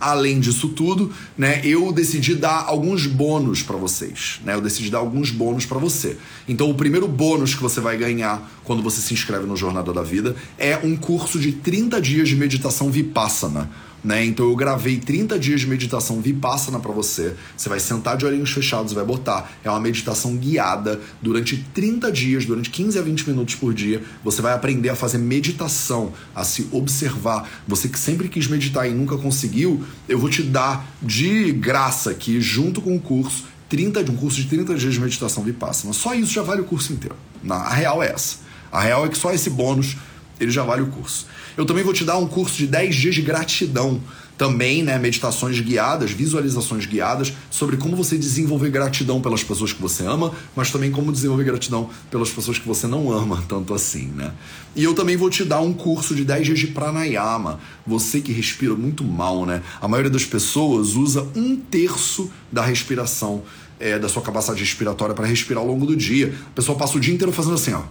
Além 0.00 0.40
disso 0.40 0.68
tudo, 0.68 1.12
né, 1.36 1.60
eu 1.64 1.92
decidi 1.92 2.34
dar 2.34 2.64
alguns 2.66 3.06
bônus 3.06 3.62
para 3.62 3.76
vocês, 3.76 4.40
né? 4.44 4.54
Eu 4.54 4.60
decidi 4.60 4.90
dar 4.90 4.98
alguns 4.98 5.30
bônus 5.30 5.66
para 5.66 5.78
você. 5.78 6.16
Então, 6.48 6.70
o 6.70 6.74
primeiro 6.74 7.08
bônus 7.08 7.54
que 7.54 7.62
você 7.62 7.80
vai 7.80 7.96
ganhar 7.96 8.48
quando 8.64 8.82
você 8.82 9.00
se 9.00 9.12
inscreve 9.12 9.46
no 9.46 9.56
Jornada 9.56 9.92
da 9.92 10.02
Vida 10.02 10.36
é 10.56 10.78
um 10.82 10.96
curso 10.96 11.38
de 11.38 11.52
30 11.52 12.00
dias 12.00 12.28
de 12.28 12.36
meditação 12.36 12.90
Vipassana 12.90 13.70
né? 14.02 14.24
Então 14.24 14.46
eu 14.46 14.56
gravei 14.56 14.98
30 14.98 15.38
dias 15.38 15.60
de 15.60 15.66
meditação 15.66 16.20
Vipassana 16.20 16.78
para 16.78 16.92
você. 16.92 17.34
Você 17.56 17.68
vai 17.68 17.80
sentar 17.80 18.16
de 18.16 18.24
olhinhos 18.24 18.50
fechados, 18.50 18.92
vai 18.92 19.04
botar. 19.04 19.50
É 19.64 19.70
uma 19.70 19.80
meditação 19.80 20.36
guiada 20.36 21.00
durante 21.20 21.56
30 21.74 22.10
dias, 22.12 22.44
durante 22.44 22.70
15 22.70 22.98
a 22.98 23.02
20 23.02 23.28
minutos 23.28 23.54
por 23.54 23.74
dia. 23.74 24.02
Você 24.24 24.40
vai 24.40 24.52
aprender 24.52 24.88
a 24.90 24.96
fazer 24.96 25.18
meditação, 25.18 26.12
a 26.34 26.44
se 26.44 26.68
observar. 26.70 27.48
Você 27.66 27.88
que 27.88 27.98
sempre 27.98 28.28
quis 28.28 28.46
meditar 28.46 28.88
e 28.88 28.92
nunca 28.92 29.16
conseguiu, 29.16 29.84
eu 30.08 30.18
vou 30.18 30.28
te 30.28 30.42
dar 30.42 30.86
de 31.02 31.52
graça 31.52 32.10
aqui, 32.10 32.40
junto 32.40 32.80
com 32.80 32.96
o 32.96 33.00
curso, 33.00 33.44
30 33.68 34.04
de 34.04 34.10
um 34.10 34.16
curso 34.16 34.40
de 34.40 34.48
30 34.48 34.74
dias 34.74 34.94
de 34.94 35.00
meditação 35.00 35.42
Vipassana. 35.42 35.92
Só 35.92 36.14
isso 36.14 36.32
já 36.32 36.42
vale 36.42 36.62
o 36.62 36.64
curso 36.64 36.92
inteiro. 36.92 37.16
A 37.48 37.74
real 37.74 38.02
é 38.02 38.08
essa. 38.08 38.36
A 38.70 38.80
real 38.80 39.06
é 39.06 39.08
que 39.08 39.18
só 39.18 39.32
esse 39.32 39.50
bônus 39.50 39.96
ele 40.40 40.50
já 40.50 40.62
vale 40.62 40.82
o 40.82 40.86
curso. 40.86 41.26
Eu 41.58 41.66
também 41.66 41.82
vou 41.82 41.92
te 41.92 42.04
dar 42.04 42.16
um 42.18 42.26
curso 42.28 42.56
de 42.56 42.68
10 42.68 42.94
dias 42.94 43.14
de 43.16 43.20
gratidão. 43.20 44.00
Também, 44.38 44.84
né, 44.84 44.96
meditações 44.96 45.58
guiadas, 45.58 46.12
visualizações 46.12 46.86
guiadas 46.86 47.32
sobre 47.50 47.76
como 47.76 47.96
você 47.96 48.16
desenvolver 48.16 48.70
gratidão 48.70 49.20
pelas 49.20 49.42
pessoas 49.42 49.72
que 49.72 49.82
você 49.82 50.06
ama, 50.06 50.32
mas 50.54 50.70
também 50.70 50.92
como 50.92 51.10
desenvolver 51.10 51.42
gratidão 51.42 51.90
pelas 52.12 52.30
pessoas 52.30 52.60
que 52.60 52.68
você 52.68 52.86
não 52.86 53.10
ama 53.10 53.42
tanto 53.48 53.74
assim, 53.74 54.06
né? 54.14 54.32
E 54.76 54.84
eu 54.84 54.94
também 54.94 55.16
vou 55.16 55.28
te 55.28 55.44
dar 55.44 55.60
um 55.60 55.72
curso 55.72 56.14
de 56.14 56.24
10 56.24 56.46
dias 56.46 56.60
de 56.60 56.68
pranayama. 56.68 57.58
Você 57.84 58.20
que 58.20 58.30
respira 58.30 58.76
muito 58.76 59.02
mal, 59.02 59.44
né? 59.44 59.60
A 59.80 59.88
maioria 59.88 60.12
das 60.12 60.24
pessoas 60.24 60.94
usa 60.94 61.26
um 61.34 61.56
terço 61.56 62.30
da 62.52 62.62
respiração 62.64 63.42
é, 63.80 63.98
da 63.98 64.08
sua 64.08 64.22
capacidade 64.22 64.60
respiratória 64.60 65.12
para 65.12 65.26
respirar 65.26 65.60
ao 65.64 65.68
longo 65.68 65.84
do 65.84 65.96
dia. 65.96 66.32
A 66.52 66.54
pessoa 66.54 66.78
passa 66.78 66.96
o 66.96 67.00
dia 67.00 67.12
inteiro 67.12 67.32
fazendo 67.32 67.56
assim, 67.56 67.72
ó. 67.72 67.82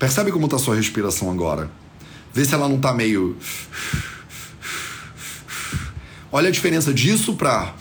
Percebe 0.00 0.32
como 0.32 0.46
está 0.46 0.56
sua 0.56 0.74
respiração 0.74 1.30
agora? 1.30 1.70
Vê 2.32 2.42
se 2.42 2.54
ela 2.54 2.66
não 2.66 2.76
está 2.76 2.90
meio. 2.94 3.36
Olha 6.32 6.48
a 6.48 6.50
diferença 6.50 6.94
disso 6.94 7.34
para. 7.34 7.74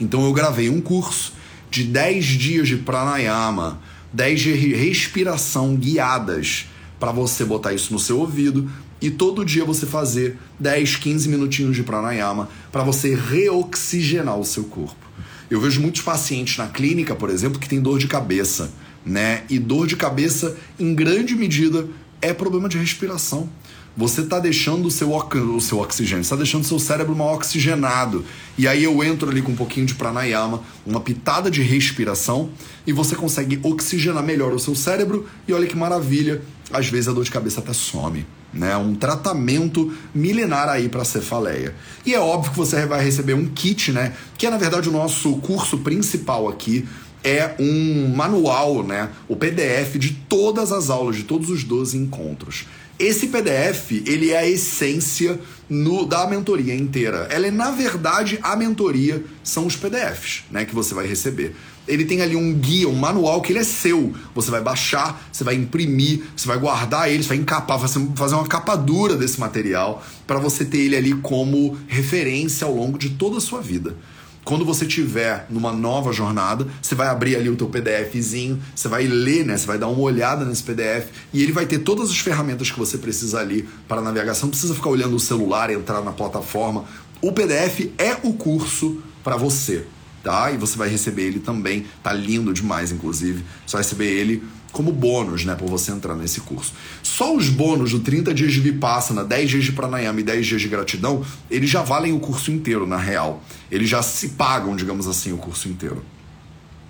Então 0.00 0.24
eu 0.24 0.32
gravei 0.32 0.70
um 0.70 0.80
curso 0.80 1.34
de 1.70 1.84
10 1.84 2.24
dias 2.24 2.68
de 2.68 2.78
pranayama 2.78 3.82
10 4.12 4.40
de 4.40 4.52
respiração 4.74 5.74
guiadas 5.74 6.66
para 7.00 7.12
você 7.12 7.44
botar 7.44 7.72
isso 7.72 7.92
no 7.92 7.98
seu 7.98 8.18
ouvido 8.18 8.70
e 9.00 9.10
todo 9.10 9.44
dia 9.44 9.64
você 9.64 9.86
fazer 9.86 10.38
10, 10.60 10.96
15 10.96 11.28
minutinhos 11.28 11.74
de 11.74 11.82
pranayama 11.82 12.48
para 12.70 12.84
você 12.84 13.14
reoxigenar 13.14 14.38
o 14.38 14.44
seu 14.44 14.64
corpo. 14.64 15.04
Eu 15.50 15.60
vejo 15.60 15.80
muitos 15.80 16.02
pacientes 16.02 16.56
na 16.56 16.68
clínica, 16.68 17.14
por 17.14 17.28
exemplo, 17.28 17.58
que 17.58 17.68
tem 17.68 17.80
dor 17.80 17.98
de 17.98 18.06
cabeça, 18.06 18.72
né? 19.04 19.42
E 19.50 19.58
dor 19.58 19.86
de 19.86 19.96
cabeça, 19.96 20.56
em 20.78 20.94
grande 20.94 21.34
medida, 21.34 21.88
é 22.20 22.32
problema 22.32 22.68
de 22.68 22.78
respiração 22.78 23.50
você 23.96 24.22
está 24.22 24.38
deixando 24.38 24.86
o 24.86 24.90
seu, 24.90 25.12
o 25.14 25.60
seu 25.60 25.78
oxigênio, 25.78 26.22
está 26.22 26.36
deixando 26.36 26.62
o 26.62 26.66
seu 26.66 26.78
cérebro 26.78 27.14
mal 27.14 27.34
oxigenado. 27.34 28.24
E 28.56 28.66
aí 28.66 28.84
eu 28.84 29.02
entro 29.04 29.30
ali 29.30 29.42
com 29.42 29.52
um 29.52 29.56
pouquinho 29.56 29.86
de 29.86 29.94
pranayama, 29.94 30.62
uma 30.86 31.00
pitada 31.00 31.50
de 31.50 31.62
respiração, 31.62 32.50
e 32.86 32.92
você 32.92 33.14
consegue 33.14 33.60
oxigenar 33.62 34.22
melhor 34.22 34.52
o 34.52 34.58
seu 34.58 34.74
cérebro, 34.74 35.26
e 35.46 35.52
olha 35.52 35.66
que 35.66 35.76
maravilha, 35.76 36.42
às 36.72 36.88
vezes 36.88 37.08
a 37.08 37.12
dor 37.12 37.24
de 37.24 37.30
cabeça 37.30 37.60
até 37.60 37.72
some. 37.72 38.26
Né, 38.54 38.76
um 38.76 38.94
tratamento 38.94 39.94
milenar 40.14 40.68
aí 40.68 40.86
para 40.86 41.06
cefaleia. 41.06 41.74
E 42.04 42.12
é 42.12 42.20
óbvio 42.20 42.50
que 42.52 42.58
você 42.58 42.84
vai 42.84 43.02
receber 43.02 43.32
um 43.32 43.46
kit, 43.46 43.90
né? 43.92 44.12
Que 44.36 44.46
é 44.46 44.50
na 44.50 44.58
verdade 44.58 44.90
o 44.90 44.92
nosso 44.92 45.36
curso 45.36 45.78
principal 45.78 46.46
aqui, 46.50 46.86
é 47.24 47.54
um 47.58 48.12
manual, 48.14 48.82
né, 48.82 49.10
o 49.28 49.36
PDF 49.36 49.96
de 49.96 50.10
todas 50.28 50.72
as 50.72 50.90
aulas, 50.90 51.16
de 51.16 51.22
todos 51.22 51.50
os 51.50 51.64
12 51.64 51.96
encontros. 51.96 52.66
Esse 53.02 53.26
PDF, 53.26 53.90
ele 54.06 54.30
é 54.30 54.38
a 54.38 54.48
essência 54.48 55.40
no, 55.68 56.06
da 56.06 56.24
mentoria 56.24 56.72
inteira. 56.72 57.26
Ela 57.32 57.48
é, 57.48 57.50
na 57.50 57.72
verdade, 57.72 58.38
a 58.40 58.54
mentoria 58.54 59.24
são 59.42 59.66
os 59.66 59.74
PDFs, 59.74 60.44
né, 60.52 60.64
que 60.64 60.72
você 60.72 60.94
vai 60.94 61.04
receber. 61.04 61.52
ele 61.88 62.04
tem 62.04 62.22
ali 62.22 62.36
um 62.36 62.54
guia, 62.54 62.88
um 62.88 62.94
manual 62.94 63.42
que 63.42 63.50
ele 63.50 63.58
é 63.58 63.64
seu. 63.64 64.14
Você 64.36 64.52
vai 64.52 64.60
baixar, 64.60 65.20
você 65.32 65.42
vai 65.42 65.56
imprimir, 65.56 66.22
você 66.36 66.46
vai 66.46 66.56
guardar 66.56 67.10
ele, 67.10 67.24
você 67.24 67.30
vai 67.30 67.38
encapar, 67.38 67.76
fazer 67.80 68.34
uma 68.36 68.46
capa 68.46 68.76
dura 68.76 69.16
desse 69.16 69.40
material 69.40 70.00
para 70.24 70.38
você 70.38 70.64
ter 70.64 70.78
ele 70.78 70.94
ali 70.94 71.12
como 71.14 71.76
referência 71.88 72.68
ao 72.68 72.72
longo 72.72 72.96
de 72.96 73.10
toda 73.10 73.38
a 73.38 73.40
sua 73.40 73.60
vida. 73.60 73.96
Quando 74.44 74.64
você 74.64 74.84
tiver 74.84 75.46
numa 75.48 75.72
nova 75.72 76.12
jornada, 76.12 76.66
você 76.80 76.94
vai 76.94 77.06
abrir 77.06 77.36
ali 77.36 77.48
o 77.48 77.54
teu 77.54 77.68
PDFzinho, 77.68 78.60
você 78.74 78.88
vai 78.88 79.06
ler, 79.06 79.46
né? 79.46 79.56
Você 79.56 79.66
vai 79.66 79.78
dar 79.78 79.88
uma 79.88 80.02
olhada 80.02 80.44
nesse 80.44 80.62
PDF 80.62 81.08
e 81.32 81.42
ele 81.42 81.52
vai 81.52 81.64
ter 81.64 81.78
todas 81.78 82.10
as 82.10 82.18
ferramentas 82.18 82.70
que 82.70 82.78
você 82.78 82.98
precisa 82.98 83.38
ali 83.38 83.68
para 83.86 84.00
navegação. 84.00 84.46
Não 84.46 84.50
precisa 84.50 84.74
ficar 84.74 84.90
olhando 84.90 85.14
o 85.14 85.20
celular, 85.20 85.70
entrar 85.70 86.02
na 86.02 86.12
plataforma. 86.12 86.84
O 87.20 87.30
PDF 87.30 87.92
é 87.98 88.16
o 88.24 88.32
curso 88.32 89.00
para 89.22 89.36
você 89.36 89.86
tá? 90.22 90.52
E 90.52 90.56
você 90.56 90.78
vai 90.78 90.88
receber 90.88 91.22
ele 91.24 91.40
também, 91.40 91.84
tá 92.02 92.12
lindo 92.12 92.52
demais, 92.52 92.92
inclusive. 92.92 93.44
Vai 93.68 93.82
receber 93.82 94.06
ele 94.06 94.42
como 94.72 94.90
bônus, 94.90 95.44
né, 95.44 95.54
por 95.54 95.68
você 95.68 95.92
entrar 95.92 96.16
nesse 96.16 96.40
curso. 96.40 96.72
Só 97.02 97.36
os 97.36 97.48
bônus 97.48 97.92
do 97.92 98.00
30 98.00 98.32
dias 98.32 98.52
de 98.52 98.60
Vipassana, 98.60 99.22
10 99.22 99.50
dias 99.50 99.64
de 99.64 99.72
Pranayama 99.72 100.20
e 100.20 100.24
10 100.24 100.46
dias 100.46 100.62
de 100.62 100.68
gratidão, 100.68 101.24
eles 101.50 101.70
já 101.70 101.82
valem 101.82 102.12
o 102.12 102.18
curso 102.18 102.50
inteiro, 102.50 102.86
na 102.86 102.96
real. 102.96 103.44
Eles 103.70 103.88
já 103.88 104.02
se 104.02 104.30
pagam, 104.30 104.74
digamos 104.74 105.06
assim, 105.06 105.32
o 105.32 105.36
curso 105.36 105.68
inteiro. 105.68 106.02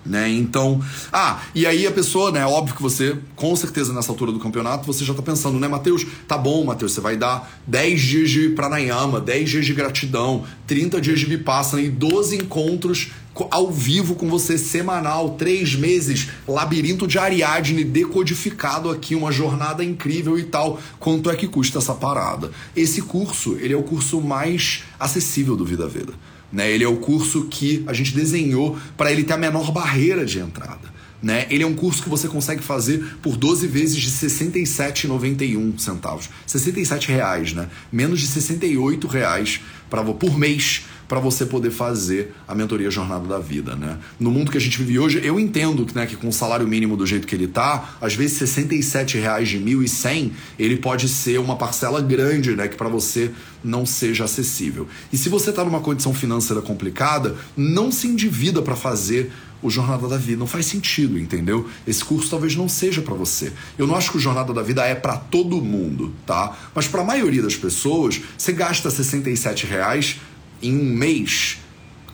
Né? 0.05 0.29
Então, 0.29 0.81
ah, 1.11 1.41
e 1.55 1.65
aí 1.65 1.87
a 1.87 1.91
pessoa, 1.91 2.31
né, 2.31 2.45
óbvio 2.45 2.75
que 2.75 2.81
você, 2.81 3.17
com 3.35 3.55
certeza 3.55 3.93
nessa 3.93 4.11
altura 4.11 4.31
do 4.31 4.39
campeonato, 4.39 4.85
você 4.85 5.05
já 5.05 5.13
tá 5.13 5.21
pensando, 5.21 5.57
né, 5.59 5.67
Matheus, 5.67 6.05
tá 6.27 6.37
bom, 6.37 6.65
Matheus, 6.65 6.91
você 6.91 7.01
vai 7.01 7.15
dar 7.15 7.61
10 7.67 8.01
dias 8.01 8.29
de 8.29 8.49
pranayama, 8.49 9.21
10 9.21 9.49
dias 9.49 9.65
de 9.65 9.73
gratidão, 9.73 10.43
30 10.67 10.99
dias 10.99 11.19
de 11.19 11.25
vipassana 11.25 11.81
e 11.81 11.89
12 11.89 12.35
encontros 12.35 13.11
ao 13.49 13.71
vivo 13.71 14.15
com 14.15 14.29
você 14.29 14.57
semanal, 14.57 15.31
três 15.31 15.73
meses, 15.73 16.29
labirinto 16.47 17.07
de 17.07 17.17
Ariadne 17.17 17.83
decodificado 17.83 18.89
aqui, 18.89 19.15
uma 19.15 19.31
jornada 19.31 19.83
incrível 19.83 20.37
e 20.37 20.43
tal. 20.43 20.79
Quanto 20.99 21.29
é 21.29 21.35
que 21.35 21.47
custa 21.47 21.79
essa 21.79 21.95
parada? 21.95 22.51
Esse 22.75 23.01
curso, 23.01 23.57
ele 23.59 23.73
é 23.73 23.77
o 23.77 23.83
curso 23.83 24.21
mais 24.21 24.83
acessível 24.99 25.55
do 25.55 25.65
Vida 25.65 25.87
Veda. 25.87 26.13
Né? 26.53 26.71
Ele 26.71 26.83
é 26.83 26.87
o 26.87 26.97
curso 26.97 27.45
que 27.45 27.83
a 27.87 27.93
gente 27.93 28.13
desenhou 28.13 28.77
para 28.95 29.11
ele 29.11 29.23
ter 29.23 29.33
a 29.33 29.37
menor 29.37 29.71
barreira 29.71 30.23
de 30.23 30.37
entrada. 30.37 30.93
Né? 31.21 31.47
Ele 31.49 31.63
é 31.63 31.65
um 31.65 31.73
curso 31.73 32.03
que 32.03 32.09
você 32.09 32.27
consegue 32.27 32.61
fazer 32.61 33.17
por 33.21 33.35
12 33.35 33.65
vezes 33.65 33.95
de 33.95 34.07
R$ 34.09 34.29
67,91 34.29 35.79
centavos. 35.79 36.29
67 36.45 37.07
reais, 37.07 37.53
né? 37.53 37.69
Menos 37.91 38.19
de 38.19 38.27
68 38.27 39.07
reais 39.07 39.61
para 39.89 40.03
por 40.03 40.37
mês 40.37 40.85
para 41.13 41.19
você 41.19 41.45
poder 41.45 41.69
fazer 41.69 42.33
a 42.47 42.55
mentoria 42.55 42.89
Jornada 42.89 43.27
da 43.27 43.37
Vida, 43.37 43.75
né? 43.75 43.99
No 44.19 44.31
mundo 44.31 44.49
que 44.49 44.57
a 44.57 44.59
gente 44.59 44.79
vive 44.79 44.97
hoje, 44.97 45.21
eu 45.23 45.39
entendo 45.39 45.85
né, 45.93 46.07
que 46.07 46.15
com 46.15 46.27
o 46.27 46.33
salário 46.33 46.67
mínimo 46.67 46.97
do 46.97 47.05
jeito 47.05 47.27
que 47.27 47.35
ele 47.35 47.45
tá, 47.45 47.97
às 48.01 48.15
vezes 48.15 48.35
67 48.37 49.19
reais 49.19 49.47
de 49.47 49.59
1.100, 49.59 50.31
ele 50.57 50.77
pode 50.77 51.07
ser 51.07 51.39
uma 51.39 51.55
parcela 51.55 52.01
grande, 52.01 52.55
né, 52.55 52.67
que 52.67 52.75
para 52.75 52.89
você 52.89 53.29
não 53.63 53.85
seja 53.85 54.23
acessível. 54.23 54.87
E 55.11 55.17
se 55.17 55.29
você 55.29 55.51
está 55.51 55.63
numa 55.63 55.81
condição 55.81 56.15
financeira 56.15 56.63
complicada, 56.63 57.35
não 57.55 57.91
se 57.91 58.07
endivida 58.07 58.59
para 58.63 58.75
fazer 58.75 59.31
o 59.63 59.69
Jornada 59.69 60.07
da 60.07 60.17
Vida. 60.17 60.37
Não 60.39 60.47
faz 60.47 60.65
sentido, 60.65 61.17
entendeu? 61.17 61.69
Esse 61.87 62.03
curso 62.03 62.29
talvez 62.29 62.55
não 62.55 62.67
seja 62.67 63.01
para 63.01 63.13
você. 63.13 63.53
Eu 63.77 63.87
não 63.87 63.95
acho 63.95 64.11
que 64.11 64.17
o 64.17 64.19
Jornada 64.19 64.53
da 64.53 64.61
Vida 64.61 64.83
é 64.83 64.93
para 64.93 65.15
todo 65.15 65.61
mundo, 65.61 66.13
tá? 66.25 66.57
Mas 66.75 66.87
para 66.87 67.01
a 67.01 67.05
maioria 67.05 67.41
das 67.41 67.55
pessoas, 67.55 68.19
você 68.37 68.51
gasta 68.51 68.91
67 68.91 69.65
reais 69.65 70.17
em 70.63 70.75
um 70.75 70.85
mês 70.85 71.59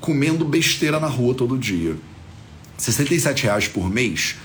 comendo 0.02 0.43
besteira 0.43 1.00
na 1.00 1.08
rua 1.08 1.34
todo 1.34 1.58
dia. 1.58 1.95
67 2.78 3.43
reais 3.43 3.68
por 3.68 3.89
mês 3.89 4.36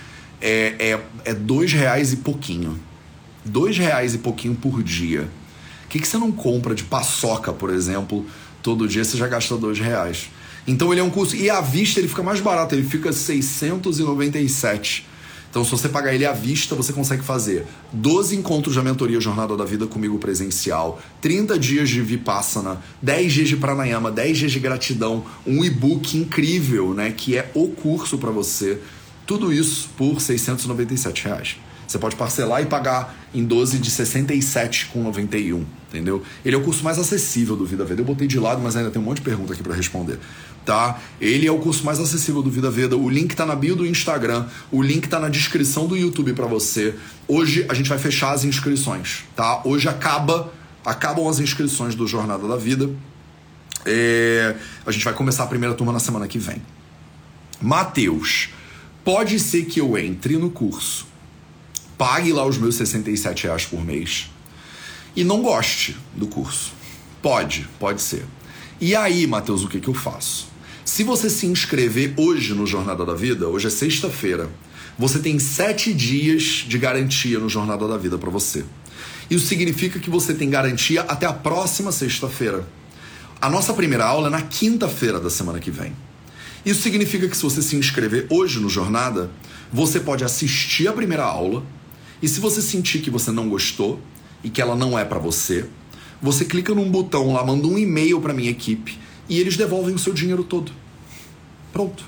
é, 0.41 0.75
é, 0.79 1.01
é 1.25 1.35
dois 1.35 1.73
reais 1.73 2.13
e 2.13 2.17
pouquinho. 2.17 2.79
Dois 3.45 3.77
reais 3.79 4.15
e 4.15 4.19
pouquinho 4.19 4.55
por 4.55 4.83
dia. 4.83 5.29
O 5.85 5.89
que, 5.89 5.99
que 5.99 6.07
você 6.07 6.19
não 6.19 6.31
compra 6.33 6.75
de 6.75 6.85
paçoca, 6.85 7.53
por 7.53 7.71
exemplo, 7.71 8.27
todo 8.63 8.89
dia? 8.89 9.05
Você 9.05 9.17
já 9.17 9.27
gastou 9.29 9.59
dois 9.59 9.79
reais. 9.79 10.29
Então 10.67 10.93
ele 10.93 11.01
é 11.01 11.05
um 11.05 11.11
curso. 11.11 11.37
E 11.37 11.49
à 11.49 11.61
vista 11.61 12.01
ele 12.01 12.09
fica 12.09 12.23
mais 12.23 12.41
barato, 12.41 12.75
ele 12.75 12.83
fica 12.87 13.13
697. 13.13 15.07
Então, 15.55 15.65
se 15.65 15.71
você 15.71 15.89
pagar 15.89 16.13
ele 16.13 16.27
à 16.27 16.33
vista, 16.33 16.75
você 16.75 16.93
consegue 16.93 17.23
fazer 17.23 17.65
12 17.93 18.35
encontros 18.35 18.75
de 18.75 18.83
mentoria 18.83 19.21
Jornada 19.21 19.57
da 19.57 19.65
Vida 19.65 19.87
comigo 19.87 20.19
presencial, 20.19 21.01
30 21.21 21.57
dias 21.57 21.89
de 21.89 22.01
Vipassana, 22.01 22.83
10 23.01 23.33
dias 23.33 23.49
de 23.51 23.57
Pranayama, 23.57 24.11
10 24.11 24.37
dias 24.37 24.51
de 24.51 24.59
gratidão, 24.59 25.25
um 25.47 25.65
e-book 25.65 26.19
incrível, 26.19 26.93
né? 26.93 27.15
Que 27.17 27.39
é 27.39 27.53
o 27.55 27.69
curso 27.69 28.19
para 28.19 28.33
você. 28.33 28.81
Tudo 29.25 29.53
isso 29.53 29.91
por 29.97 30.21
697 30.21 31.25
reais. 31.27 31.57
Você 31.87 31.99
pode 31.99 32.16
parcelar 32.16 32.62
e 32.62 32.66
pagar 32.66 33.14
em 33.35 33.45
12 33.45 33.78
de 33.78 33.91
67,91, 33.91 35.64
entendeu? 35.89 36.22
Ele 36.45 36.55
é 36.57 36.59
o 36.59 36.62
curso 36.62 36.82
mais 36.82 36.99
acessível 36.99 37.57
do 37.57 37.66
Vida 37.66 37.85
Veda. 37.85 38.01
Eu 38.01 38.05
botei 38.05 38.26
de 38.26 38.39
lado, 38.39 38.61
mas 38.62 38.76
ainda 38.76 38.91
tem 38.91 39.01
um 39.01 39.05
monte 39.05 39.18
de 39.18 39.22
pergunta 39.22 39.53
aqui 39.53 39.62
para 39.62 39.74
responder 39.74 40.18
tá? 40.64 40.99
Ele 41.20 41.47
é 41.47 41.53
o 41.53 41.59
curso 41.59 41.85
mais 41.85 42.01
acessível 42.01 42.43
do 42.43 42.51
Vida 42.51 42.70
Veda. 42.70 42.97
O 42.97 43.09
link 43.09 43.35
tá 43.37 43.45
na 43.45 43.55
bio 43.55 43.76
do 43.76 43.87
Instagram, 43.87 44.47
o 44.72 44.82
link 44.82 45.09
tá 45.09 45.20
na 45.20 45.28
descrição 45.28 45.87
do 45.87 45.97
YouTube 45.97 46.32
para 46.32 46.47
você. 46.47 46.95
Hoje 47.28 47.66
a 47.68 47.74
gente 47.74 47.89
vai 47.89 47.99
fechar 47.99 48.32
as 48.32 48.45
inscrições, 48.45 49.24
tá? 49.37 49.61
Hoje 49.64 49.89
acaba, 49.89 50.53
acabam 50.85 51.28
as 51.28 51.39
inscrições 51.39 51.95
do 51.95 52.07
Jornada 52.07 52.47
da 52.49 52.57
Vida. 52.57 52.91
É, 53.87 54.57
a 54.87 54.91
gente 54.91 55.05
vai 55.05 55.12
começar 55.12 55.45
a 55.45 55.47
primeira 55.47 55.74
turma 55.74 55.93
na 55.93 56.01
semana 56.01 56.26
que 56.26 56.39
vem. 56.39 56.62
Mateus, 57.61 58.49
pode 59.05 59.39
ser 59.39 59.66
que 59.66 59.80
eu 59.80 59.97
entre 59.99 60.37
no 60.37 60.51
curso, 60.51 61.07
pague 61.97 62.33
lá 62.33 62.45
os 62.45 62.59
meus 62.59 62.77
67 62.77 63.45
reais 63.45 63.65
por 63.65 63.85
mês 63.85 64.31
e 65.17 65.25
não 65.25 65.43
goste 65.43 65.97
do 66.15 66.27
curso. 66.27 66.73
Pode, 67.23 67.69
pode 67.79 68.03
ser. 68.03 68.25
E 68.81 68.95
aí, 68.95 69.27
Mateus, 69.27 69.65
o 69.65 69.69
que, 69.69 69.81
que 69.81 69.89
eu 69.89 69.95
faço? 69.95 70.49
Se 70.85 71.03
você 71.03 71.31
se 71.31 71.47
inscrever 71.47 72.13
hoje 72.17 72.53
no 72.53 72.67
Jornada 72.67 73.05
da 73.05 73.15
Vida, 73.15 73.49
hoje 73.49 73.69
é 73.69 73.71
sexta-feira, 73.71 74.51
você 74.99 75.19
tem 75.19 75.39
sete 75.39 75.95
dias 75.95 76.65
de 76.69 76.79
garantia 76.79 77.39
no 77.39 77.49
Jornada 77.49 77.89
da 77.89 77.97
Vida 77.97 78.19
para 78.19 78.31
você. 78.31 78.65
Isso 79.31 79.47
significa 79.47 79.99
que 79.99 80.11
você 80.11 80.35
tem 80.35 80.51
garantia 80.51 81.03
até 81.03 81.27
a 81.27 81.33
próxima 81.33 81.91
sexta-feira. 81.91 82.67
A 83.41 83.49
nossa 83.49 83.73
primeira 83.73 84.05
aula 84.05 84.29
é 84.29 84.31
na 84.31 84.43
quinta-feira 84.43 85.19
da 85.19 85.31
semana 85.31 85.59
que 85.59 85.71
vem. 85.71 85.95
Isso 86.65 86.83
significa 86.83 87.29
que 87.29 87.37
se 87.37 87.43
você 87.43 87.63
se 87.63 87.77
inscrever 87.77 88.27
hoje 88.29 88.61
no 88.61 88.69
Jornada, 88.69 89.31
você 89.73 89.99
pode 89.99 90.25
assistir 90.25 90.89
a 90.89 90.93
primeira 90.93 91.25
aula 91.25 91.63
e 92.23 92.29
se 92.29 92.41
você 92.41 92.62
sentir 92.62 93.01
que 93.01 93.11
você 93.11 93.31
não 93.31 93.49
gostou 93.49 94.01
e 94.43 94.51
que 94.51 94.61
ela 94.61 94.77
não 94.77 94.99
é 94.99 95.05
para 95.05 95.19
você, 95.19 95.67
você 96.21 96.45
clica 96.45 96.75
num 96.75 96.91
botão 96.91 97.33
lá, 97.33 97.45
manda 97.45 97.67
um 97.67 97.79
e-mail 97.79 98.21
para 98.21 98.33
minha 98.33 98.51
equipe 98.51 98.99
e 99.29 99.41
eles 99.41 99.57
devolvem 99.57 99.95
o 99.95 99.99
seu 99.99 100.12
dinheiro 100.12 100.45
todo. 100.45 100.73
Pronto. 101.73 102.05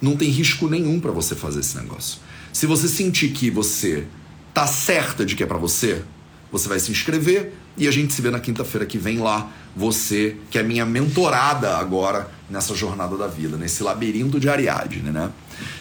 Não 0.00 0.16
tem 0.16 0.30
risco 0.30 0.68
nenhum 0.68 0.98
para 0.98 1.10
você 1.10 1.34
fazer 1.34 1.60
esse 1.60 1.76
negócio. 1.76 2.18
Se 2.52 2.66
você 2.66 2.88
sentir 2.88 3.28
que 3.30 3.50
você 3.50 4.06
tá 4.52 4.66
certa 4.66 5.24
de 5.24 5.34
que 5.34 5.42
é 5.42 5.46
para 5.46 5.58
você, 5.58 6.02
você 6.50 6.68
vai 6.68 6.78
se 6.78 6.90
inscrever 6.90 7.54
e 7.76 7.88
a 7.88 7.90
gente 7.90 8.12
se 8.12 8.20
vê 8.20 8.30
na 8.30 8.40
quinta-feira 8.40 8.84
que 8.84 8.98
vem 8.98 9.18
lá. 9.18 9.50
Você, 9.74 10.36
que 10.50 10.58
é 10.58 10.62
minha 10.62 10.84
mentorada 10.84 11.78
agora 11.78 12.30
nessa 12.50 12.74
jornada 12.74 13.16
da 13.16 13.26
vida, 13.26 13.56
nesse 13.56 13.82
labirinto 13.82 14.38
de 14.38 14.48
Ariadne, 14.48 15.10
né? 15.10 15.30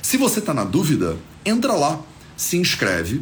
Se 0.01 0.15
você 0.15 0.39
tá 0.39 0.53
na 0.53 0.63
dúvida, 0.63 1.17
entra 1.45 1.73
lá, 1.73 1.99
se 2.37 2.57
inscreve, 2.57 3.21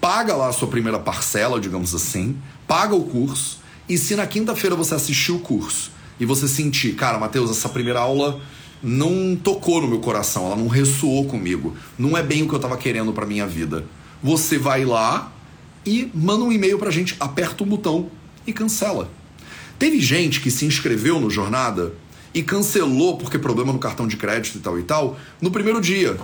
paga 0.00 0.34
lá 0.34 0.48
a 0.48 0.52
sua 0.52 0.68
primeira 0.68 0.98
parcela, 0.98 1.60
digamos 1.60 1.94
assim, 1.94 2.36
paga 2.66 2.94
o 2.94 3.04
curso, 3.04 3.60
e 3.88 3.98
se 3.98 4.14
na 4.16 4.26
quinta-feira 4.26 4.74
você 4.74 4.94
assistiu 4.94 5.36
o 5.36 5.40
curso 5.40 5.90
e 6.18 6.24
você 6.24 6.46
sentir, 6.46 6.94
cara, 6.94 7.18
Matheus, 7.18 7.50
essa 7.50 7.68
primeira 7.68 8.00
aula 8.00 8.40
não 8.82 9.36
tocou 9.36 9.82
no 9.82 9.88
meu 9.88 9.98
coração, 9.98 10.46
ela 10.46 10.56
não 10.56 10.68
ressoou 10.68 11.26
comigo, 11.26 11.76
não 11.98 12.16
é 12.16 12.22
bem 12.22 12.42
o 12.42 12.48
que 12.48 12.54
eu 12.54 12.56
estava 12.56 12.76
querendo 12.76 13.12
para 13.12 13.26
minha 13.26 13.46
vida. 13.46 13.84
Você 14.22 14.58
vai 14.58 14.84
lá 14.84 15.32
e 15.84 16.10
manda 16.14 16.44
um 16.44 16.52
e-mail 16.52 16.78
pra 16.78 16.90
gente, 16.90 17.16
aperta 17.20 17.64
um 17.64 17.66
botão 17.66 18.10
e 18.46 18.52
cancela. 18.52 19.10
Teve 19.78 20.00
gente 20.00 20.40
que 20.40 20.50
se 20.50 20.64
inscreveu 20.64 21.20
no 21.20 21.30
Jornada 21.30 21.92
e 22.32 22.42
cancelou 22.42 23.16
porque 23.16 23.38
problema 23.38 23.72
no 23.72 23.78
cartão 23.78 24.06
de 24.06 24.16
crédito 24.16 24.58
e 24.58 24.60
tal 24.60 24.78
e 24.78 24.82
tal 24.82 25.18
no 25.40 25.50
primeiro 25.50 25.80
dia. 25.80 26.16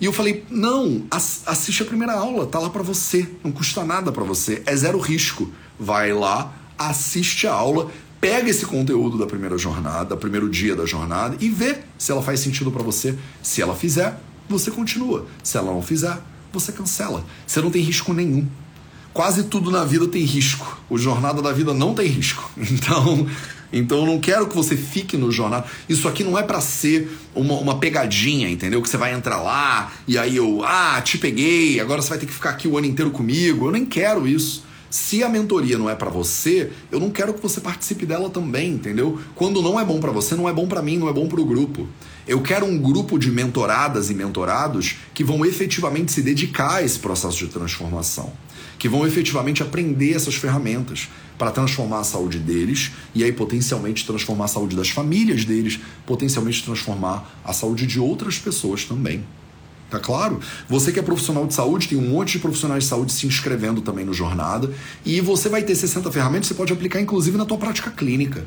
E 0.00 0.04
eu 0.04 0.12
falei: 0.12 0.44
"Não, 0.50 1.04
assiste 1.10 1.82
a 1.82 1.86
primeira 1.86 2.12
aula, 2.14 2.46
tá 2.46 2.58
lá 2.58 2.70
para 2.70 2.82
você, 2.82 3.28
não 3.42 3.52
custa 3.52 3.84
nada 3.84 4.12
para 4.12 4.24
você, 4.24 4.62
é 4.66 4.76
zero 4.76 4.98
risco. 4.98 5.50
Vai 5.78 6.12
lá, 6.12 6.52
assiste 6.78 7.46
a 7.46 7.52
aula, 7.52 7.90
pega 8.20 8.48
esse 8.50 8.66
conteúdo 8.66 9.18
da 9.18 9.26
primeira 9.26 9.56
jornada, 9.56 10.16
primeiro 10.16 10.48
dia 10.48 10.74
da 10.74 10.86
jornada 10.86 11.36
e 11.40 11.48
vê 11.48 11.78
se 11.98 12.12
ela 12.12 12.22
faz 12.22 12.40
sentido 12.40 12.70
para 12.70 12.82
você. 12.82 13.16
Se 13.42 13.62
ela 13.62 13.74
fizer, 13.74 14.18
você 14.48 14.70
continua. 14.70 15.26
Se 15.42 15.56
ela 15.56 15.72
não 15.72 15.82
fizer, 15.82 16.18
você 16.52 16.72
cancela. 16.72 17.24
Você 17.46 17.60
não 17.60 17.70
tem 17.70 17.82
risco 17.82 18.12
nenhum. 18.12 18.46
Quase 19.16 19.44
tudo 19.44 19.70
na 19.70 19.82
vida 19.82 20.06
tem 20.06 20.22
risco. 20.24 20.78
O 20.90 20.98
jornada 20.98 21.40
da 21.40 21.50
vida 21.50 21.72
não 21.72 21.94
tem 21.94 22.06
risco. 22.06 22.50
Então, 22.76 23.26
então 23.72 23.98
eu 24.00 24.06
não 24.06 24.20
quero 24.20 24.46
que 24.46 24.54
você 24.54 24.76
fique 24.76 25.16
no 25.16 25.32
jornal. 25.32 25.66
Isso 25.88 26.06
aqui 26.06 26.22
não 26.22 26.36
é 26.36 26.42
para 26.42 26.60
ser 26.60 27.10
uma, 27.34 27.54
uma, 27.54 27.78
pegadinha, 27.78 28.50
entendeu? 28.50 28.82
Que 28.82 28.88
você 28.88 28.98
vai 28.98 29.14
entrar 29.14 29.40
lá 29.40 29.90
e 30.06 30.18
aí 30.18 30.36
eu, 30.36 30.62
ah, 30.62 31.00
te 31.00 31.16
peguei, 31.16 31.80
agora 31.80 32.02
você 32.02 32.10
vai 32.10 32.18
ter 32.18 32.26
que 32.26 32.32
ficar 32.32 32.50
aqui 32.50 32.68
o 32.68 32.76
ano 32.76 32.86
inteiro 32.86 33.10
comigo. 33.10 33.66
Eu 33.66 33.72
nem 33.72 33.86
quero 33.86 34.28
isso. 34.28 34.62
Se 34.90 35.24
a 35.24 35.28
mentoria 35.28 35.78
não 35.78 35.88
é 35.88 35.94
para 35.94 36.10
você, 36.10 36.70
eu 36.92 37.00
não 37.00 37.10
quero 37.10 37.32
que 37.32 37.42
você 37.42 37.60
participe 37.60 38.04
dela 38.04 38.28
também, 38.28 38.72
entendeu? 38.72 39.18
Quando 39.34 39.62
não 39.62 39.80
é 39.80 39.84
bom 39.84 39.98
para 39.98 40.12
você, 40.12 40.34
não 40.34 40.48
é 40.48 40.52
bom 40.52 40.68
para 40.68 40.82
mim, 40.82 40.98
não 40.98 41.08
é 41.08 41.12
bom 41.12 41.26
para 41.26 41.40
o 41.40 41.44
grupo. 41.44 41.88
Eu 42.26 42.42
quero 42.42 42.66
um 42.66 42.78
grupo 42.78 43.18
de 43.18 43.30
mentoradas 43.30 44.10
e 44.10 44.14
mentorados 44.14 44.96
que 45.14 45.24
vão 45.24 45.44
efetivamente 45.44 46.12
se 46.12 46.22
dedicar 46.22 46.76
a 46.76 46.82
esse 46.82 46.98
processo 46.98 47.38
de 47.38 47.46
transformação, 47.46 48.32
que 48.78 48.88
vão 48.88 49.06
efetivamente 49.06 49.62
aprender 49.62 50.14
essas 50.14 50.34
ferramentas 50.34 51.08
para 51.38 51.50
transformar 51.50 52.00
a 52.00 52.04
saúde 52.04 52.38
deles 52.38 52.92
e 53.14 53.22
aí 53.22 53.32
potencialmente 53.32 54.06
transformar 54.06 54.46
a 54.46 54.48
saúde 54.48 54.76
das 54.76 54.88
famílias 54.88 55.44
deles, 55.44 55.78
potencialmente 56.06 56.62
transformar 56.62 57.40
a 57.44 57.52
saúde 57.52 57.86
de 57.86 58.00
outras 58.00 58.38
pessoas 58.38 58.84
também. 58.84 59.24
Tá 59.90 60.00
claro? 60.00 60.40
Você 60.68 60.90
que 60.90 60.98
é 60.98 61.02
profissional 61.02 61.46
de 61.46 61.54
saúde, 61.54 61.88
tem 61.88 61.96
um 61.96 62.10
monte 62.10 62.32
de 62.32 62.38
profissionais 62.40 62.84
de 62.84 62.90
saúde 62.90 63.12
se 63.12 63.26
inscrevendo 63.26 63.80
também 63.80 64.04
no 64.04 64.12
Jornada. 64.12 64.72
E 65.04 65.20
você 65.20 65.48
vai 65.48 65.62
ter 65.62 65.76
60 65.76 66.10
ferramentas, 66.10 66.48
você 66.48 66.54
pode 66.54 66.72
aplicar 66.72 67.00
inclusive 67.00 67.38
na 67.38 67.44
tua 67.44 67.56
prática 67.56 67.90
clínica. 67.90 68.44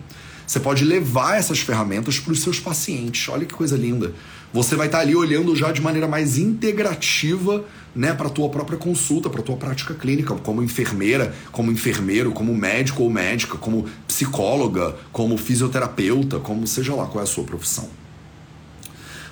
Você 0.49 0.59
pode 0.59 0.83
levar 0.83 1.37
essas 1.37 1.59
ferramentas 1.59 2.19
para 2.19 2.33
os 2.33 2.41
seus 2.41 2.59
pacientes. 2.59 3.29
Olha 3.29 3.45
que 3.45 3.53
coisa 3.53 3.77
linda. 3.77 4.15
Você 4.51 4.75
vai 4.75 4.87
estar 4.87 4.97
ali 4.97 5.15
olhando 5.15 5.55
já 5.55 5.71
de 5.71 5.79
maneira 5.79 6.07
mais 6.07 6.39
integrativa 6.39 7.63
né, 7.95 8.15
para 8.15 8.31
tua 8.31 8.49
própria 8.49 8.75
consulta, 8.75 9.29
para 9.29 9.43
tua 9.43 9.55
prática 9.55 9.93
clínica, 9.93 10.33
como 10.33 10.63
enfermeira, 10.63 11.35
como 11.51 11.71
enfermeiro, 11.71 12.31
como 12.31 12.55
médico 12.55 13.03
ou 13.03 13.11
médica, 13.11 13.59
como 13.59 13.85
psicóloga, 14.07 14.95
como 15.11 15.37
fisioterapeuta, 15.37 16.39
como 16.39 16.65
seja 16.65 16.95
lá 16.95 17.05
qual 17.05 17.23
é 17.23 17.25
a 17.25 17.29
sua 17.29 17.43
profissão. 17.43 17.87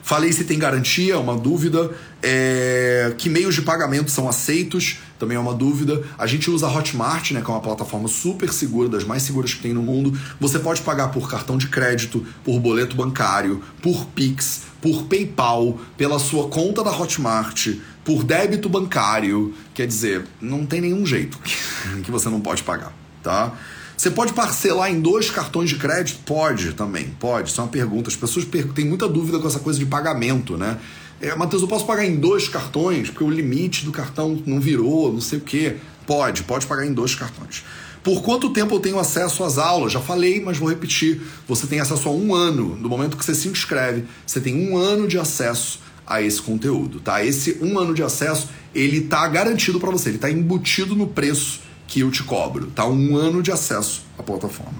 Falei 0.07 0.31
se 0.31 0.45
tem 0.45 0.57
garantia, 0.57 1.19
uma 1.19 1.35
dúvida. 1.35 1.91
É... 2.23 3.13
Que 3.17 3.29
meios 3.29 3.53
de 3.53 3.61
pagamento 3.61 4.09
são 4.09 4.29
aceitos? 4.29 4.99
Também 5.19 5.35
é 5.35 5.39
uma 5.39 5.53
dúvida. 5.53 6.01
A 6.17 6.25
gente 6.25 6.49
usa 6.49 6.65
Hotmart, 6.65 7.31
né, 7.31 7.41
que 7.41 7.51
é 7.51 7.53
uma 7.53 7.59
plataforma 7.59 8.07
super 8.07 8.53
segura, 8.53 8.87
das 8.87 9.03
mais 9.03 9.23
seguras 9.23 9.53
que 9.53 9.61
tem 9.61 9.73
no 9.73 9.81
mundo. 9.81 10.17
Você 10.39 10.59
pode 10.59 10.81
pagar 10.81 11.09
por 11.09 11.29
cartão 11.29 11.57
de 11.57 11.67
crédito, 11.67 12.25
por 12.41 12.57
boleto 12.57 12.95
bancário, 12.95 13.61
por 13.81 14.05
Pix, 14.15 14.61
por 14.81 15.03
PayPal, 15.07 15.77
pela 15.97 16.19
sua 16.19 16.47
conta 16.47 16.85
da 16.85 16.97
Hotmart, 16.97 17.75
por 18.05 18.23
débito 18.23 18.69
bancário. 18.69 19.53
Quer 19.73 19.87
dizer, 19.87 20.25
não 20.39 20.65
tem 20.65 20.79
nenhum 20.79 21.05
jeito 21.05 21.37
que 22.01 22.09
você 22.09 22.29
não 22.29 22.39
pode 22.39 22.63
pagar, 22.63 22.93
tá? 23.21 23.53
Você 23.97 24.11
pode 24.11 24.31
parcelar 24.31 24.91
em 24.91 25.01
dois 25.01 25.31
cartões 25.31 25.71
de 25.71 25.75
crédito? 25.75 26.19
Pode 26.23 26.73
também, 26.73 27.07
pode. 27.19 27.49
Isso 27.49 27.59
é 27.59 27.63
uma 27.63 27.69
pergunta. 27.69 28.09
As 28.09 28.15
pessoas 28.15 28.45
têm 28.45 28.85
muita 28.85 29.09
dúvida 29.09 29.39
com 29.39 29.47
essa 29.47 29.57
coisa 29.57 29.79
de 29.79 29.87
pagamento, 29.87 30.55
né? 30.55 30.77
É, 31.19 31.35
Matheus, 31.35 31.63
eu 31.63 31.67
posso 31.67 31.83
pagar 31.83 32.05
em 32.05 32.15
dois 32.15 32.47
cartões 32.47 33.09
porque 33.09 33.23
o 33.23 33.29
limite 33.29 33.83
do 33.83 33.91
cartão 33.91 34.39
não 34.45 34.59
virou, 34.59 35.11
não 35.11 35.19
sei 35.19 35.39
o 35.39 35.41
quê. 35.41 35.77
Pode, 36.05 36.43
pode 36.43 36.67
pagar 36.67 36.85
em 36.85 36.93
dois 36.93 37.15
cartões. 37.15 37.63
Por 38.03 38.21
quanto 38.21 38.51
tempo 38.51 38.75
eu 38.75 38.79
tenho 38.79 38.99
acesso 38.99 39.43
às 39.43 39.57
aulas? 39.57 39.93
Já 39.93 39.99
falei, 39.99 40.39
mas 40.39 40.59
vou 40.59 40.69
repetir. 40.69 41.19
Você 41.47 41.65
tem 41.65 41.79
acesso 41.79 42.07
a 42.07 42.11
um 42.11 42.35
ano. 42.35 42.77
No 42.77 42.87
momento 42.87 43.17
que 43.17 43.25
você 43.25 43.33
se 43.33 43.47
inscreve, 43.47 44.03
você 44.27 44.39
tem 44.39 44.69
um 44.69 44.77
ano 44.77 45.07
de 45.07 45.17
acesso 45.17 45.79
a 46.05 46.21
esse 46.21 46.39
conteúdo, 46.39 46.99
tá? 46.99 47.25
Esse 47.25 47.57
um 47.61 47.79
ano 47.79 47.95
de 47.95 48.03
acesso, 48.03 48.47
ele 48.75 49.01
tá 49.01 49.27
garantido 49.27 49.79
para 49.79 49.89
você, 49.89 50.09
ele 50.09 50.19
tá 50.19 50.29
embutido 50.29 50.95
no 50.95 51.07
preço 51.07 51.66
que 51.87 52.01
eu 52.01 52.11
te 52.11 52.23
cobro, 52.23 52.67
tá? 52.67 52.85
Um 52.85 53.15
ano 53.15 53.41
de 53.41 53.51
acesso 53.51 54.03
à 54.17 54.23
plataforma. 54.23 54.77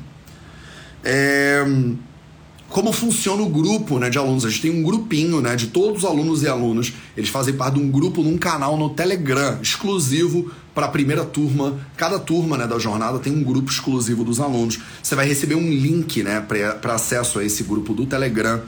É... 1.04 1.66
Como 2.70 2.92
funciona 2.92 3.42
o 3.42 3.50
grupo 3.50 3.98
né, 3.98 4.10
de 4.10 4.18
alunos? 4.18 4.46
A 4.46 4.50
gente 4.50 4.62
tem 4.62 4.72
um 4.72 4.84
grupinho 4.84 5.40
né, 5.40 5.56
de 5.56 5.68
todos 5.68 6.04
os 6.04 6.06
alunos 6.06 6.44
e 6.44 6.50
alunas. 6.50 6.92
Eles 7.16 7.30
fazem 7.30 7.54
parte 7.54 7.76
de 7.76 7.80
um 7.80 7.90
grupo 7.90 8.22
num 8.22 8.38
canal 8.38 8.78
no 8.78 8.90
Telegram, 8.90 9.58
exclusivo 9.62 10.52
para 10.78 10.86
a 10.86 10.90
primeira 10.90 11.26
turma. 11.26 11.76
Cada 11.96 12.20
turma 12.20 12.56
né, 12.56 12.68
da 12.68 12.78
jornada 12.78 13.18
tem 13.18 13.34
um 13.34 13.44
grupo 13.44 13.72
exclusivo 13.72 14.24
dos 14.24 14.40
alunos. 14.40 14.78
Você 15.02 15.16
vai 15.16 15.28
receber 15.28 15.56
um 15.56 15.68
link 15.68 16.22
né, 16.22 16.40
para 16.40 16.94
acesso 16.94 17.40
a 17.40 17.44
esse 17.44 17.64
grupo 17.64 17.96
do 17.96 18.06
Telegram. 18.06 18.62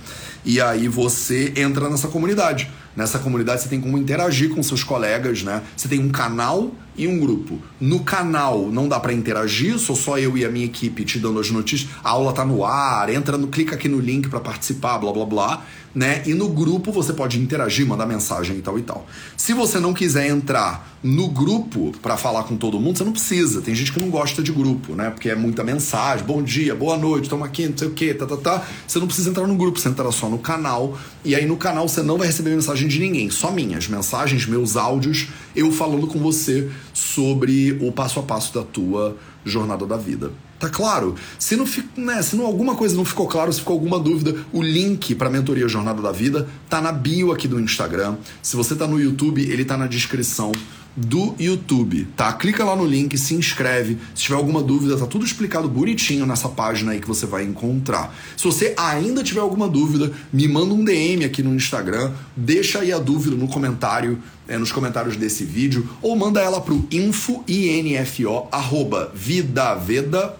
E 0.44 0.60
aí 0.60 0.88
você 0.88 1.54
entra 1.56 1.88
nessa 1.88 2.08
comunidade. 2.08 2.68
Nessa 2.96 3.20
comunidade 3.20 3.62
você 3.62 3.70
tem 3.70 3.80
como 3.80 3.96
interagir 3.96 4.50
com 4.50 4.64
seus 4.64 4.84
colegas, 4.84 5.44
né? 5.44 5.62
Você 5.78 5.88
tem 5.88 6.00
um 6.00 6.10
canal 6.10 6.72
e 6.98 7.08
um 7.08 7.20
grupo. 7.20 7.60
No 7.80 8.00
canal 8.00 8.72
não 8.72 8.88
dá 8.88 9.00
para 9.00 9.14
interagir, 9.14 9.78
sou 9.78 9.96
só 9.96 10.18
eu 10.18 10.36
e 10.36 10.44
a 10.44 10.50
minha 10.50 10.66
equipe 10.66 11.06
te 11.06 11.20
dando 11.20 11.40
as 11.40 11.52
notícias. 11.52 11.92
A 12.04 12.10
aula 12.10 12.34
tá 12.34 12.44
no 12.44 12.66
ar, 12.66 13.08
entra 13.10 13.38
no 13.38 13.48
clica 13.48 13.76
aqui 13.76 13.88
no 13.88 14.00
link 14.00 14.28
para 14.28 14.40
participar, 14.40 14.98
blá 14.98 15.14
blá 15.14 15.26
blá 15.26 15.66
né? 15.94 16.22
E 16.26 16.34
no 16.34 16.50
grupo 16.50 16.92
você 16.92 17.14
pode 17.14 17.40
interagir, 17.40 17.86
mandar 17.86 18.06
mensagem 18.06 18.58
e 18.58 18.62
tal 18.62 18.78
e 18.78 18.82
tal. 18.82 19.08
Se 19.36 19.54
você 19.54 19.80
não 19.80 19.94
quiser 19.94 20.28
entrar 20.28 20.98
no 21.02 21.30
grupo 21.30 21.92
para 22.02 22.18
falar 22.18 22.44
com 22.44 22.58
todo 22.58 22.80
mundo, 22.80 22.98
você 22.98 23.04
não 23.04 23.12
precisa. 23.12 23.62
Tem 23.62 23.74
gente 23.74 23.92
que 23.92 24.00
não 24.00 24.10
gosta 24.10 24.44
de 24.44 24.52
grupo, 24.52 24.94
né? 24.94 25.10
Porque 25.10 25.30
é 25.30 25.36
muita 25.36 25.64
mensagem, 25.64 26.26
bom 26.26 26.44
dia, 26.44 26.76
boa 26.76 26.98
noite, 26.98 27.24
estamos 27.24 27.46
aqui, 27.46 27.68
não 27.68 27.78
sei 27.78 27.88
o 27.88 27.92
que, 27.92 28.14
tá, 28.14 28.26
tá, 28.26 28.38
tá. 28.38 28.68
Você 28.88 29.00
não 29.00 29.08
precisa 29.08 29.30
entrar 29.30 29.48
no 29.48 29.56
grupo, 29.56 29.80
você 29.80 29.90
entra 29.90 30.12
só 30.12 30.30
no 30.30 30.38
canal. 30.38 30.98
E 31.24 31.36
aí 31.36 31.46
no 31.46 31.58
canal 31.58 31.88
você 31.88 32.02
não 32.02 32.18
vai 32.18 32.28
receber 32.28 32.52
mensagem 32.52 32.88
de 32.88 33.00
ninguém, 33.00 33.30
só 33.30 33.52
minhas 33.52 33.88
mensagens, 33.88 34.46
meus 34.46 34.78
áudios, 34.78 35.28
eu 35.56 35.72
falando 35.72 36.08
com 36.08 36.20
você 36.20 36.70
sobre 36.94 37.78
o 37.82 37.92
passo 37.92 38.20
a 38.20 38.24
passo 38.24 38.54
da 38.54 38.64
tua 38.64 39.18
jornada 39.46 39.86
da 39.86 39.98
vida. 39.98 40.32
Tá 40.60 40.68
claro? 40.70 41.16
Se 41.40 41.56
não, 41.56 41.66
né, 41.96 42.22
se 42.22 42.36
não 42.36 42.46
alguma 42.46 42.76
coisa 42.76 42.94
não 42.94 43.06
ficou 43.06 43.28
claro, 43.28 43.52
se 43.52 43.60
ficou 43.60 43.76
alguma 43.76 43.98
dúvida, 43.98 44.36
o 44.52 44.62
link 44.62 45.16
para 45.16 45.30
a 45.30 45.32
mentoria 45.32 45.68
Jornada 45.70 46.02
da 46.02 46.12
Vida 46.12 46.50
tá 46.70 46.82
na 46.82 46.92
bio 46.92 47.32
aqui 47.32 47.48
do 47.48 47.60
Instagram. 47.60 48.18
Se 48.44 48.58
você 48.58 48.76
tá 48.76 48.86
no 48.86 49.00
YouTube, 49.00 49.42
ele 49.42 49.64
tá 49.64 49.78
na 49.78 49.88
descrição 49.88 50.52
do 50.96 51.36
YouTube, 51.40 52.08
tá? 52.16 52.34
Clica 52.34 52.64
lá 52.64 52.76
no 52.76 52.86
link, 52.86 53.18
se 53.18 53.34
inscreve. 53.34 53.98
Se 54.14 54.24
tiver 54.24 54.36
alguma 54.36 54.62
dúvida, 54.62 54.98
tá 54.98 55.06
tudo 55.06 55.26
explicado 55.26 55.70
bonitinho 55.70 56.26
nessa 56.26 56.50
página 56.50 56.92
aí 56.92 57.00
que 57.00 57.08
você 57.08 57.26
vai 57.26 57.44
encontrar. 57.44 58.14
Se 58.36 58.44
você 58.44 58.74
ainda 58.78 59.24
tiver 59.24 59.40
alguma 59.40 59.68
dúvida, 59.68 60.12
me 60.32 60.48
manda 60.48 60.74
um 60.74 60.84
DM 60.84 61.24
aqui 61.24 61.42
no 61.42 61.56
Instagram, 61.56 62.12
deixa 62.36 62.80
aí 62.80 62.92
a 62.92 63.00
dúvida 63.00 63.36
no 63.36 63.48
comentário, 63.48 64.22
é, 64.48 64.58
nos 64.58 64.72
comentários 64.72 65.16
desse 65.16 65.44
vídeo, 65.46 65.88
ou 66.02 66.16
manda 66.16 66.42
ela 66.42 66.60
pro 66.60 66.88
info, 66.92 67.44
info, 67.48 68.48
arroba 68.52 69.12
vidaveda.org, 69.14 70.34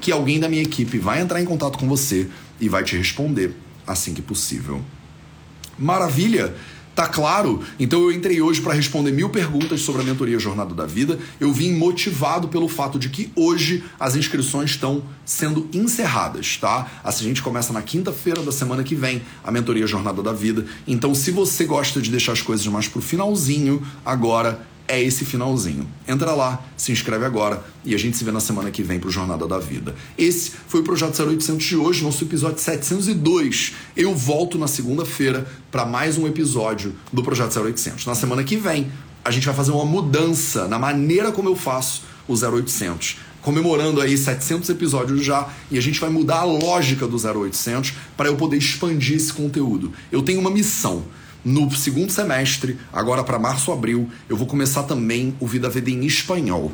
que 0.00 0.10
alguém 0.10 0.40
da 0.40 0.48
minha 0.48 0.62
equipe 0.62 0.98
vai 0.98 1.20
entrar 1.20 1.40
em 1.40 1.44
contato 1.44 1.78
com 1.78 1.86
você 1.86 2.28
e 2.60 2.68
vai 2.68 2.82
te 2.82 2.96
responder 2.96 3.54
assim 3.86 4.14
que 4.14 4.22
possível. 4.22 4.80
Maravilha! 5.78 6.54
Tá 6.94 7.06
claro? 7.06 7.62
Então 7.80 8.02
eu 8.02 8.12
entrei 8.12 8.42
hoje 8.42 8.60
para 8.60 8.74
responder 8.74 9.12
mil 9.12 9.30
perguntas 9.30 9.80
sobre 9.80 10.02
a 10.02 10.04
mentoria 10.04 10.38
Jornada 10.38 10.74
da 10.74 10.84
Vida. 10.84 11.18
Eu 11.40 11.50
vim 11.50 11.72
motivado 11.72 12.48
pelo 12.48 12.68
fato 12.68 12.98
de 12.98 13.08
que 13.08 13.32
hoje 13.34 13.82
as 13.98 14.14
inscrições 14.14 14.72
estão 14.72 15.02
sendo 15.24 15.68
encerradas, 15.72 16.58
tá? 16.58 16.90
A 17.02 17.10
gente 17.10 17.40
começa 17.40 17.72
na 17.72 17.80
quinta-feira 17.80 18.42
da 18.42 18.52
semana 18.52 18.84
que 18.84 18.94
vem 18.94 19.22
a 19.42 19.50
mentoria 19.50 19.86
Jornada 19.86 20.22
da 20.22 20.32
Vida. 20.32 20.66
Então, 20.86 21.14
se 21.14 21.30
você 21.30 21.64
gosta 21.64 22.00
de 22.00 22.10
deixar 22.10 22.32
as 22.32 22.42
coisas 22.42 22.66
mais 22.66 22.88
pro 22.88 23.00
finalzinho, 23.00 23.82
agora 24.04 24.66
é 24.92 25.02
esse 25.02 25.24
finalzinho. 25.24 25.88
Entra 26.06 26.32
lá, 26.32 26.62
se 26.76 26.92
inscreve 26.92 27.24
agora 27.24 27.64
e 27.82 27.94
a 27.94 27.98
gente 27.98 28.14
se 28.14 28.24
vê 28.24 28.30
na 28.30 28.40
semana 28.40 28.70
que 28.70 28.82
vem 28.82 29.00
pro 29.00 29.10
Jornada 29.10 29.48
da 29.48 29.58
Vida. 29.58 29.94
Esse 30.18 30.52
foi 30.68 30.80
o 30.80 30.84
Projeto 30.84 31.18
0800 31.18 31.64
de 31.64 31.76
hoje, 31.78 32.04
nosso 32.04 32.22
episódio 32.22 32.58
702. 32.58 33.72
Eu 33.96 34.14
volto 34.14 34.58
na 34.58 34.68
segunda-feira 34.68 35.50
para 35.70 35.86
mais 35.86 36.18
um 36.18 36.26
episódio 36.26 36.94
do 37.10 37.22
Projeto 37.22 37.58
0800. 37.58 38.04
Na 38.04 38.14
semana 38.14 38.44
que 38.44 38.58
vem, 38.58 38.92
a 39.24 39.30
gente 39.30 39.46
vai 39.46 39.54
fazer 39.54 39.70
uma 39.70 39.86
mudança 39.86 40.68
na 40.68 40.78
maneira 40.78 41.32
como 41.32 41.48
eu 41.48 41.56
faço 41.56 42.02
o 42.28 42.34
0800 42.34 43.16
comemorando 43.40 44.00
aí 44.00 44.16
700 44.16 44.68
episódios 44.68 45.24
já 45.24 45.48
e 45.68 45.76
a 45.76 45.80
gente 45.80 45.98
vai 45.98 46.10
mudar 46.10 46.40
a 46.40 46.44
lógica 46.44 47.08
do 47.08 47.16
0800 47.16 47.94
para 48.16 48.28
eu 48.28 48.36
poder 48.36 48.58
expandir 48.58 49.16
esse 49.16 49.32
conteúdo. 49.32 49.92
Eu 50.12 50.22
tenho 50.22 50.38
uma 50.38 50.50
missão. 50.50 51.02
No 51.44 51.68
segundo 51.72 52.12
semestre, 52.12 52.78
agora 52.92 53.24
para 53.24 53.36
março, 53.36 53.72
abril, 53.72 54.08
eu 54.28 54.36
vou 54.36 54.46
começar 54.46 54.84
também 54.84 55.34
o 55.40 55.46
Vida 55.46 55.68
Veda 55.68 55.90
em 55.90 56.04
espanhol. 56.04 56.70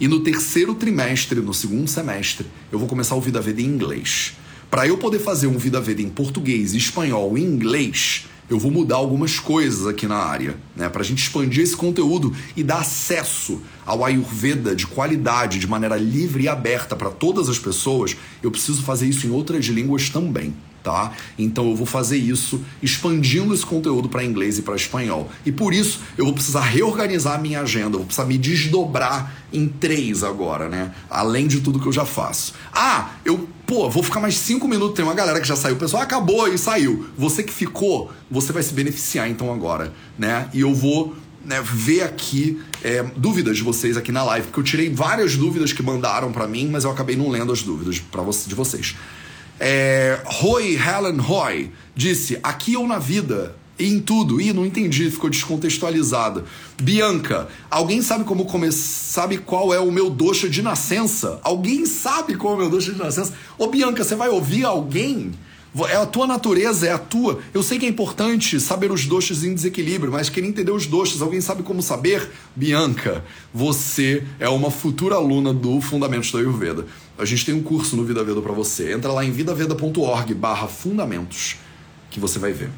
E 0.00 0.08
no 0.08 0.20
terceiro 0.20 0.74
trimestre, 0.74 1.38
no 1.42 1.52
segundo 1.52 1.86
semestre, 1.86 2.46
eu 2.72 2.78
vou 2.78 2.88
começar 2.88 3.14
o 3.14 3.20
Vida 3.20 3.42
Veda 3.42 3.60
em 3.60 3.66
inglês. 3.66 4.32
Para 4.70 4.86
eu 4.86 4.96
poder 4.96 5.18
fazer 5.18 5.48
um 5.48 5.58
Vida 5.58 5.82
Veda 5.82 6.00
em 6.00 6.08
português, 6.08 6.72
espanhol 6.72 7.36
e 7.36 7.42
inglês, 7.42 8.24
eu 8.48 8.58
vou 8.58 8.70
mudar 8.70 8.96
algumas 8.96 9.38
coisas 9.38 9.86
aqui 9.86 10.06
na 10.06 10.16
área, 10.16 10.56
né? 10.74 10.88
Para 10.88 11.02
a 11.02 11.04
gente 11.04 11.22
expandir 11.22 11.62
esse 11.62 11.76
conteúdo 11.76 12.34
e 12.56 12.62
dar 12.62 12.78
acesso 12.78 13.60
ao 13.84 14.02
Ayurveda 14.02 14.74
de 14.74 14.86
qualidade, 14.86 15.58
de 15.58 15.66
maneira 15.66 15.96
livre 15.96 16.44
e 16.44 16.48
aberta 16.48 16.96
para 16.96 17.10
todas 17.10 17.50
as 17.50 17.58
pessoas, 17.58 18.16
eu 18.42 18.50
preciso 18.50 18.82
fazer 18.82 19.06
isso 19.06 19.26
em 19.26 19.30
outras 19.30 19.66
línguas 19.66 20.08
também 20.08 20.54
tá? 20.86 21.10
Então 21.36 21.68
eu 21.68 21.74
vou 21.74 21.84
fazer 21.84 22.16
isso 22.16 22.60
expandindo 22.80 23.52
esse 23.52 23.66
conteúdo 23.66 24.08
para 24.08 24.22
inglês 24.22 24.56
e 24.56 24.62
para 24.62 24.76
espanhol. 24.76 25.28
E 25.44 25.50
por 25.50 25.74
isso 25.74 25.98
eu 26.16 26.24
vou 26.24 26.32
precisar 26.32 26.60
reorganizar 26.60 27.34
a 27.34 27.38
minha 27.38 27.60
agenda, 27.60 27.96
eu 27.96 27.98
vou 27.98 28.06
precisar 28.06 28.24
me 28.24 28.38
desdobrar 28.38 29.34
em 29.52 29.66
três 29.66 30.22
agora, 30.22 30.68
né? 30.68 30.94
Além 31.10 31.48
de 31.48 31.60
tudo 31.60 31.80
que 31.80 31.86
eu 31.86 31.92
já 31.92 32.04
faço. 32.04 32.54
Ah, 32.72 33.10
eu, 33.24 33.48
pô, 33.66 33.90
vou 33.90 34.00
ficar 34.00 34.20
mais 34.20 34.36
cinco 34.36 34.68
minutos. 34.68 34.94
Tem 34.94 35.04
uma 35.04 35.14
galera 35.14 35.40
que 35.40 35.48
já 35.48 35.56
saiu, 35.56 35.74
o 35.74 35.78
pessoal 35.78 36.04
acabou 36.04 36.46
e 36.46 36.56
saiu. 36.56 37.08
Você 37.18 37.42
que 37.42 37.52
ficou, 37.52 38.12
você 38.30 38.52
vai 38.52 38.62
se 38.62 38.72
beneficiar 38.72 39.28
então 39.28 39.52
agora, 39.52 39.92
né? 40.16 40.48
E 40.54 40.60
eu 40.60 40.72
vou 40.72 41.16
né, 41.44 41.60
ver 41.64 42.02
aqui 42.02 42.62
é, 42.84 43.02
dúvidas 43.16 43.56
de 43.56 43.64
vocês 43.64 43.96
aqui 43.96 44.12
na 44.12 44.22
live, 44.22 44.46
porque 44.46 44.60
eu 44.60 44.64
tirei 44.64 44.88
várias 44.88 45.36
dúvidas 45.36 45.72
que 45.72 45.82
mandaram 45.82 46.30
para 46.30 46.46
mim, 46.46 46.68
mas 46.70 46.84
eu 46.84 46.92
acabei 46.92 47.16
não 47.16 47.28
lendo 47.28 47.50
as 47.50 47.62
dúvidas 47.62 47.98
para 47.98 48.22
você, 48.22 48.48
de 48.48 48.54
vocês. 48.54 48.94
É, 49.58 50.20
Roy 50.24 50.74
Helen 50.74 51.18
Roy 51.18 51.70
disse: 51.94 52.38
aqui 52.42 52.76
ou 52.76 52.86
na 52.86 52.98
vida, 52.98 53.54
e 53.78 53.86
em 53.86 54.00
tudo. 54.00 54.40
Ih, 54.40 54.52
não 54.52 54.64
entendi, 54.64 55.10
ficou 55.10 55.30
descontextualizado. 55.30 56.44
Bianca, 56.80 57.48
alguém 57.70 58.02
sabe 58.02 58.24
como 58.24 58.46
começar? 58.46 59.06
Sabe 59.16 59.38
qual 59.38 59.72
é 59.72 59.80
o 59.80 59.90
meu 59.90 60.10
doxa 60.10 60.48
de 60.48 60.60
nascença? 60.60 61.40
Alguém 61.42 61.86
sabe 61.86 62.36
qual 62.36 62.52
é 62.52 62.56
o 62.56 62.60
meu 62.60 62.70
doxa 62.70 62.92
de 62.92 62.98
nascença? 62.98 63.32
Ô 63.56 63.66
Bianca, 63.68 64.04
você 64.04 64.14
vai 64.14 64.28
ouvir 64.28 64.64
alguém? 64.64 65.32
É 65.88 65.96
a 65.96 66.06
tua 66.06 66.26
natureza, 66.26 66.86
é 66.86 66.92
a 66.92 66.98
tua. 66.98 67.40
Eu 67.52 67.62
sei 67.62 67.78
que 67.78 67.84
é 67.84 67.88
importante 67.88 68.58
saber 68.58 68.90
os 68.90 69.04
doxas 69.04 69.44
em 69.44 69.54
desequilíbrio, 69.54 70.10
mas 70.10 70.30
queria 70.30 70.48
entender 70.48 70.70
os 70.70 70.86
doxas. 70.86 71.20
Alguém 71.20 71.40
sabe 71.40 71.62
como 71.62 71.82
saber? 71.82 72.30
Bianca, 72.54 73.22
você 73.52 74.24
é 74.40 74.48
uma 74.48 74.70
futura 74.70 75.16
aluna 75.16 75.52
do 75.52 75.80
Fundamentos 75.80 76.32
da 76.32 76.38
Ayurveda. 76.38 76.86
A 77.18 77.24
gente 77.24 77.44
tem 77.44 77.54
um 77.54 77.62
curso 77.62 77.96
no 77.96 78.04
Vida 78.04 78.24
Veda 78.24 78.40
para 78.40 78.52
você. 78.52 78.92
Entra 78.92 79.12
lá 79.12 79.24
em 79.24 79.30
vidaveda.org 79.30 80.32
barra 80.34 80.66
fundamentos 80.66 81.56
que 82.10 82.18
você 82.18 82.38
vai 82.38 82.52
ver. 82.52 82.70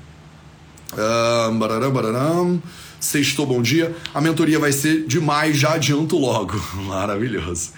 Um, 0.93 1.59
bararam, 1.59 1.93
bararam. 1.93 2.63
Sextou, 2.99 3.47
bom 3.47 3.63
dia. 3.63 3.95
A 4.13 4.21
mentoria 4.21 4.59
vai 4.59 4.73
ser 4.73 5.07
demais, 5.07 5.57
já 5.57 5.75
adianto 5.75 6.19
logo. 6.19 6.61
Maravilhoso. 6.87 7.71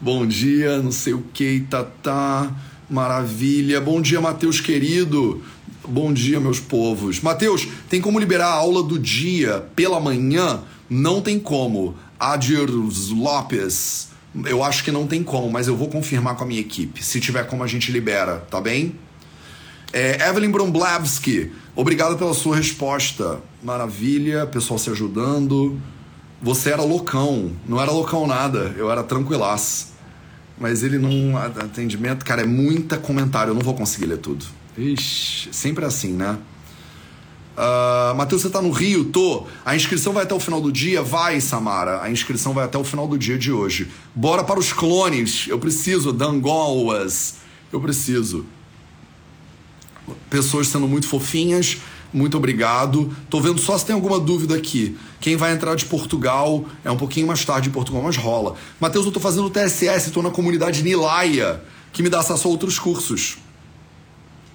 Bom 0.00 0.26
dia, 0.26 0.82
não 0.82 0.90
sei 0.90 1.14
o 1.14 1.22
que, 1.32 1.64
tá, 1.70 1.84
tá. 1.84 2.50
Maravilha. 2.88 3.80
Bom 3.80 4.00
dia, 4.00 4.20
Matheus 4.20 4.60
querido. 4.60 5.42
Bom 5.86 6.12
dia, 6.12 6.38
meus 6.38 6.60
povos. 6.60 7.20
Matheus, 7.20 7.66
tem 7.88 8.00
como 8.00 8.18
liberar 8.18 8.48
a 8.48 8.54
aula 8.54 8.82
do 8.82 8.98
dia 8.98 9.66
pela 9.74 9.98
manhã? 9.98 10.62
Não 10.88 11.20
tem 11.20 11.38
como. 11.38 11.94
Adir 12.20 12.68
Lopes. 12.68 14.08
Eu 14.46 14.62
acho 14.62 14.84
que 14.84 14.90
não 14.90 15.06
tem 15.06 15.22
como, 15.22 15.50
mas 15.50 15.66
eu 15.66 15.76
vou 15.76 15.88
confirmar 15.88 16.36
com 16.36 16.44
a 16.44 16.46
minha 16.46 16.60
equipe. 16.60 17.04
Se 17.04 17.20
tiver 17.20 17.44
como, 17.44 17.62
a 17.62 17.66
gente 17.66 17.90
libera, 17.90 18.38
tá 18.50 18.60
bem? 18.60 18.94
É, 19.92 20.28
Evelyn 20.28 20.50
Bromblevski, 20.50 21.52
obrigado 21.76 22.18
pela 22.18 22.34
sua 22.34 22.56
resposta. 22.56 23.40
Maravilha, 23.62 24.44
pessoal 24.46 24.78
se 24.78 24.90
ajudando. 24.90 25.80
Você 26.42 26.70
era 26.70 26.82
loucão. 26.82 27.52
Não 27.66 27.80
era 27.80 27.92
loucão 27.92 28.26
nada, 28.26 28.74
eu 28.76 28.90
era 28.90 29.02
tranquilaço 29.04 29.93
mas 30.58 30.82
ele 30.82 30.98
não. 30.98 31.36
Atendimento, 31.36 32.24
cara, 32.24 32.42
é 32.42 32.46
muita 32.46 32.96
comentário, 32.96 33.50
eu 33.50 33.54
não 33.54 33.62
vou 33.62 33.74
conseguir 33.74 34.06
ler 34.06 34.18
tudo. 34.18 34.44
Ixi, 34.76 35.48
sempre 35.52 35.84
assim, 35.84 36.12
né? 36.12 36.38
Uh, 37.56 38.14
Matheus, 38.16 38.42
você 38.42 38.50
tá 38.50 38.60
no 38.60 38.70
Rio? 38.70 39.04
Tô. 39.04 39.46
A 39.64 39.76
inscrição 39.76 40.12
vai 40.12 40.24
até 40.24 40.34
o 40.34 40.40
final 40.40 40.60
do 40.60 40.72
dia? 40.72 41.02
Vai, 41.02 41.40
Samara. 41.40 42.02
A 42.02 42.10
inscrição 42.10 42.52
vai 42.52 42.64
até 42.64 42.76
o 42.76 42.82
final 42.82 43.06
do 43.06 43.16
dia 43.16 43.38
de 43.38 43.52
hoje. 43.52 43.88
Bora 44.14 44.42
para 44.42 44.58
os 44.58 44.72
clones. 44.72 45.46
Eu 45.48 45.58
preciso. 45.58 46.12
Dangolas. 46.12 47.36
Eu 47.72 47.80
preciso. 47.80 48.44
Pessoas 50.28 50.66
sendo 50.66 50.88
muito 50.88 51.06
fofinhas 51.06 51.78
muito 52.14 52.36
obrigado. 52.36 53.14
Tô 53.28 53.40
vendo 53.40 53.58
só 53.60 53.76
se 53.76 53.84
tem 53.84 53.92
alguma 53.92 54.20
dúvida 54.20 54.54
aqui. 54.54 54.96
Quem 55.20 55.34
vai 55.36 55.52
entrar 55.52 55.74
de 55.74 55.84
Portugal 55.84 56.64
é 56.84 56.90
um 56.90 56.96
pouquinho 56.96 57.26
mais 57.26 57.44
tarde 57.44 57.68
em 57.68 57.72
Portugal, 57.72 58.00
mas 58.02 58.16
rola. 58.16 58.54
Matheus, 58.80 59.04
eu 59.04 59.10
tô 59.10 59.18
fazendo 59.18 59.50
TSS, 59.50 60.12
tô 60.12 60.22
na 60.22 60.30
comunidade 60.30 60.84
Nilaia, 60.84 61.60
que 61.92 62.04
me 62.04 62.08
dá 62.08 62.20
acesso 62.20 62.46
a 62.46 62.50
outros 62.52 62.78
cursos. 62.78 63.38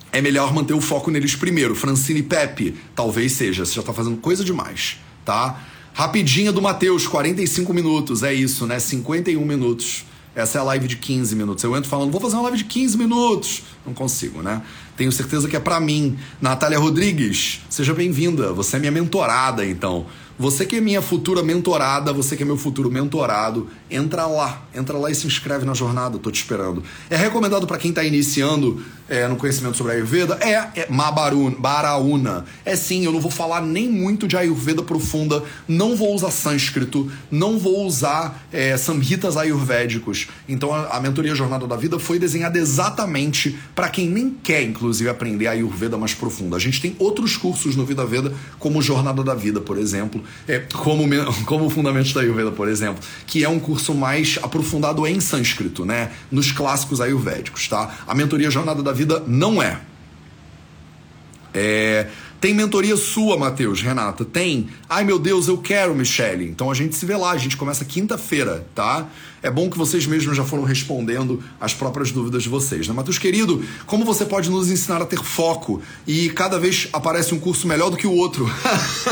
É 0.09 0.21
melhor 0.21 0.53
manter 0.53 0.73
o 0.73 0.79
foco 0.79 1.11
neles 1.11 1.35
primeiro. 1.35 1.75
Francine 1.75 2.23
Pepe, 2.23 2.75
talvez 2.95 3.33
seja, 3.33 3.65
você 3.65 3.73
já 3.73 3.83
tá 3.83 3.91
fazendo 3.91 4.15
coisa 4.17 4.43
demais, 4.43 4.97
tá? 5.25 5.61
Rapidinha 5.93 6.53
do 6.53 6.61
Matheus, 6.61 7.05
45 7.07 7.73
minutos, 7.73 8.23
é 8.23 8.33
isso, 8.33 8.65
né? 8.65 8.79
51 8.79 9.43
minutos. 9.43 10.05
Essa 10.33 10.59
é 10.59 10.61
a 10.61 10.63
live 10.63 10.87
de 10.87 10.95
15 10.95 11.35
minutos. 11.35 11.63
Eu 11.63 11.75
entro 11.75 11.89
falando, 11.89 12.11
vou 12.11 12.21
fazer 12.21 12.35
uma 12.35 12.43
live 12.43 12.59
de 12.59 12.63
15 12.63 12.97
minutos. 12.97 13.63
Não 13.85 13.93
consigo, 13.93 14.41
né? 14.41 14.61
Tenho 14.99 15.13
certeza 15.13 15.47
que 15.47 15.55
é 15.55 15.59
para 15.61 15.79
mim. 15.79 16.17
Natália 16.41 16.77
Rodrigues, 16.77 17.61
seja 17.69 17.93
bem-vinda. 17.93 18.51
Você 18.51 18.75
é 18.75 18.79
minha 18.79 18.91
mentorada, 18.91 19.65
então. 19.65 20.05
Você 20.37 20.65
que 20.65 20.75
é 20.75 20.81
minha 20.81 21.01
futura 21.01 21.41
mentorada, 21.41 22.11
você 22.11 22.35
que 22.35 22.43
é 22.43 22.45
meu 22.45 22.57
futuro 22.57 22.91
mentorado, 22.91 23.69
entra 23.89 24.27
lá, 24.27 24.61
entra 24.75 24.97
lá 24.97 25.09
e 25.09 25.15
se 25.15 25.25
inscreve 25.25 25.65
na 25.65 25.73
jornada, 25.73 26.17
tô 26.17 26.29
te 26.29 26.41
esperando. 26.41 26.83
É 27.09 27.15
recomendado 27.15 27.65
para 27.65 27.77
quem 27.77 27.93
tá 27.93 28.03
iniciando 28.03 28.83
é, 29.09 29.27
no 29.27 29.35
conhecimento 29.35 29.75
sobre 29.75 29.93
Ayurveda? 29.93 30.37
É, 30.41 30.81
é 30.81 30.87
Mabarun, 30.89 31.51
Barauna. 31.51 32.45
É 32.63 32.75
sim, 32.75 33.03
eu 33.03 33.11
não 33.11 33.19
vou 33.19 33.31
falar 33.31 33.61
nem 33.61 33.89
muito 33.89 34.27
de 34.27 34.37
Ayurveda 34.37 34.83
profunda, 34.83 35.43
não 35.67 35.95
vou 35.95 36.13
usar 36.13 36.31
sânscrito, 36.31 37.11
não 37.29 37.57
vou 37.57 37.85
usar 37.85 38.45
é, 38.51 38.77
samhitas 38.77 39.35
ayurvédicos. 39.35 40.27
Então 40.47 40.73
a, 40.73 40.97
a 40.97 40.99
mentoria 40.99 41.35
Jornada 41.35 41.67
da 41.67 41.75
Vida 41.75 41.99
foi 41.99 42.19
desenhada 42.19 42.57
exatamente 42.57 43.57
para 43.75 43.89
quem 43.89 44.09
nem 44.09 44.29
quer, 44.29 44.63
inclusive, 44.63 45.09
aprender 45.09 45.47
Ayurveda 45.47 45.97
mais 45.97 46.13
profunda. 46.13 46.55
A 46.55 46.59
gente 46.59 46.81
tem 46.81 46.95
outros 46.99 47.35
cursos 47.35 47.75
no 47.75 47.85
Vida 47.85 48.05
Veda, 48.05 48.33
como 48.57 48.81
Jornada 48.81 49.23
da 49.23 49.33
Vida, 49.33 49.59
por 49.59 49.77
exemplo 49.77 50.23
é, 50.47 50.59
como, 50.73 51.03
como 51.45 51.69
Fundamentos 51.69 52.13
da 52.13 52.21
Ayurveda, 52.21 52.51
por 52.51 52.67
exemplo, 52.67 53.03
que 53.25 53.43
é 53.43 53.49
um 53.49 53.59
curso 53.59 53.93
mais 53.93 54.37
aprofundado 54.41 55.05
em 55.05 55.19
sânscrito, 55.19 55.85
né? 55.85 56.11
Nos 56.31 56.51
clássicos 56.51 57.01
ayurvédicos, 57.01 57.67
tá? 57.67 57.97
A 58.07 58.15
mentoria 58.15 58.49
Jornada 58.49 58.81
da 58.81 58.91
Vida 58.99 59.23
não 59.25 59.63
é. 59.63 59.79
É. 61.53 62.07
Tem 62.41 62.53
mentoria 62.53 62.97
sua, 62.97 63.37
Matheus, 63.37 63.81
Renata? 63.81 64.25
Tem? 64.25 64.67
Ai 64.89 65.05
meu 65.05 65.17
Deus, 65.17 65.47
eu 65.47 65.57
quero, 65.57 65.95
Michele. 65.95 66.43
Então 66.45 66.69
a 66.69 66.73
gente 66.73 66.95
se 66.97 67.05
vê 67.05 67.15
lá, 67.15 67.31
a 67.31 67.37
gente 67.37 67.55
começa 67.55 67.85
quinta-feira, 67.85 68.67
tá? 68.75 69.07
É 69.41 69.49
bom 69.49 69.69
que 69.69 69.77
vocês 69.77 70.05
mesmos 70.05 70.35
já 70.35 70.43
foram 70.43 70.63
respondendo 70.63 71.41
as 71.61 71.73
próprias 71.73 72.11
dúvidas 72.11 72.43
de 72.43 72.49
vocês, 72.49 72.89
né? 72.89 72.93
Matheus, 72.93 73.17
querido, 73.17 73.63
como 73.85 74.03
você 74.03 74.25
pode 74.25 74.49
nos 74.49 74.69
ensinar 74.69 75.01
a 75.01 75.05
ter 75.05 75.23
foco 75.23 75.81
e 76.05 76.29
cada 76.31 76.59
vez 76.59 76.89
aparece 76.91 77.33
um 77.33 77.39
curso 77.39 77.69
melhor 77.69 77.89
do 77.89 77.95
que 77.95 78.07
o 78.07 78.11
outro? 78.11 78.49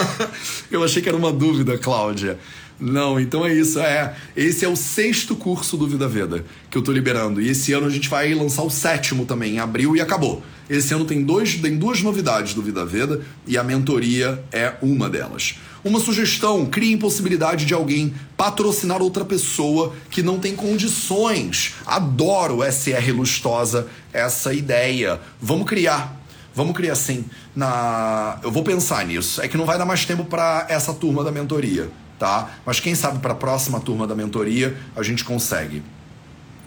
eu 0.69 0.83
achei 0.83 1.01
que 1.01 1.07
era 1.07 1.17
uma 1.17 1.31
dúvida, 1.31 1.77
Cláudia. 1.77 2.37
Não, 2.79 3.19
então 3.19 3.45
é 3.45 3.53
isso. 3.53 3.79
É, 3.79 4.15
esse 4.35 4.63
é 4.63 4.67
o 4.67 4.75
sexto 4.75 5.35
curso 5.35 5.75
do 5.77 5.87
Vida 5.87 6.07
Veda 6.07 6.45
que 6.69 6.77
eu 6.77 6.81
tô 6.81 6.91
liberando. 6.91 7.41
E 7.41 7.49
esse 7.49 7.73
ano 7.73 7.87
a 7.87 7.89
gente 7.89 8.07
vai 8.07 8.33
lançar 8.33 8.61
o 8.61 8.69
sétimo 8.69 9.25
também, 9.25 9.55
em 9.55 9.59
abril, 9.59 9.95
e 9.95 10.01
acabou. 10.01 10.43
Esse 10.69 10.93
ano 10.93 11.05
tem, 11.05 11.23
dois, 11.23 11.55
tem 11.55 11.77
duas 11.77 12.01
novidades 12.01 12.53
do 12.53 12.61
Vida 12.61 12.85
Veda 12.85 13.21
e 13.47 13.57
a 13.57 13.63
mentoria 13.63 14.43
é 14.51 14.73
uma 14.81 15.09
delas. 15.09 15.55
Uma 15.83 15.99
sugestão: 15.99 16.65
crie 16.67 16.91
impossibilidade 16.91 17.65
de 17.65 17.73
alguém 17.73 18.13
patrocinar 18.35 19.01
outra 19.01 19.25
pessoa 19.25 19.95
que 20.11 20.21
não 20.21 20.37
tem 20.37 20.55
condições. 20.55 21.73
Adoro 21.85 22.59
SR 22.63 23.11
Lustosa 23.11 23.87
essa 24.13 24.53
ideia. 24.53 25.19
Vamos 25.41 25.67
criar. 25.67 26.15
Vamos 26.53 26.75
criar 26.75 26.95
sim. 26.95 27.25
Na... 27.55 28.39
Eu 28.43 28.51
vou 28.51 28.63
pensar 28.63 29.05
nisso. 29.05 29.41
É 29.41 29.47
que 29.47 29.57
não 29.57 29.65
vai 29.65 29.77
dar 29.77 29.85
mais 29.85 30.05
tempo 30.05 30.25
para 30.25 30.65
essa 30.69 30.93
turma 30.93 31.23
da 31.23 31.31
mentoria 31.31 31.89
tá? 32.17 32.51
Mas 32.65 32.79
quem 32.79 32.95
sabe 32.95 33.19
para 33.19 33.33
a 33.33 33.35
próxima 33.35 33.79
turma 33.79 34.07
da 34.07 34.15
mentoria 34.15 34.77
a 34.95 35.03
gente 35.03 35.23
consegue. 35.23 35.83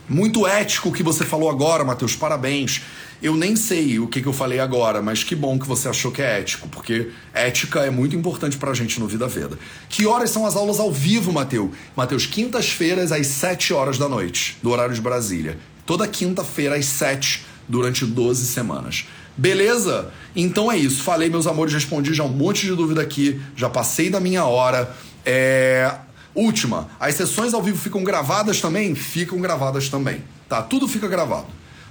Muito 0.08 0.46
ético 0.46 0.88
o 0.88 0.92
que 0.92 1.02
você 1.02 1.24
falou 1.24 1.48
agora, 1.48 1.84
Matheus, 1.84 2.16
parabéns. 2.16 2.82
Eu 3.22 3.36
nem 3.36 3.54
sei 3.54 3.98
o 3.98 4.08
que, 4.08 4.20
que 4.20 4.26
eu 4.26 4.32
falei 4.32 4.58
agora, 4.58 5.00
mas 5.02 5.22
que 5.22 5.36
bom 5.36 5.58
que 5.58 5.68
você 5.68 5.88
achou 5.88 6.10
que 6.10 6.22
é 6.22 6.40
ético, 6.40 6.68
porque 6.68 7.10
ética 7.34 7.80
é 7.80 7.90
muito 7.90 8.16
importante 8.16 8.56
pra 8.56 8.72
gente 8.72 8.98
no 8.98 9.06
Vida 9.06 9.28
Veda. 9.28 9.58
Que 9.88 10.06
horas 10.06 10.30
são 10.30 10.46
as 10.46 10.56
aulas 10.56 10.80
ao 10.80 10.90
vivo, 10.90 11.32
Matheus? 11.32 11.70
Matheus, 11.94 12.26
quintas-feiras 12.26 13.12
às 13.12 13.26
7 13.26 13.72
horas 13.74 13.98
da 13.98 14.08
noite, 14.08 14.56
do 14.62 14.70
horário 14.70 14.94
de 14.94 15.00
Brasília. 15.00 15.58
Toda 15.86 16.08
quinta-feira 16.08 16.76
às 16.76 16.86
7, 16.86 17.44
durante 17.68 18.04
12 18.04 18.46
semanas. 18.46 19.06
Beleza? 19.36 20.10
Então 20.34 20.70
é 20.70 20.76
isso. 20.76 21.02
Falei, 21.02 21.28
meus 21.28 21.46
amores, 21.46 21.72
respondi 21.72 22.12
já 22.12 22.24
um 22.24 22.28
monte 22.28 22.66
de 22.66 22.74
dúvida 22.74 23.00
aqui, 23.00 23.40
já 23.54 23.70
passei 23.70 24.10
da 24.10 24.18
minha 24.18 24.44
hora. 24.44 24.94
É... 25.24 25.92
Última, 26.34 26.88
as 26.98 27.16
sessões 27.16 27.52
ao 27.52 27.62
vivo 27.62 27.76
ficam 27.76 28.04
gravadas 28.04 28.60
também? 28.60 28.94
Ficam 28.94 29.40
gravadas 29.40 29.88
também, 29.88 30.22
tá? 30.48 30.62
Tudo 30.62 30.86
fica 30.86 31.08
gravado. 31.08 31.46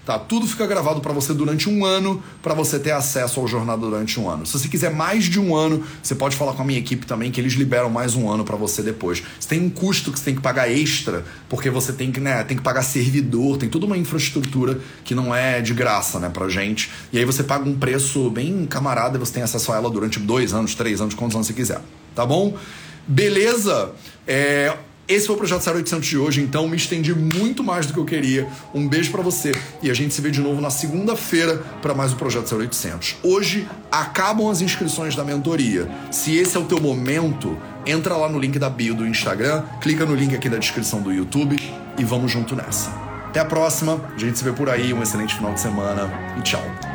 Tá? 0.09 0.17
Tudo 0.17 0.47
fica 0.47 0.65
gravado 0.65 1.01
para 1.01 1.13
você 1.13 1.35
durante 1.35 1.69
um 1.69 1.85
ano, 1.85 2.23
para 2.41 2.55
você 2.55 2.79
ter 2.79 2.89
acesso 2.89 3.39
ao 3.39 3.47
jornada 3.47 3.81
durante 3.81 4.19
um 4.19 4.27
ano. 4.27 4.43
Se 4.43 4.57
você 4.57 4.67
quiser 4.67 4.91
mais 4.91 5.25
de 5.25 5.39
um 5.39 5.55
ano, 5.55 5.83
você 6.01 6.15
pode 6.15 6.35
falar 6.35 6.53
com 6.53 6.63
a 6.63 6.65
minha 6.65 6.79
equipe 6.79 7.05
também, 7.05 7.29
que 7.29 7.39
eles 7.39 7.53
liberam 7.53 7.91
mais 7.91 8.15
um 8.15 8.27
ano 8.27 8.43
para 8.43 8.55
você 8.55 8.81
depois. 8.81 9.21
Você 9.39 9.49
tem 9.49 9.61
um 9.61 9.69
custo 9.69 10.11
que 10.11 10.17
você 10.17 10.25
tem 10.25 10.33
que 10.33 10.41
pagar 10.41 10.67
extra, 10.67 11.23
porque 11.47 11.69
você 11.69 11.93
tem 11.93 12.11
que, 12.11 12.19
né, 12.19 12.43
tem 12.43 12.57
que 12.57 12.63
pagar 12.63 12.81
servidor, 12.81 13.57
tem 13.57 13.69
toda 13.69 13.85
uma 13.85 13.95
infraestrutura 13.95 14.79
que 15.03 15.13
não 15.13 15.35
é 15.35 15.61
de 15.61 15.75
graça, 15.75 16.19
né, 16.19 16.27
pra 16.27 16.49
gente. 16.49 16.89
E 17.13 17.19
aí 17.19 17.25
você 17.25 17.43
paga 17.43 17.69
um 17.69 17.77
preço 17.77 18.31
bem 18.31 18.65
camarada 18.65 19.15
e 19.15 19.19
você 19.19 19.33
tem 19.33 19.43
acesso 19.43 19.71
a 19.71 19.75
ela 19.75 19.91
durante 19.91 20.17
dois 20.17 20.55
anos, 20.55 20.73
três 20.73 21.01
anos, 21.01 21.13
quantos 21.13 21.35
anos 21.35 21.45
você 21.45 21.53
quiser. 21.53 21.81
Tá 22.15 22.25
bom? 22.25 22.57
Beleza? 23.09 23.91
É, 24.27 24.77
esse 25.07 25.25
foi 25.25 25.35
o 25.35 25.39
Projeto 25.39 25.67
0800 25.67 26.07
de 26.07 26.15
hoje, 26.19 26.41
então 26.41 26.67
me 26.67 26.77
estendi 26.77 27.15
muito 27.15 27.63
mais 27.63 27.87
do 27.87 27.93
que 27.93 27.99
eu 27.99 28.05
queria. 28.05 28.47
Um 28.71 28.87
beijo 28.87 29.09
para 29.09 29.23
você 29.23 29.55
e 29.81 29.89
a 29.89 29.93
gente 29.95 30.13
se 30.13 30.21
vê 30.21 30.29
de 30.29 30.39
novo 30.39 30.61
na 30.61 30.69
segunda-feira 30.69 31.57
para 31.81 31.95
mais 31.95 32.13
um 32.13 32.17
Projeto 32.17 32.55
0800. 32.55 33.15
Hoje 33.23 33.67
acabam 33.91 34.51
as 34.51 34.61
inscrições 34.61 35.15
da 35.15 35.23
mentoria. 35.23 35.89
Se 36.11 36.37
esse 36.37 36.55
é 36.55 36.59
o 36.59 36.65
teu 36.65 36.79
momento, 36.79 37.57
entra 37.83 38.15
lá 38.15 38.29
no 38.29 38.37
link 38.37 38.59
da 38.59 38.69
bio 38.69 38.93
do 38.93 39.07
Instagram, 39.07 39.63
clica 39.81 40.05
no 40.05 40.13
link 40.13 40.35
aqui 40.35 40.47
da 40.47 40.59
descrição 40.59 41.01
do 41.01 41.11
YouTube 41.11 41.57
e 41.97 42.03
vamos 42.03 42.31
junto 42.31 42.55
nessa. 42.55 42.91
Até 43.29 43.39
a 43.39 43.45
próxima, 43.45 43.99
a 44.15 44.19
gente 44.19 44.37
se 44.37 44.43
vê 44.43 44.51
por 44.51 44.69
aí, 44.69 44.93
um 44.93 45.01
excelente 45.01 45.33
final 45.33 45.55
de 45.55 45.59
semana 45.59 46.07
e 46.37 46.43
tchau. 46.43 46.88